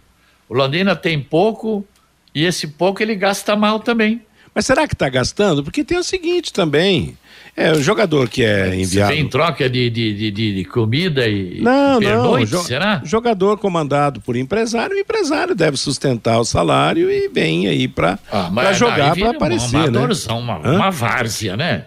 O 0.49 0.55
Londrina 0.55 0.97
tem 0.97 1.21
pouco 1.21 1.87
e 2.35 2.47
esse 2.47 2.67
pouco 2.67 3.03
ele 3.03 3.15
gasta 3.15 3.55
mal 3.55 3.79
também. 3.79 4.23
Mas 4.57 4.65
será 4.65 4.89
que 4.89 4.95
está 4.95 5.11
gastando? 5.11 5.63
Porque 5.63 5.85
tem 5.85 5.99
o 5.99 6.03
seguinte 6.03 6.51
também. 6.51 7.15
É, 7.55 7.73
o 7.73 7.83
jogador 7.83 8.27
que 8.27 8.43
é 8.43 8.75
enviado. 8.75 9.13
Você 9.13 9.21
em 9.21 9.29
troca 9.29 9.69
de, 9.69 9.91
de, 9.91 10.31
de, 10.31 10.55
de 10.55 10.65
comida 10.65 11.29
e 11.29 11.61
não, 11.61 11.99
pernoite, 11.99 12.53
não. 12.55 12.63
será? 12.63 13.03
Jogador 13.05 13.59
comandado 13.59 14.19
por 14.23 14.35
empresário, 14.35 14.97
o 14.97 14.99
empresário 14.99 15.55
deve 15.55 15.77
sustentar 15.77 16.39
o 16.39 16.45
salário 16.45 17.11
e 17.11 17.29
vem 17.29 17.69
aí 17.69 17.87
para 17.87 18.19
ah, 18.33 18.73
jogar, 18.73 19.15
para 19.15 19.31
aparecer. 19.31 19.77
Uma, 19.77 19.91
né? 19.91 20.17
uma, 20.31 20.59
uma 20.59 20.91
várzea, 20.91 21.55
né? 21.55 21.85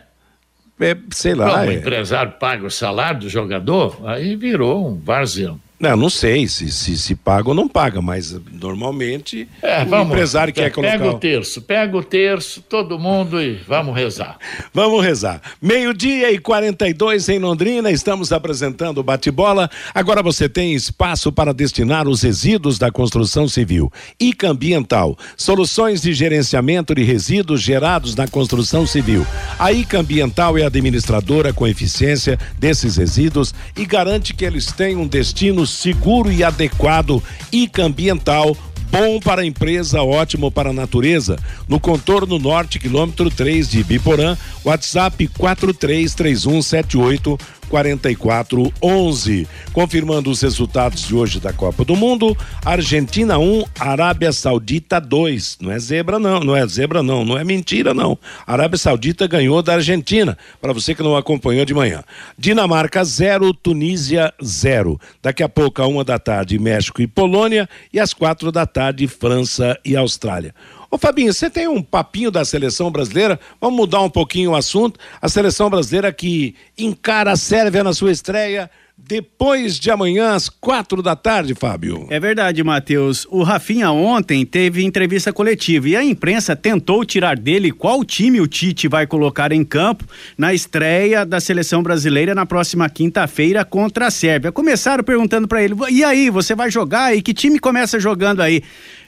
É, 0.80 0.96
sei 1.10 1.34
lá. 1.34 1.50
Como 1.50 1.64
é. 1.64 1.68
o 1.70 1.72
empresário 1.72 2.34
paga 2.34 2.68
o 2.68 2.72
salário 2.72 3.22
do 3.22 3.30
jogador, 3.30 4.00
aí 4.06 4.36
virou 4.36 4.88
um 4.88 4.96
varzião. 4.96 5.60
Não, 5.80 5.96
não 5.96 6.10
sei 6.10 6.46
se, 6.46 6.70
se, 6.74 6.98
se 6.98 7.16
paga 7.16 7.48
ou 7.48 7.56
não 7.56 7.66
paga, 7.66 8.02
mas 8.02 8.38
normalmente 8.52 9.48
é, 9.62 9.86
o 9.86 10.02
empresário 10.02 10.54
quer 10.54 10.70
colocar. 10.72 10.98
Pega 10.98 11.10
o 11.10 11.18
terço, 11.18 11.62
pega 11.62 11.98
o 11.98 12.04
terço, 12.04 12.62
todo 12.68 13.00
mundo 13.00 13.42
e 13.42 13.54
vamos 13.66 13.96
rezar. 13.96 14.38
Vamos 14.74 15.02
rezar. 15.02 15.42
Meio-dia 15.62 16.34
e 16.34 16.38
42 16.38 17.30
em 17.30 17.40
Londrina, 17.40 17.90
estamos 17.92 18.34
apresentando 18.34 18.98
o 18.98 19.04
bate-bola. 19.04 19.70
Agora 19.96 20.22
você 20.22 20.50
tem 20.50 20.74
espaço 20.74 21.32
para 21.32 21.54
destinar 21.54 22.10
os 22.10 22.24
resíduos 22.24 22.78
da 22.78 22.92
construção 22.92 23.48
civil. 23.48 23.90
ICA 24.20 24.50
Ambiental, 24.50 25.18
soluções 25.38 26.02
de 26.02 26.12
gerenciamento 26.12 26.94
de 26.94 27.04
resíduos 27.04 27.62
gerados 27.62 28.16
na 28.16 28.28
construção 28.28 28.86
civil. 28.86 29.26
A 29.58 29.72
ICA 29.72 30.00
Ambiental 30.00 30.58
é 30.58 30.66
administradora 30.66 31.54
com 31.54 31.66
eficiência 31.66 32.38
desses 32.58 32.98
resíduos 32.98 33.54
e 33.78 33.86
garante 33.86 34.34
que 34.34 34.44
eles 34.44 34.74
tenham 34.74 35.04
um 35.04 35.08
destino 35.08 35.69
seguro 35.70 36.32
e 36.32 36.44
adequado 36.44 37.24
e 37.52 37.70
ambiental 37.80 38.56
bom 38.92 39.20
para 39.20 39.42
a 39.42 39.46
empresa, 39.46 40.02
ótimo 40.02 40.50
para 40.52 40.72
a 40.72 40.74
natureza. 40.74 41.38
No 41.68 41.80
contorno 41.80 42.40
norte, 42.40 42.80
quilômetro 42.80 43.30
3 43.30 43.70
de 43.70 43.84
Biporã, 43.84 44.36
WhatsApp 44.66 45.28
433178 45.28 47.38
4411. 47.70 49.48
Confirmando 49.72 50.30
os 50.30 50.42
resultados 50.42 51.08
de 51.08 51.16
hoje 51.16 51.40
da 51.40 51.54
Copa 51.54 51.86
do 51.86 51.96
Mundo: 51.96 52.36
Argentina 52.66 53.38
1, 53.38 53.66
Arábia 53.80 54.32
Saudita 54.32 55.00
2. 55.00 55.60
Não 55.62 55.72
é 55.72 55.80
zebra, 55.80 56.20
não, 56.20 56.40
não 56.40 56.56
é 56.56 56.68
zebra, 56.68 57.04
não, 57.04 57.24
não 57.24 57.38
é 57.38 57.44
mentira, 57.44 57.94
não. 57.94 58.18
Arábia 58.46 58.78
Saudita 58.78 59.28
ganhou 59.28 59.62
da 59.62 59.76
Argentina, 59.76 60.38
para 60.60 60.74
você 60.74 60.96
que 60.96 61.04
não 61.04 61.16
acompanhou 61.16 61.64
de 61.66 61.74
manhã. 61.74 62.04
Dinamarca 62.38 63.04
0, 63.04 63.54
Tunísia 63.54 64.34
0. 64.44 65.00
Daqui 65.22 65.44
a 65.44 65.50
pouco, 65.50 65.82
a 65.82 65.88
uma 65.88 66.04
da 66.04 66.18
tarde, 66.18 66.58
México 66.58 67.02
e 67.02 67.08
Polônia, 67.08 67.70
e 67.94 68.00
às 68.00 68.14
quatro 68.14 68.52
da 68.52 68.66
tarde, 68.66 69.08
França 69.08 69.80
e 69.86 69.96
Austrália. 69.96 70.54
Ô 70.92 70.98
Fabinho, 70.98 71.32
você 71.32 71.52
tem 71.52 71.68
um 71.68 71.84
papinho 71.84 72.32
da 72.32 72.44
seleção 72.44 72.90
brasileira? 72.90 73.40
Vamos 73.62 73.78
mudar 73.78 74.02
um 74.02 74.10
pouquinho 74.10 74.52
o 74.52 74.56
assunto. 74.56 75.00
A 75.22 75.30
seleção 75.30 75.70
brasileira 75.70 76.12
que 76.12 76.56
encara 76.76 77.32
a 77.32 77.36
Sérvia 77.36 77.84
na 77.84 77.94
sua 77.94 78.12
estreia 78.12 78.72
depois 79.08 79.80
de 79.80 79.90
amanhã 79.90 80.34
às 80.34 80.50
quatro 80.50 81.02
da 81.02 81.16
tarde, 81.16 81.56
Fábio. 81.56 82.06
É 82.10 82.20
verdade, 82.20 82.64
Matheus. 82.64 83.26
O 83.32 83.42
Rafinha 83.44 83.92
ontem 83.92 84.46
teve 84.46 84.84
entrevista 84.84 85.32
coletiva 85.32 85.90
e 85.90 85.96
a 85.96 86.04
imprensa 86.04 86.56
tentou 86.56 87.04
tirar 87.06 87.38
dele 87.38 87.72
qual 87.72 88.04
time 88.04 88.42
o 88.42 88.48
Tite 88.48 88.88
vai 88.88 89.08
colocar 89.08 89.52
em 89.52 89.64
campo 89.64 90.06
na 90.38 90.54
estreia 90.54 91.26
da 91.26 91.40
seleção 91.40 91.82
brasileira 91.82 92.36
na 92.36 92.46
próxima 92.46 92.90
quinta-feira 92.90 93.66
contra 93.66 94.08
a 94.08 94.12
Sérvia. 94.12 94.52
Começaram 94.52 95.04
perguntando 95.04 95.48
para 95.48 95.64
ele: 95.64 95.76
e 95.90 96.04
aí, 96.04 96.30
você 96.30 96.54
vai 96.54 96.70
jogar? 96.70 97.16
E 97.16 97.22
que 97.22 97.34
time 97.34 97.58
começa 97.58 98.00
jogando 98.00 98.42
aí? 98.42 98.62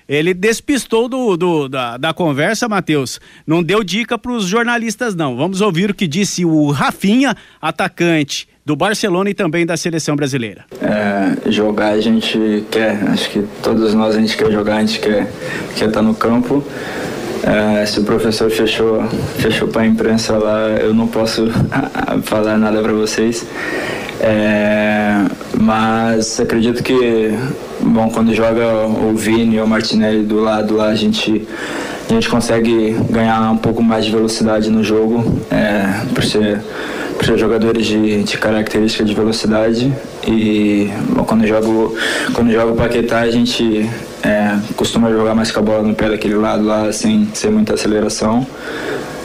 Ele 0.08 0.34
despistou 0.34 1.08
do, 1.08 1.38
do 1.38 1.70
da, 1.70 1.96
da, 1.98 2.14
conversa, 2.14 2.68
Matheus. 2.68 3.20
Não 3.46 3.64
deu 3.64 3.84
dica 3.84 4.18
para 4.18 4.32
os 4.32 4.46
jornalistas, 4.46 5.16
não. 5.16 5.38
Vamos 5.38 5.62
ouvir 5.62 5.92
o 5.92 5.94
que 5.94 6.08
disse 6.08 6.44
o 6.44 6.70
Rafinha, 6.72 7.36
atacante 7.62 8.51
do 8.72 8.76
Barcelona 8.78 9.30
e 9.30 9.34
também 9.34 9.66
da 9.66 9.76
seleção 9.76 10.16
brasileira. 10.16 10.64
É, 10.82 11.52
jogar 11.52 11.90
a 11.90 12.00
gente 12.00 12.64
quer, 12.72 13.04
acho 13.10 13.30
que 13.30 13.46
todos 13.62 13.94
nós 13.94 14.16
a 14.16 14.20
gente 14.20 14.38
quer 14.38 14.50
jogar, 14.50 14.78
a 14.78 14.80
gente 14.80 14.98
quer, 15.02 15.30
quer 15.76 15.90
estar 15.90 16.02
no 16.02 16.16
campo. 16.16 16.64
É, 17.44 17.86
se 17.86 18.00
o 18.00 18.04
professor 18.04 18.50
fechou, 18.50 19.04
fechou 19.40 19.68
para 19.68 19.82
a 19.82 19.88
imprensa 19.88 20.38
lá, 20.38 20.70
eu 20.80 20.94
não 20.94 21.06
posso 21.06 21.50
falar 22.24 22.58
nada 22.58 22.82
para 22.82 22.94
vocês. 22.94 23.46
É, 24.22 25.26
mas 25.60 26.40
acredito 26.40 26.82
que, 26.82 27.32
bom, 27.82 28.10
quando 28.10 28.34
joga 28.34 28.86
o 28.88 29.14
Vini 29.14 29.60
ou 29.60 29.66
o 29.66 29.68
Martinelli 29.68 30.24
do 30.24 30.40
lado 30.40 30.78
lá, 30.78 30.88
a 30.88 30.96
gente, 30.96 31.46
a 32.10 32.14
gente 32.14 32.30
consegue 32.30 32.96
ganhar 33.10 33.52
um 33.52 33.58
pouco 33.58 33.84
mais 33.84 34.06
de 34.06 34.12
velocidade 34.12 34.70
no 34.70 34.82
jogo, 34.82 35.42
é, 35.52 36.06
por, 36.14 36.24
ser, 36.24 36.62
ser 37.26 37.38
jogadores 37.38 37.86
de, 37.86 38.24
de 38.24 38.38
característica 38.38 39.04
de 39.04 39.14
velocidade. 39.14 39.94
E 40.28 40.90
bom, 41.10 41.24
quando 41.24 41.46
jogo 41.48 41.96
quando 42.34 42.52
joga 42.52 42.72
o 42.72 42.76
Paquetá, 42.76 43.20
a 43.20 43.32
gente 43.32 43.90
é, 44.24 44.58
costuma 44.76 45.10
jogar 45.10 45.36
mais 45.36 45.52
com 45.52 45.60
a 45.60 45.64
bola 45.64 45.84
no 45.84 45.96
pé 45.96 46.10
daquele 46.10 46.36
lado 46.36 46.64
lá, 46.64 46.92
sem, 46.92 47.28
sem 47.34 47.52
muita 47.52 47.74
aceleração. 47.74 48.46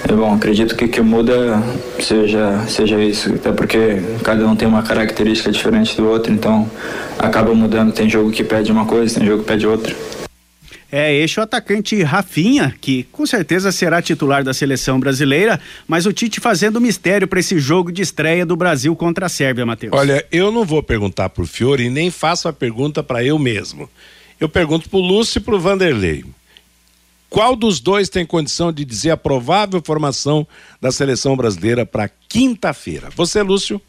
É 0.08 0.12
bom, 0.12 0.32
acredito 0.34 0.76
que 0.76 0.86
que 0.86 1.00
muda 1.00 1.60
seja, 2.00 2.62
seja 2.68 2.96
isso, 3.00 3.34
até 3.34 3.50
porque 3.50 4.00
cada 4.22 4.46
um 4.46 4.54
tem 4.54 4.68
uma 4.68 4.82
característica 4.82 5.50
diferente 5.50 5.96
do 5.96 6.08
outro, 6.08 6.32
então 6.32 6.70
acaba 7.18 7.52
mudando. 7.54 7.92
Tem 7.92 8.08
jogo 8.08 8.30
que 8.30 8.44
pede 8.44 8.70
uma 8.70 8.84
coisa, 8.84 9.18
tem 9.18 9.26
jogo 9.26 9.42
que 9.42 9.48
pede 9.48 9.66
outra. 9.66 9.94
É, 10.90 11.14
este 11.14 11.38
é 11.38 11.42
o 11.42 11.44
atacante 11.44 12.02
Rafinha, 12.02 12.74
que 12.80 13.02
com 13.04 13.26
certeza 13.26 13.72
será 13.72 14.00
titular 14.00 14.44
da 14.44 14.54
seleção 14.54 15.00
brasileira, 15.00 15.60
mas 15.86 16.06
o 16.06 16.12
Tite 16.12 16.40
fazendo 16.40 16.80
mistério 16.80 17.26
para 17.26 17.40
esse 17.40 17.58
jogo 17.58 17.90
de 17.90 18.02
estreia 18.02 18.46
do 18.46 18.56
Brasil 18.56 18.94
contra 18.94 19.26
a 19.26 19.28
Sérvia, 19.28 19.66
Matheus. 19.66 19.92
Olha, 19.92 20.24
eu 20.30 20.52
não 20.52 20.64
vou 20.64 20.82
perguntar 20.82 21.28
pro 21.30 21.46
Fiore 21.46 21.84
e 21.84 21.90
nem 21.90 22.10
faço 22.10 22.48
a 22.48 22.52
pergunta 22.52 23.02
para 23.02 23.24
eu 23.24 23.38
mesmo. 23.38 23.90
Eu 24.38 24.48
pergunto 24.48 24.88
pro 24.88 24.98
Lúcio 24.98 25.38
e 25.38 25.42
pro 25.42 25.58
Vanderlei 25.58 26.24
qual 27.28 27.56
dos 27.56 27.80
dois 27.80 28.08
tem 28.08 28.24
condição 28.24 28.72
de 28.72 28.84
dizer 28.84 29.10
a 29.10 29.16
provável 29.16 29.82
formação 29.84 30.46
da 30.80 30.90
seleção 30.90 31.36
brasileira 31.36 31.84
para 31.84 32.08
quinta-feira? 32.28 33.10
Você, 33.14 33.42
Lúcio? 33.42 33.80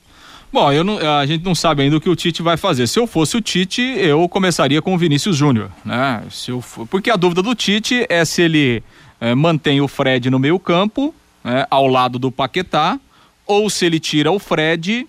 Bom, 0.52 0.72
eu 0.72 0.84
não, 0.84 0.98
a 0.98 1.26
gente 1.26 1.44
não 1.44 1.54
sabe 1.54 1.84
ainda 1.84 1.98
o 1.98 2.02
que 2.02 2.10
o 2.10 2.16
Tite 2.16 2.42
vai 2.42 2.58
fazer. 2.58 2.88
Se 2.88 2.98
eu 2.98 3.06
fosse 3.06 3.36
o 3.36 3.42
Tite, 3.42 3.82
eu 3.82 4.28
começaria 4.30 4.82
com 4.82 4.96
o 4.96 4.98
Vinícius 4.98 5.36
Júnior, 5.36 5.70
né? 5.84 6.24
Se 6.32 6.52
eu 6.52 6.62
for, 6.62 6.88
porque 6.88 7.10
a 7.10 7.16
dúvida 7.16 7.42
do 7.42 7.54
Tite 7.54 8.06
é 8.10 8.24
se 8.24 8.42
ele 8.42 8.84
é, 9.20 9.36
mantém 9.36 9.82
o 9.82 9.88
Fred 9.88 10.30
no 10.30 10.40
meio 10.40 10.58
campo, 10.58 11.14
né, 11.44 11.66
ao 11.70 11.88
lado 11.88 12.18
do 12.18 12.32
Paquetá, 12.32 13.00
ou 13.46 13.70
se 13.70 13.86
ele 13.86 14.00
tira 14.00 14.32
o 14.32 14.40
Fred 14.40 15.08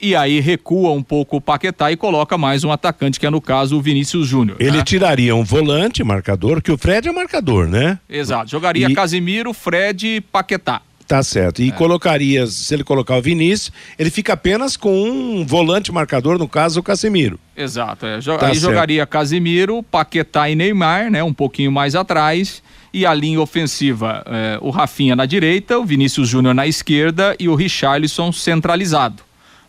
e 0.00 0.14
aí 0.14 0.40
recua 0.40 0.90
um 0.90 1.02
pouco 1.02 1.38
o 1.38 1.40
Paquetá 1.40 1.90
e 1.90 1.96
coloca 1.96 2.36
mais 2.36 2.64
um 2.64 2.70
atacante, 2.70 3.18
que 3.18 3.26
é 3.26 3.30
no 3.30 3.40
caso 3.40 3.78
o 3.78 3.80
Vinícius 3.80 4.26
Júnior. 4.26 4.56
Ele 4.60 4.78
né? 4.78 4.84
tiraria 4.84 5.34
um 5.34 5.42
volante 5.42 6.04
marcador, 6.04 6.60
que 6.60 6.70
o 6.70 6.76
Fred 6.76 7.08
é 7.08 7.12
marcador, 7.12 7.66
né? 7.66 7.98
Exato. 8.08 8.50
Jogaria 8.50 8.88
e... 8.88 8.94
Casimiro, 8.94 9.54
Fred 9.54 10.06
e 10.06 10.20
Paquetá. 10.20 10.82
Tá 11.06 11.22
certo. 11.22 11.62
E 11.62 11.68
é. 11.68 11.72
colocaria, 11.72 12.46
se 12.46 12.74
ele 12.74 12.82
colocar 12.82 13.16
o 13.16 13.22
Vinícius, 13.22 13.72
ele 13.98 14.10
fica 14.10 14.32
apenas 14.32 14.76
com 14.76 15.08
um 15.08 15.46
volante 15.46 15.92
marcador, 15.92 16.36
no 16.36 16.48
caso 16.48 16.80
o 16.80 16.82
Casemiro. 16.82 17.38
Exato. 17.56 18.06
É. 18.06 18.20
Tá 18.20 18.32
aí 18.32 18.38
certo. 18.38 18.58
jogaria 18.58 19.06
Casemiro, 19.06 19.82
Paquetá 19.84 20.50
e 20.50 20.56
Neymar, 20.56 21.10
né? 21.10 21.22
Um 21.22 21.32
pouquinho 21.32 21.70
mais 21.70 21.94
atrás. 21.94 22.62
E 22.92 23.04
a 23.04 23.12
linha 23.12 23.40
ofensiva, 23.40 24.24
é, 24.26 24.58
o 24.60 24.70
Rafinha 24.70 25.14
na 25.14 25.26
direita, 25.26 25.78
o 25.78 25.84
Vinícius 25.84 26.28
Júnior 26.28 26.54
na 26.54 26.66
esquerda 26.66 27.36
e 27.38 27.48
o 27.48 27.54
Richarlison 27.54 28.32
centralizado. 28.32 29.22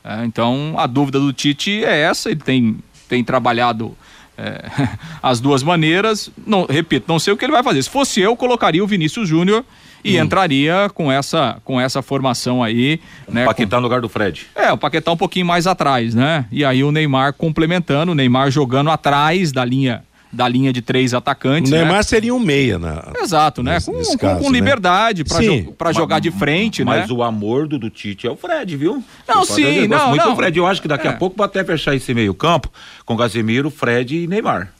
É, 0.03 0.23
então 0.23 0.75
a 0.77 0.87
dúvida 0.87 1.19
do 1.19 1.33
Tite 1.33 1.83
é 1.83 1.99
essa, 2.03 2.31
ele 2.31 2.39
tem, 2.39 2.77
tem 3.09 3.23
trabalhado 3.23 3.95
é, 4.37 4.63
as 5.21 5.39
duas 5.39 5.61
maneiras. 5.61 6.31
Não, 6.45 6.65
repito, 6.65 7.05
não 7.07 7.19
sei 7.19 7.33
o 7.33 7.37
que 7.37 7.43
ele 7.43 7.51
vai 7.51 7.63
fazer. 7.63 7.83
Se 7.83 7.89
fosse 7.89 8.21
eu, 8.21 8.35
colocaria 8.35 8.83
o 8.83 8.87
Vinícius 8.87 9.27
Júnior 9.27 9.65
e 10.03 10.19
hum. 10.19 10.23
entraria 10.23 10.89
com 10.93 11.11
essa 11.11 11.57
com 11.63 11.79
essa 11.79 12.01
formação 12.01 12.63
aí, 12.63 12.99
né? 13.27 13.43
O 13.43 13.47
Paquetá 13.47 13.77
com... 13.77 13.81
no 13.81 13.87
lugar 13.87 14.01
do 14.01 14.09
Fred. 14.09 14.47
É, 14.55 14.71
o 14.71 14.77
Paquetá 14.77 15.11
um 15.11 15.17
pouquinho 15.17 15.45
mais 15.45 15.67
atrás, 15.67 16.13
né? 16.13 16.45
E 16.51 16.63
aí 16.63 16.83
o 16.83 16.91
Neymar 16.91 17.33
complementando, 17.33 18.11
o 18.11 18.15
Neymar 18.15 18.51
jogando 18.51 18.89
atrás 18.89 19.51
da 19.51 19.63
linha 19.63 20.03
da 20.31 20.47
linha 20.47 20.73
de 20.73 20.81
três 20.81 21.13
atacantes. 21.13 21.71
O 21.71 21.75
Neymar 21.75 21.97
né? 21.97 22.03
seria 22.03 22.35
um 22.35 22.39
meia, 22.39 22.77
né? 22.77 23.01
Exato, 23.21 23.63
né? 23.63 23.75
Nesse, 23.75 23.91
com, 23.91 23.97
nesse 23.97 24.17
caso, 24.17 24.41
com, 24.41 24.49
né? 24.49 24.59
liberdade 24.59 25.23
para 25.23 25.41
jo 25.91 25.97
jogar 25.97 26.19
de 26.19 26.31
frente, 26.31 26.83
mas 26.83 26.95
né? 26.95 27.01
Mas 27.01 27.11
o 27.11 27.23
amor 27.23 27.67
do, 27.67 27.79
do, 27.79 27.89
Tite 27.89 28.27
é 28.27 28.29
o 28.29 28.35
Fred, 28.35 28.75
viu? 28.75 29.03
Não, 29.27 29.45
Você 29.45 29.63
sim, 29.63 29.87
não, 29.87 30.09
muito 30.09 30.25
não. 30.25 30.35
Fred. 30.35 30.57
Eu 30.57 30.67
acho 30.67 30.81
que 30.81 30.87
daqui 30.87 31.07
é. 31.07 31.11
a 31.11 31.13
pouco 31.13 31.35
vai 31.37 31.45
até 31.45 31.63
fechar 31.63 31.95
esse 31.95 32.13
meio 32.13 32.33
campo 32.33 32.71
com 33.05 33.15
Casemiro, 33.15 33.69
Fred 33.69 34.23
e 34.23 34.27
Neymar. 34.27 34.71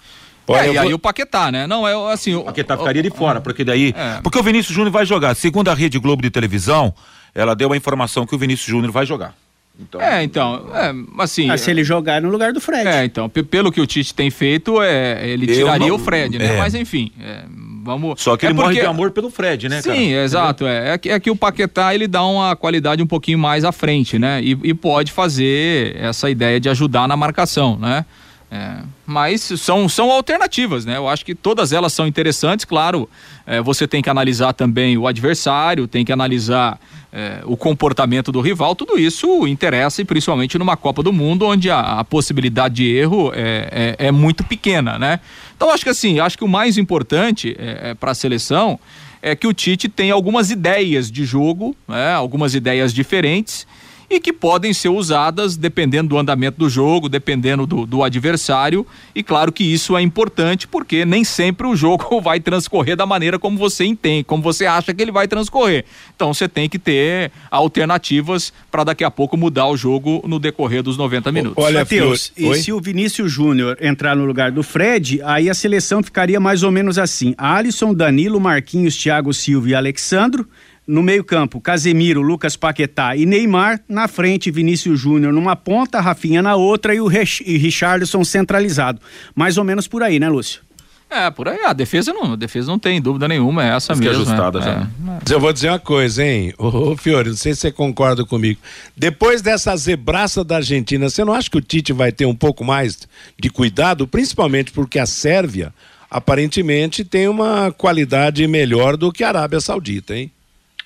Olha, 0.48 0.62
é, 0.62 0.70
e 0.70 0.74
vou... 0.74 0.82
aí 0.82 0.94
o 0.94 1.00
Paquetá, 1.00 1.52
né? 1.52 1.68
Não, 1.68 1.88
é 1.88 2.14
assim. 2.14 2.36
O 2.36 2.44
Paquetá 2.44 2.78
ficaria 2.78 3.04
de 3.04 3.10
fora, 3.10 3.42
porque 3.42 3.64
daí. 3.64 3.94
É. 3.96 4.22
Porque 4.22 4.40
o 4.40 4.44
Vinícius 4.44 4.74
Júnior 4.74 4.92
vai 4.92 5.06
jogar. 5.06 5.36
Segundo 5.36 5.70
a 5.70 5.74
Rede 5.74 6.00
Globo 6.00 6.22
de 6.22 6.30
televisão, 6.30 6.94
ela 7.36 7.56
deu 7.56 7.72
a 7.74 7.78
informação 7.78 8.26
que 8.26 8.34
o 8.34 8.38
Vinícius 8.38 8.68
Júnior 8.68 8.92
vai 8.92 9.06
jogar. 9.06 9.36
Então, 9.80 10.02
é, 10.02 10.24
então, 10.24 10.66
é, 10.74 10.92
assim. 11.22 11.50
Ah, 11.52 11.58
se 11.58 11.70
ele 11.70 11.84
jogar 11.84 12.20
no 12.22 12.30
lugar 12.30 12.52
do 12.52 12.60
Fred. 12.60 12.88
É, 12.88 13.06
então, 13.06 13.30
pelo 13.30 13.72
que 13.72 13.80
o 13.80 13.86
Tite 13.86 14.14
tem 14.14 14.32
feito, 14.32 14.82
é, 14.82 15.28
ele 15.28 15.46
tiraria 15.46 15.88
não, 15.88 15.96
o 15.96 16.00
Fred, 16.00 16.40
né? 16.40 16.56
É. 16.56 16.58
Mas 16.58 16.74
enfim, 16.74 17.12
é, 17.22 17.44
vamos. 17.84 18.20
Só 18.20 18.36
que 18.36 18.46
ele 18.46 18.54
é 18.54 18.56
porque... 18.56 18.70
morre 18.70 18.82
de 18.82 18.88
amor 18.88 19.12
pelo 19.12 19.30
Fred, 19.30 19.70
né, 19.70 19.82
Sim, 19.82 19.90
cara? 19.90 20.24
exato. 20.24 20.66
É, 20.66 20.94
é, 20.94 20.98
que, 20.98 21.10
é 21.10 21.20
que 21.20 21.30
o 21.30 21.36
Paquetá 21.36 21.94
ele 21.94 22.08
dá 22.08 22.26
uma 22.26 22.56
qualidade 22.56 23.04
um 23.04 23.08
pouquinho 23.08 23.38
mais 23.38 23.64
à 23.64 23.72
frente, 23.72 24.18
né? 24.18 24.42
E, 24.42 24.58
e 24.64 24.74
pode 24.74 25.12
fazer 25.12 25.96
essa 25.96 26.28
ideia 26.28 26.60
de 26.60 26.70
ajudar 26.70 27.08
na 27.08 27.16
marcação, 27.16 27.78
né? 27.78 28.04
É, 28.50 28.78
mas 29.06 29.42
são, 29.42 29.90
são 29.90 30.10
alternativas, 30.10 30.86
né? 30.86 30.96
Eu 30.96 31.10
acho 31.10 31.26
que 31.26 31.36
todas 31.36 31.74
elas 31.74 31.92
são 31.92 32.08
interessantes, 32.08 32.64
claro. 32.64 33.10
É, 33.46 33.62
você 33.62 33.86
tem 33.86 34.02
que 34.02 34.10
analisar 34.10 34.54
também 34.54 34.98
o 34.98 35.06
adversário, 35.06 35.86
tem 35.86 36.06
que 36.06 36.14
analisar 36.14 36.80
é, 37.12 37.42
o 37.44 37.58
comportamento 37.58 38.32
do 38.32 38.40
rival, 38.40 38.74
tudo 38.74 38.98
isso 38.98 39.46
interessa 39.48 40.02
e 40.02 40.06
principalmente 40.06 40.58
numa 40.58 40.78
Copa 40.78 41.04
do 41.04 41.12
Mundo, 41.12 41.46
onde 41.46 41.70
a, 41.70 42.00
a 42.00 42.04
possibilidade 42.06 42.76
de 42.76 42.96
erro 42.96 43.32
é, 43.34 43.96
é, 44.00 44.08
é, 44.08 44.12
muito 44.12 44.46
pequena, 44.46 44.98
né? 44.98 45.20
Então 45.56 45.70
acho 45.70 45.84
que 45.84 45.90
assim, 45.90 46.20
acho 46.20 46.38
que 46.38 46.44
o 46.44 46.48
mais 46.48 46.78
importante 46.78 47.54
é, 47.60 47.90
é 47.90 47.94
para 47.94 48.12
a 48.12 48.16
seleção 48.16 48.80
é 49.22 49.36
que 49.36 49.48
o 49.48 49.54
Tite 49.54 49.90
tem 49.90 50.12
algumas 50.12 50.52
ideias 50.52 51.12
de 51.12 51.26
jogo, 51.26 51.76
né? 51.88 52.14
algumas 52.14 52.54
ideias 52.54 52.94
diferentes 52.94 53.68
e 54.10 54.20
que 54.20 54.32
podem 54.32 54.74
ser 54.74 54.90
usadas 54.90 55.58
dependendo 55.58 56.10
do 56.10 56.18
andamento 56.18 56.58
do 56.58 56.70
jogo, 56.70 57.10
dependendo 57.10 57.68
do, 57.68 57.86
do, 57.86 58.04
adversário. 58.04 58.88
E 59.14 59.22
claro 59.22 59.52
que 59.52 59.64
isso 59.64 59.98
é 59.98 60.02
importante 60.02 60.68
porque 60.68 61.04
nem 61.06 61.24
sempre 61.24 61.68
o 61.68 61.76
jogo 61.76 62.20
vai 62.22 62.40
transcorrer 62.40 62.96
da 62.96 63.06
maneira 63.06 63.38
como 63.38 63.58
você 63.58 63.84
entende, 63.84 64.24
como 64.24 64.42
você 64.42 64.66
acha 64.66 64.94
que 64.94 65.02
ele 65.02 65.12
vai 65.12 65.28
transcorrer. 65.28 65.84
Então 66.16 66.34
você 66.34 66.48
tem 66.48 66.70
que 66.70 66.80
ter 66.80 67.32
alternativas 67.52 68.54
para 68.72 68.86
daqui 68.86 69.04
a 69.04 69.12
pouco 69.12 69.36
mudar 69.36 69.68
o 69.68 69.76
jogo 69.76 70.24
no 70.26 70.40
decorrer 70.40 70.82
dos 70.82 70.98
90 70.98 71.32
minutos. 71.32 71.64
Olha, 71.64 71.80
Matheus, 71.80 72.32
e 72.38 72.56
se 72.56 72.72
o 72.72 72.80
Vinícius 72.80 73.32
Júnior 73.32 73.78
entrar 73.82 74.16
no 74.16 74.26
lugar 74.26 74.52
do 74.52 74.64
Fred, 74.64 75.22
aí 75.24 75.50
a 75.50 75.54
seleção 75.54 76.02
ficaria 76.02 76.40
mais 76.40 76.64
ou 76.64 76.72
menos 76.72 76.98
assim: 76.98 77.36
Alisson, 77.38 77.94
Danilo, 77.94 78.40
Marquinhos, 78.40 78.96
Thiago 78.96 79.34
Silva 79.34 79.70
e 79.70 79.76
Alexandro. 79.76 80.48
No 80.88 81.04
meio-campo, 81.04 81.60
Casemiro, 81.60 82.22
Lucas 82.22 82.56
Paquetá 82.56 83.14
e 83.16 83.26
Neymar. 83.26 83.82
Na 83.90 84.08
frente, 84.08 84.50
Vinícius 84.50 84.98
Júnior 84.98 85.34
numa 85.34 85.54
ponta, 85.54 86.00
Rafinha 86.00 86.42
na 86.42 86.56
outra 86.56 86.96
e 86.96 87.02
o 87.02 87.10
e 87.12 87.58
Richarlison 87.58 88.24
centralizado. 88.24 89.02
Mais 89.36 89.58
ou 89.58 89.66
menos 89.66 89.86
por 89.86 90.02
aí, 90.02 90.18
né, 90.18 90.30
Lúcio? 90.30 90.62
É, 91.10 91.30
por 91.30 91.48
aí. 91.48 91.60
A 91.66 91.74
defesa 91.74 92.14
não, 92.14 92.34
a 92.34 92.36
defesa 92.36 92.70
não 92.70 92.78
tem 92.78 93.02
dúvida 93.02 93.28
nenhuma, 93.28 93.66
é 93.66 93.76
essa 93.76 93.94
Mas 93.94 94.00
mesmo. 94.00 94.14
Que 94.14 94.22
ajustada 94.22 94.60
é, 94.60 94.62
já. 94.62 94.72
É. 94.72 94.88
Mas 95.00 95.32
eu 95.32 95.40
vou 95.40 95.54
dizer 95.54 95.70
uma 95.70 95.80
coisa, 95.80 96.24
hein? 96.24 96.54
Ô, 96.58 96.68
ô, 96.68 96.98
Fiore, 96.98 97.30
não 97.30 97.36
sei 97.36 97.54
se 97.54 97.62
você 97.62 97.72
concorda 97.72 98.26
comigo. 98.26 98.60
Depois 98.96 99.42
dessa 99.42 99.76
zebraça 99.76 100.44
da 100.44 100.58
Argentina, 100.58 101.10
você 101.10 101.24
não 101.24 101.34
acha 101.34 101.50
que 101.50 101.58
o 101.58 101.62
Tite 101.62 101.94
vai 101.94 102.12
ter 102.12 102.26
um 102.26 102.36
pouco 102.36 102.64
mais 102.64 103.08
de 103.40 103.50
cuidado, 103.50 104.08
principalmente 104.08 104.72
porque 104.72 105.00
a 105.00 105.06
Sérvia 105.06 105.74
aparentemente 106.10 107.04
tem 107.04 107.28
uma 107.28 107.72
qualidade 107.72 108.46
melhor 108.48 108.96
do 108.98 109.12
que 109.12 109.24
a 109.24 109.30
Arábia 109.30 109.60
Saudita, 109.60 110.16
hein? 110.16 110.32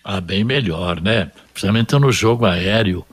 Ah, 0.04 0.20
bem 0.20 0.44
melhor, 0.44 1.02
né? 1.02 1.32
Principalmente 1.54 1.98
no 1.98 2.12
jogo 2.12 2.46
aéreo. 2.46 3.06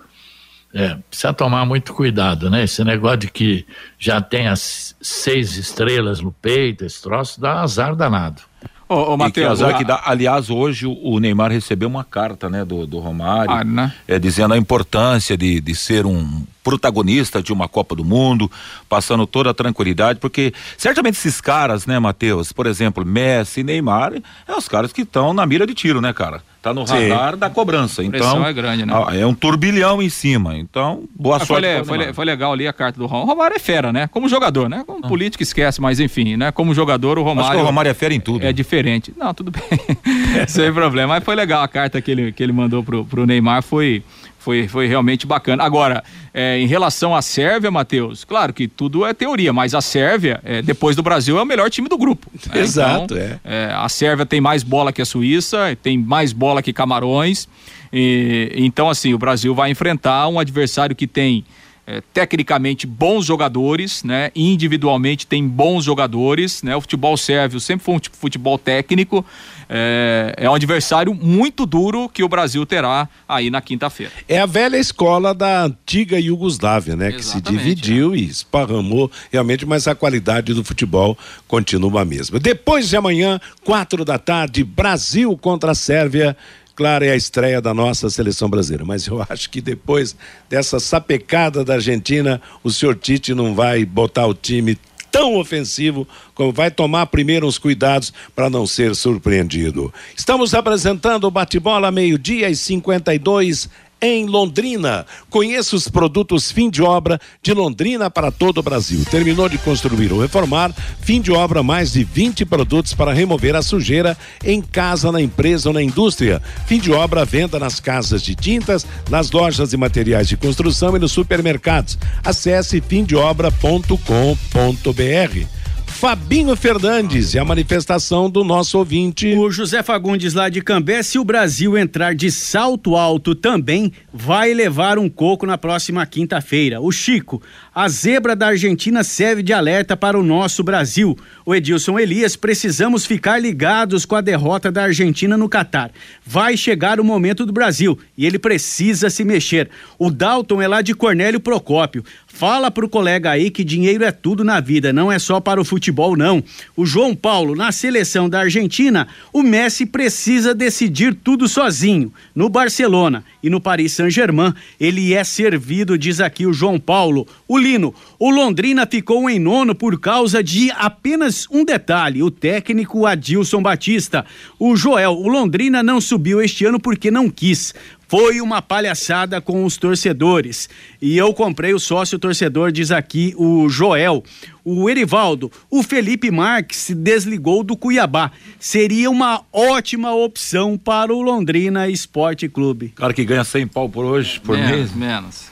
É, 0.72 0.96
precisa 1.08 1.32
tomar 1.32 1.64
muito 1.64 1.94
cuidado, 1.94 2.50
né? 2.50 2.64
Esse 2.64 2.84
negócio 2.84 3.18
de 3.18 3.30
que 3.30 3.66
já 3.98 4.20
tem 4.20 4.48
as 4.48 4.94
seis 5.00 5.56
estrelas 5.56 6.20
no 6.20 6.30
peito, 6.30 6.84
esse 6.84 7.00
troço 7.02 7.40
dá 7.40 7.60
azar 7.60 7.96
danado. 7.96 8.42
Ô, 8.88 9.12
ô 9.12 9.16
Matheus, 9.18 9.60
a... 9.60 9.82
dá, 9.82 10.02
aliás, 10.06 10.48
hoje 10.48 10.86
o 10.86 11.18
Neymar 11.20 11.50
recebeu 11.50 11.88
uma 11.88 12.04
carta, 12.04 12.48
né, 12.48 12.64
do, 12.64 12.86
do 12.86 12.98
Romário, 12.98 13.50
ah, 13.50 13.62
né? 13.62 13.92
é, 14.06 14.18
dizendo 14.18 14.54
a 14.54 14.56
importância 14.56 15.36
de, 15.36 15.60
de 15.60 15.74
ser 15.74 16.06
um 16.06 16.42
protagonista 16.64 17.42
de 17.42 17.52
uma 17.52 17.68
Copa 17.68 17.94
do 17.94 18.02
Mundo, 18.02 18.50
passando 18.88 19.26
toda 19.26 19.50
a 19.50 19.54
tranquilidade, 19.54 20.18
porque 20.18 20.54
certamente 20.78 21.16
esses 21.16 21.38
caras, 21.38 21.84
né, 21.86 21.98
Matheus, 21.98 22.50
por 22.50 22.66
exemplo, 22.66 23.04
Messi, 23.04 23.62
Neymar, 23.62 24.14
é 24.46 24.54
os 24.54 24.68
caras 24.68 24.90
que 24.90 25.02
estão 25.02 25.34
na 25.34 25.44
mira 25.44 25.66
de 25.66 25.74
tiro, 25.74 26.00
né, 26.00 26.12
cara? 26.14 26.42
Tá 26.68 26.74
no 26.74 26.84
radar 26.84 27.32
Sim. 27.32 27.38
da 27.38 27.50
cobrança. 27.50 28.04
Então, 28.04 28.46
é 28.46 28.52
grande, 28.52 28.84
né? 28.84 28.94
É 29.12 29.26
um 29.26 29.34
turbilhão 29.34 30.02
em 30.02 30.08
cima. 30.08 30.56
Então, 30.56 31.04
boa 31.14 31.38
sorte. 31.38 31.66
Foi, 31.84 31.98
foi, 31.98 32.12
foi, 32.12 32.24
legal 32.24 32.52
ali 32.52 32.66
a 32.66 32.72
carta 32.72 32.98
do 32.98 33.06
Romário. 33.06 33.26
O 33.26 33.30
Romário 33.30 33.56
é 33.56 33.58
fera, 33.58 33.92
né? 33.92 34.06
Como 34.08 34.28
jogador, 34.28 34.68
né? 34.68 34.84
Como 34.86 35.04
ah. 35.04 35.08
político 35.08 35.42
esquece, 35.42 35.80
mas 35.80 36.00
enfim, 36.00 36.36
né? 36.36 36.50
Como 36.52 36.74
jogador, 36.74 37.18
o 37.18 37.22
Romário. 37.22 37.50
Acho 37.50 37.58
que 37.58 37.62
o 37.62 37.66
Romário 37.66 37.90
é 37.90 37.94
fera 37.94 38.14
em 38.14 38.20
tudo. 38.20 38.44
É 38.44 38.52
diferente. 38.52 39.12
Não, 39.16 39.32
tudo 39.34 39.50
bem. 39.50 39.62
Sem 40.46 40.72
problema. 40.72 41.14
Mas 41.14 41.24
foi 41.24 41.34
legal 41.34 41.62
a 41.62 41.68
carta 41.68 42.00
que 42.00 42.10
ele, 42.10 42.32
que 42.32 42.42
ele 42.42 42.52
mandou 42.52 42.82
pro, 42.82 43.04
pro 43.04 43.26
Neymar. 43.26 43.62
Foi, 43.62 44.02
foi, 44.38 44.68
foi 44.68 44.86
realmente 44.86 45.26
bacana. 45.26 45.64
Agora, 45.64 46.02
é, 46.32 46.58
em 46.58 46.66
relação 46.66 47.14
à 47.14 47.20
Sérvia, 47.20 47.70
Matheus, 47.70 48.24
claro 48.24 48.52
que 48.52 48.68
tudo 48.68 49.04
é 49.04 49.12
teoria, 49.12 49.52
mas 49.52 49.74
a 49.74 49.80
Sérvia, 49.80 50.40
é, 50.44 50.62
depois 50.62 50.94
do 50.94 51.02
Brasil, 51.02 51.38
é 51.38 51.42
o 51.42 51.46
melhor 51.46 51.68
time 51.68 51.88
do 51.88 51.98
grupo. 51.98 52.30
Né? 52.46 52.60
Exato, 52.62 53.14
então, 53.14 53.16
é. 53.16 53.40
é. 53.44 53.72
A 53.74 53.88
Sérvia 53.88 54.24
tem 54.24 54.40
mais 54.40 54.62
bola 54.62 54.92
que 54.92 55.02
a 55.02 55.04
Suíça, 55.04 55.76
tem 55.82 55.98
mais 55.98 56.32
bola 56.32 56.62
que 56.62 56.72
Camarões. 56.72 57.48
E, 57.92 58.52
então, 58.54 58.88
assim, 58.88 59.12
o 59.12 59.18
Brasil 59.18 59.54
vai 59.54 59.70
enfrentar 59.70 60.28
um 60.28 60.38
adversário 60.38 60.94
que 60.94 61.06
tem 61.06 61.44
é, 61.88 62.02
tecnicamente 62.12 62.86
bons 62.86 63.24
jogadores, 63.24 64.04
né? 64.04 64.30
Individualmente 64.36 65.26
tem 65.26 65.48
bons 65.48 65.86
jogadores, 65.86 66.62
né? 66.62 66.76
O 66.76 66.82
futebol 66.82 67.16
sérvio 67.16 67.58
sempre 67.58 67.82
foi 67.82 67.94
um 67.94 68.00
futebol 68.12 68.58
técnico. 68.58 69.24
É, 69.68 70.34
é 70.36 70.50
um 70.50 70.54
adversário 70.54 71.14
muito 71.14 71.66
duro 71.66 72.08
que 72.08 72.22
o 72.22 72.28
Brasil 72.28 72.64
terá 72.64 73.08
aí 73.28 73.50
na 73.50 73.60
quinta-feira. 73.60 74.12
É 74.28 74.40
a 74.40 74.46
velha 74.46 74.76
escola 74.76 75.34
da 75.34 75.64
antiga 75.64 76.18
Iugoslávia, 76.18 76.96
né? 76.96 77.08
Exatamente, 77.08 77.18
que 77.18 77.24
se 77.24 77.40
dividiu 77.40 78.14
é. 78.14 78.18
e 78.18 78.24
esparramou 78.24 79.10
realmente, 79.30 79.66
mas 79.66 79.86
a 79.86 79.94
qualidade 79.94 80.54
do 80.54 80.64
futebol 80.64 81.16
continua 81.46 82.02
a 82.02 82.04
mesma. 82.04 82.38
Depois 82.38 82.88
de 82.88 82.96
amanhã, 82.96 83.40
quatro 83.64 84.04
da 84.04 84.18
tarde, 84.18 84.64
Brasil 84.64 85.36
contra 85.36 85.72
a 85.72 85.74
Sérvia 85.74 86.36
claro, 86.78 87.04
é 87.04 87.10
a 87.10 87.16
estreia 87.16 87.60
da 87.60 87.74
nossa 87.74 88.08
seleção 88.08 88.48
brasileira, 88.48 88.84
mas 88.84 89.04
eu 89.08 89.20
acho 89.28 89.50
que 89.50 89.60
depois 89.60 90.14
dessa 90.48 90.78
sapecada 90.78 91.64
da 91.64 91.74
Argentina, 91.74 92.40
o 92.62 92.70
senhor 92.70 92.94
Tite 92.94 93.34
não 93.34 93.52
vai 93.52 93.84
botar 93.84 94.28
o 94.28 94.32
time 94.32 94.78
tão 95.10 95.36
ofensivo 95.36 96.06
como 96.34 96.52
vai 96.52 96.70
tomar 96.70 97.06
primeiro 97.06 97.46
uns 97.46 97.58
cuidados 97.58 98.12
para 98.34 98.48
não 98.48 98.66
ser 98.66 98.94
surpreendido. 98.94 99.92
Estamos 100.16 100.54
apresentando 100.54 101.24
o 101.24 101.30
bate-bola 101.30 101.90
meio-dia 101.90 102.48
e 102.48 102.56
52 102.56 103.68
em 104.00 104.26
Londrina. 104.26 105.06
Conheça 105.30 105.76
os 105.76 105.88
produtos 105.88 106.50
fim 106.50 106.70
de 106.70 106.82
obra 106.82 107.20
de 107.42 107.52
Londrina 107.52 108.10
para 108.10 108.30
todo 108.30 108.58
o 108.58 108.62
Brasil. 108.62 109.04
Terminou 109.10 109.48
de 109.48 109.58
construir 109.58 110.12
ou 110.12 110.20
reformar, 110.20 110.72
fim 111.00 111.20
de 111.20 111.32
obra 111.32 111.62
mais 111.62 111.92
de 111.92 112.04
20 112.04 112.44
produtos 112.44 112.94
para 112.94 113.12
remover 113.12 113.56
a 113.56 113.62
sujeira 113.62 114.16
em 114.44 114.62
casa, 114.62 115.10
na 115.10 115.20
empresa 115.20 115.68
ou 115.68 115.72
na 115.72 115.82
indústria. 115.82 116.40
Fim 116.66 116.78
de 116.78 116.92
obra 116.92 117.24
venda 117.24 117.58
nas 117.58 117.80
casas 117.80 118.22
de 118.22 118.34
tintas, 118.34 118.86
nas 119.10 119.30
lojas 119.30 119.70
de 119.70 119.76
materiais 119.76 120.28
de 120.28 120.36
construção 120.36 120.96
e 120.96 121.00
nos 121.00 121.12
supermercados. 121.12 121.98
Acesse 122.24 122.80
fimdeobra.com.br. 122.80 125.57
Fabinho 125.98 126.54
Fernandes 126.54 127.34
e 127.34 127.40
a 127.40 127.44
manifestação 127.44 128.30
do 128.30 128.44
nosso 128.44 128.78
ouvinte. 128.78 129.34
O 129.34 129.50
José 129.50 129.82
Fagundes 129.82 130.32
lá 130.32 130.48
de 130.48 130.62
Cambé, 130.62 131.02
se 131.02 131.18
o 131.18 131.24
Brasil 131.24 131.76
entrar 131.76 132.14
de 132.14 132.30
salto 132.30 132.94
alto 132.94 133.34
também, 133.34 133.92
vai 134.14 134.54
levar 134.54 134.96
um 134.96 135.08
coco 135.08 135.44
na 135.44 135.58
próxima 135.58 136.06
quinta-feira. 136.06 136.80
O 136.80 136.92
Chico, 136.92 137.42
a 137.80 137.88
zebra 137.88 138.34
da 138.34 138.48
Argentina 138.48 139.04
serve 139.04 139.40
de 139.40 139.52
alerta 139.52 139.96
para 139.96 140.18
o 140.18 140.22
nosso 140.24 140.64
Brasil. 140.64 141.16
O 141.46 141.54
Edilson 141.54 141.96
Elias, 141.96 142.34
precisamos 142.34 143.06
ficar 143.06 143.40
ligados 143.40 144.04
com 144.04 144.16
a 144.16 144.20
derrota 144.20 144.72
da 144.72 144.82
Argentina 144.82 145.36
no 145.36 145.48
Catar. 145.48 145.92
Vai 146.26 146.56
chegar 146.56 146.98
o 146.98 147.04
momento 147.04 147.46
do 147.46 147.52
Brasil 147.52 147.96
e 148.16 148.26
ele 148.26 148.36
precisa 148.36 149.08
se 149.08 149.22
mexer. 149.22 149.70
O 149.96 150.10
Dalton 150.10 150.60
é 150.60 150.66
lá 150.66 150.82
de 150.82 150.92
Cornélio 150.92 151.38
Procópio. 151.38 152.04
Fala 152.26 152.68
pro 152.70 152.88
colega 152.88 153.30
aí 153.30 153.48
que 153.48 153.62
dinheiro 153.62 154.04
é 154.04 154.10
tudo 154.10 154.42
na 154.42 154.58
vida, 154.58 154.92
não 154.92 155.10
é 155.10 155.18
só 155.18 155.38
para 155.38 155.60
o 155.60 155.64
futebol, 155.64 156.16
não. 156.16 156.42
O 156.76 156.84
João 156.84 157.14
Paulo, 157.14 157.54
na 157.54 157.70
seleção 157.70 158.28
da 158.28 158.40
Argentina, 158.40 159.06
o 159.32 159.42
Messi 159.42 159.86
precisa 159.86 160.52
decidir 160.52 161.14
tudo 161.14 161.48
sozinho. 161.48 162.12
No 162.34 162.48
Barcelona 162.48 163.24
e 163.40 163.48
no 163.48 163.60
Paris 163.60 163.92
Saint-Germain, 163.92 164.52
ele 164.80 165.14
é 165.14 165.22
servido, 165.22 165.96
diz 165.96 166.20
aqui 166.20 166.44
o 166.44 166.52
João 166.52 166.78
Paulo. 166.78 167.26
O 167.46 167.58
Lino, 167.68 167.94
o 168.18 168.30
Londrina 168.30 168.86
ficou 168.90 169.28
em 169.28 169.38
nono 169.38 169.74
por 169.74 170.00
causa 170.00 170.42
de 170.42 170.70
apenas 170.70 171.46
um 171.50 171.66
detalhe: 171.66 172.22
o 172.22 172.30
técnico 172.30 173.04
Adilson 173.04 173.60
Batista. 173.60 174.24
O 174.58 174.74
Joel, 174.74 175.12
o 175.12 175.28
Londrina 175.28 175.82
não 175.82 176.00
subiu 176.00 176.40
este 176.40 176.64
ano 176.64 176.80
porque 176.80 177.10
não 177.10 177.28
quis. 177.28 177.74
Foi 178.08 178.40
uma 178.40 178.62
palhaçada 178.62 179.38
com 179.38 179.66
os 179.66 179.76
torcedores. 179.76 180.66
E 181.00 181.18
eu 181.18 181.34
comprei 181.34 181.74
o 181.74 181.78
sócio 181.78 182.18
torcedor, 182.18 182.72
diz 182.72 182.90
aqui 182.90 183.34
o 183.36 183.68
Joel. 183.68 184.24
O 184.64 184.88
Erivaldo, 184.88 185.52
o 185.70 185.82
Felipe 185.82 186.30
Marques 186.30 186.78
se 186.78 186.94
desligou 186.94 187.62
do 187.62 187.76
Cuiabá. 187.76 188.32
Seria 188.58 189.10
uma 189.10 189.42
ótima 189.52 190.14
opção 190.14 190.78
para 190.78 191.12
o 191.12 191.20
Londrina 191.20 191.86
Esporte 191.86 192.48
Clube. 192.48 192.94
Cara 192.96 193.12
que 193.12 193.26
ganha 193.26 193.44
100 193.44 193.66
pau 193.66 193.90
por 193.90 194.06
hoje, 194.06 194.40
por 194.40 194.56
menos, 194.56 194.70
mês. 194.70 194.94
Menos. 194.94 195.47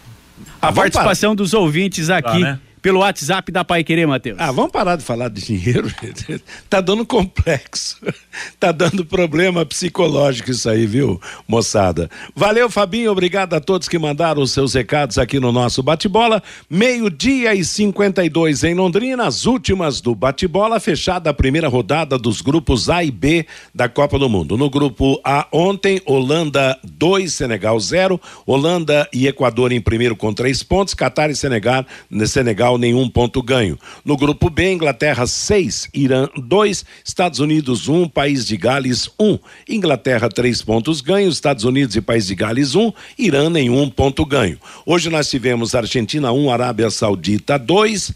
A 0.69 0.73
participação 0.73 1.35
dos 1.35 1.55
ouvintes 1.55 2.11
aqui. 2.11 2.29
Tá, 2.29 2.39
né? 2.39 2.61
Pelo 2.87 3.01
WhatsApp 3.01 3.51
da 3.51 3.65
Pai 3.65 3.83
Querer, 3.83 4.07
Matheus. 4.07 4.37
Ah, 4.39 4.53
vamos 4.53 4.71
parar 4.71 4.95
de 4.95 5.03
falar 5.03 5.29
de 5.29 5.45
dinheiro. 5.45 5.93
tá 6.71 6.81
dando 6.81 7.05
complexo. 7.05 7.99
tá 8.61 8.71
dando 8.71 9.05
problema 9.05 9.67
psicológico 9.67 10.53
isso 10.53 10.71
aí, 10.71 10.87
viu, 10.87 11.21
moçada? 11.49 12.09
Valeu, 12.33 12.71
Fabinho. 12.71 13.11
Obrigado 13.11 13.55
a 13.55 13.61
todos 13.61 13.89
que 13.89 13.99
mandaram 13.99 14.41
os 14.41 14.53
seus 14.53 14.73
recados 14.73 15.19
aqui 15.19 15.41
no 15.41 15.51
nosso 15.51 15.83
bate-bola. 15.83 16.41
Meio-dia 16.71 17.57
e 17.57 17.65
52 17.65 18.63
em 18.63 18.75
Londrina, 18.75 19.27
as 19.27 19.47
últimas 19.47 20.01
do 20.01 20.15
bate-bola, 20.15 20.79
fechada 20.79 21.31
a 21.31 21.35
primeira 21.35 21.67
rodada 21.67 22.17
dos 22.17 22.41
grupos 22.41 22.89
A 22.89 23.03
e 23.03 23.11
B 23.11 23.49
da 23.75 23.89
Copa 23.89 24.17
do 24.17 24.29
Mundo. 24.29 24.57
No 24.57 24.71
grupo 24.71 25.21
A, 25.25 25.49
ontem, 25.51 26.01
Holanda 26.07 26.79
2, 26.85 27.35
Senegal 27.35 27.81
0. 27.81 28.21
Holanda 28.47 29.09
e 29.13 29.27
Equador 29.27 29.73
em 29.73 29.81
primeiro 29.81 30.15
com 30.15 30.33
três 30.33 30.63
pontos. 30.63 30.95
Catar 30.95 31.31
e 31.31 31.35
Senegal, 31.35 31.85
Senegal 32.29 32.76
nenhum 32.79 33.09
ponto 33.09 33.43
ganho. 33.43 33.79
No 34.05 34.17
grupo 34.17 34.51
B, 34.51 34.73
Inglaterra 34.73 35.27
6, 35.27 35.89
Irã 35.95 36.29
2, 36.37 36.85
Estados 37.05 37.39
Unidos 37.39 37.89
1, 37.89 38.03
um, 38.03 38.09
País 38.09 38.47
de 38.47 38.57
Gales 38.57 39.09
1. 39.19 39.25
Um. 39.25 39.39
Inglaterra 39.69 40.29
três 40.29 40.63
pontos 40.63 41.01
ganhos, 41.01 41.35
Estados 41.35 41.65
Unidos 41.65 41.97
e 41.97 42.01
País 42.01 42.27
de 42.27 42.35
Gales 42.35 42.75
1, 42.75 42.87
um, 42.87 42.93
Irã 43.19 43.51
nenhum 43.51 43.89
ponto 43.89 44.25
ganho. 44.25 44.59
Hoje 44.85 45.11
nós 45.11 45.29
tivemos 45.29 45.75
Argentina 45.75 46.33
1, 46.33 46.51
Arábia 46.51 46.91
Saudita 46.91 47.59
2. 47.59 48.13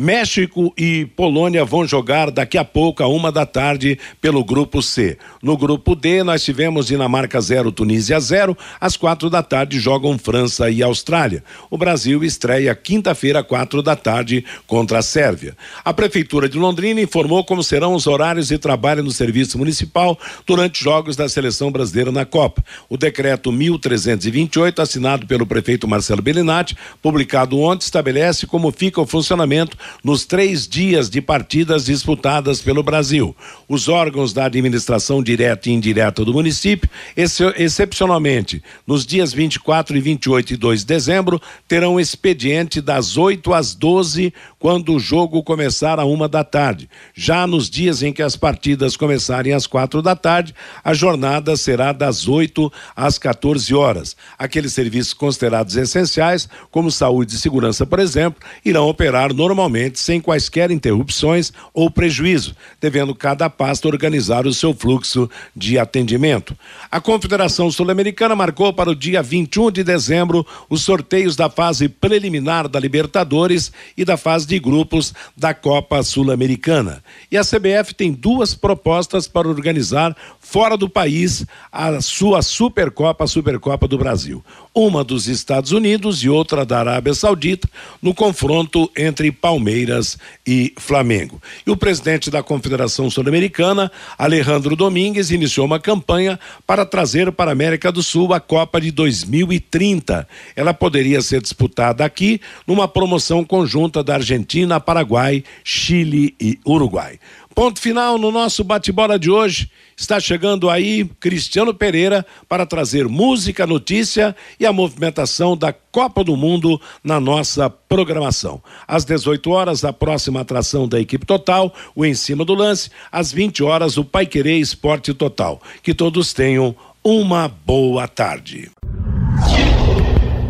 México 0.00 0.72
e 0.78 1.04
Polônia 1.14 1.62
vão 1.62 1.86
jogar 1.86 2.30
daqui 2.30 2.56
a 2.56 2.64
pouco, 2.64 3.02
a 3.02 3.06
uma 3.06 3.30
da 3.30 3.44
tarde, 3.44 3.98
pelo 4.18 4.42
grupo 4.42 4.80
C. 4.80 5.18
No 5.42 5.58
grupo 5.58 5.94
D, 5.94 6.22
nós 6.22 6.42
tivemos 6.42 6.86
Dinamarca 6.86 7.38
0, 7.38 7.70
Tunísia 7.70 8.18
0. 8.18 8.56
Às 8.80 8.96
quatro 8.96 9.28
da 9.28 9.42
tarde 9.42 9.78
jogam 9.78 10.18
França 10.18 10.70
e 10.70 10.82
Austrália. 10.82 11.44
O 11.68 11.76
Brasil 11.76 12.24
estreia 12.24 12.74
quinta-feira, 12.74 13.44
quatro 13.44 13.82
da 13.82 13.94
tarde, 13.94 14.42
contra 14.66 15.00
a 15.00 15.02
Sérvia. 15.02 15.54
A 15.84 15.92
Prefeitura 15.92 16.48
de 16.48 16.56
Londrina 16.56 17.02
informou 17.02 17.44
como 17.44 17.62
serão 17.62 17.92
os 17.92 18.06
horários 18.06 18.48
de 18.48 18.56
trabalho 18.56 19.02
no 19.02 19.10
serviço 19.10 19.58
municipal 19.58 20.18
durante 20.46 20.82
jogos 20.82 21.14
da 21.14 21.28
seleção 21.28 21.70
brasileira 21.70 22.10
na 22.10 22.24
Copa. 22.24 22.64
O 22.88 22.96
decreto 22.96 23.52
1328, 23.52 24.80
assinado 24.80 25.26
pelo 25.26 25.44
prefeito 25.44 25.86
Marcelo 25.86 26.22
Bellinati, 26.22 26.74
publicado 27.02 27.60
ontem, 27.60 27.84
estabelece 27.84 28.46
como 28.46 28.72
fica 28.72 28.98
o 28.98 29.06
funcionamento 29.06 29.76
nos 30.02 30.24
três 30.24 30.66
dias 30.66 31.08
de 31.10 31.20
partidas 31.20 31.86
disputadas 31.86 32.60
pelo 32.60 32.82
Brasil. 32.82 33.34
Os 33.68 33.88
órgãos 33.88 34.32
da 34.32 34.44
administração 34.44 35.22
direta 35.22 35.68
e 35.68 35.72
indireta 35.72 36.24
do 36.24 36.32
município, 36.32 36.88
ex 37.16 37.40
excepcionalmente 37.56 38.62
nos 38.86 39.06
dias 39.06 39.32
24 39.32 39.96
e 39.96 40.00
28 40.00 40.54
e 40.54 40.56
2 40.56 40.80
de 40.80 40.86
dezembro, 40.86 41.40
terão 41.66 41.98
expediente 41.98 42.80
das 42.80 43.16
8 43.16 43.52
às 43.54 43.74
12, 43.74 44.32
quando 44.58 44.94
o 44.94 45.00
jogo 45.00 45.42
começar 45.42 45.98
a 45.98 46.04
uma 46.04 46.28
da 46.28 46.44
tarde. 46.44 46.88
Já 47.14 47.46
nos 47.46 47.70
dias 47.70 48.02
em 48.02 48.12
que 48.12 48.22
as 48.22 48.36
partidas 48.36 48.96
começarem 48.96 49.52
às 49.52 49.66
quatro 49.66 50.02
da 50.02 50.14
tarde, 50.14 50.54
a 50.84 50.92
jornada 50.92 51.56
será 51.56 51.92
das 51.92 52.28
8 52.28 52.70
às 52.94 53.18
14 53.18 53.74
horas. 53.74 54.16
Aqueles 54.38 54.72
serviços 54.72 55.14
considerados 55.14 55.76
essenciais, 55.76 56.48
como 56.70 56.90
saúde 56.90 57.34
e 57.34 57.38
segurança, 57.38 57.86
por 57.86 57.98
exemplo, 57.98 58.42
irão 58.64 58.88
operar 58.88 59.32
normalmente 59.32 59.69
sem 59.98 60.20
quaisquer 60.20 60.70
interrupções 60.70 61.52
ou 61.72 61.90
prejuízo, 61.90 62.54
devendo 62.80 63.14
cada 63.14 63.48
pasta 63.48 63.88
organizar 63.88 64.46
o 64.46 64.52
seu 64.52 64.74
fluxo 64.74 65.30
de 65.54 65.78
atendimento. 65.78 66.56
A 66.90 67.00
Confederação 67.00 67.70
Sul-Americana 67.70 68.34
marcou 68.34 68.72
para 68.72 68.90
o 68.90 68.94
dia 68.94 69.22
21 69.22 69.70
de 69.70 69.84
dezembro 69.84 70.46
os 70.68 70.82
sorteios 70.82 71.36
da 71.36 71.48
fase 71.48 71.88
preliminar 71.88 72.68
da 72.68 72.80
Libertadores 72.80 73.72
e 73.96 74.04
da 74.04 74.16
fase 74.16 74.46
de 74.46 74.58
grupos 74.58 75.14
da 75.36 75.54
Copa 75.54 76.02
Sul-Americana. 76.02 77.02
E 77.30 77.36
a 77.36 77.42
CBF 77.42 77.94
tem 77.94 78.12
duas 78.12 78.54
propostas 78.54 79.28
para 79.28 79.48
organizar 79.48 80.16
fora 80.40 80.76
do 80.76 80.88
país 80.88 81.44
a 81.70 82.00
sua 82.00 82.42
Supercopa, 82.42 83.24
a 83.24 83.28
Supercopa 83.28 83.86
do 83.86 83.96
Brasil. 83.96 84.44
Uma 84.74 85.04
dos 85.04 85.28
Estados 85.28 85.72
Unidos 85.72 86.22
e 86.22 86.28
outra 86.28 86.64
da 86.64 86.80
Arábia 86.80 87.14
Saudita, 87.14 87.68
no 88.00 88.14
confronto 88.14 88.90
entre 88.96 89.30
Palmeiras 89.60 90.16
e 90.46 90.72
Flamengo. 90.78 91.40
E 91.66 91.70
o 91.70 91.76
presidente 91.76 92.30
da 92.30 92.42
Confederação 92.42 93.10
Sul-Americana, 93.10 93.92
Alejandro 94.16 94.74
Domingues, 94.74 95.30
iniciou 95.30 95.66
uma 95.66 95.78
campanha 95.78 96.40
para 96.66 96.86
trazer 96.86 97.30
para 97.30 97.50
a 97.50 97.52
América 97.52 97.92
do 97.92 98.02
Sul 98.02 98.32
a 98.32 98.40
Copa 98.40 98.80
de 98.80 98.90
2030. 98.90 100.26
Ela 100.56 100.72
poderia 100.72 101.20
ser 101.20 101.42
disputada 101.42 102.02
aqui 102.02 102.40
numa 102.66 102.88
promoção 102.88 103.44
conjunta 103.44 104.02
da 104.02 104.14
Argentina, 104.14 104.80
Paraguai, 104.80 105.44
Chile 105.62 106.34
e 106.40 106.58
Uruguai. 106.66 107.18
Ponto 107.54 107.80
final 107.80 108.16
no 108.16 108.30
nosso 108.30 108.62
bate-bola 108.62 109.18
de 109.18 109.30
hoje. 109.30 109.70
Está 109.96 110.18
chegando 110.18 110.70
aí 110.70 111.04
Cristiano 111.18 111.74
Pereira 111.74 112.24
para 112.48 112.64
trazer 112.64 113.08
música, 113.08 113.66
notícia 113.66 114.34
e 114.58 114.64
a 114.64 114.72
movimentação 114.72 115.56
da 115.56 115.72
Copa 115.72 116.24
do 116.24 116.36
Mundo 116.36 116.80
na 117.04 117.20
nossa 117.20 117.68
programação. 117.68 118.62
Às 118.86 119.04
18 119.04 119.50
horas, 119.50 119.84
a 119.84 119.92
próxima 119.92 120.40
atração 120.40 120.88
da 120.88 121.00
equipe 121.00 121.26
total, 121.26 121.74
o 121.94 122.06
Em 122.06 122.14
Cima 122.14 122.44
do 122.44 122.54
Lance. 122.54 122.90
Às 123.10 123.32
20 123.32 123.62
horas, 123.62 123.98
o 123.98 124.04
Pai 124.04 124.26
Querer 124.26 124.58
Esporte 124.58 125.12
Total. 125.12 125.60
Que 125.82 125.92
todos 125.92 126.32
tenham 126.32 126.74
uma 127.04 127.48
boa 127.48 128.06
tarde. 128.06 128.70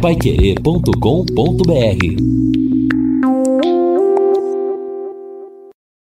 Paiquerê.com.br 0.01 2.80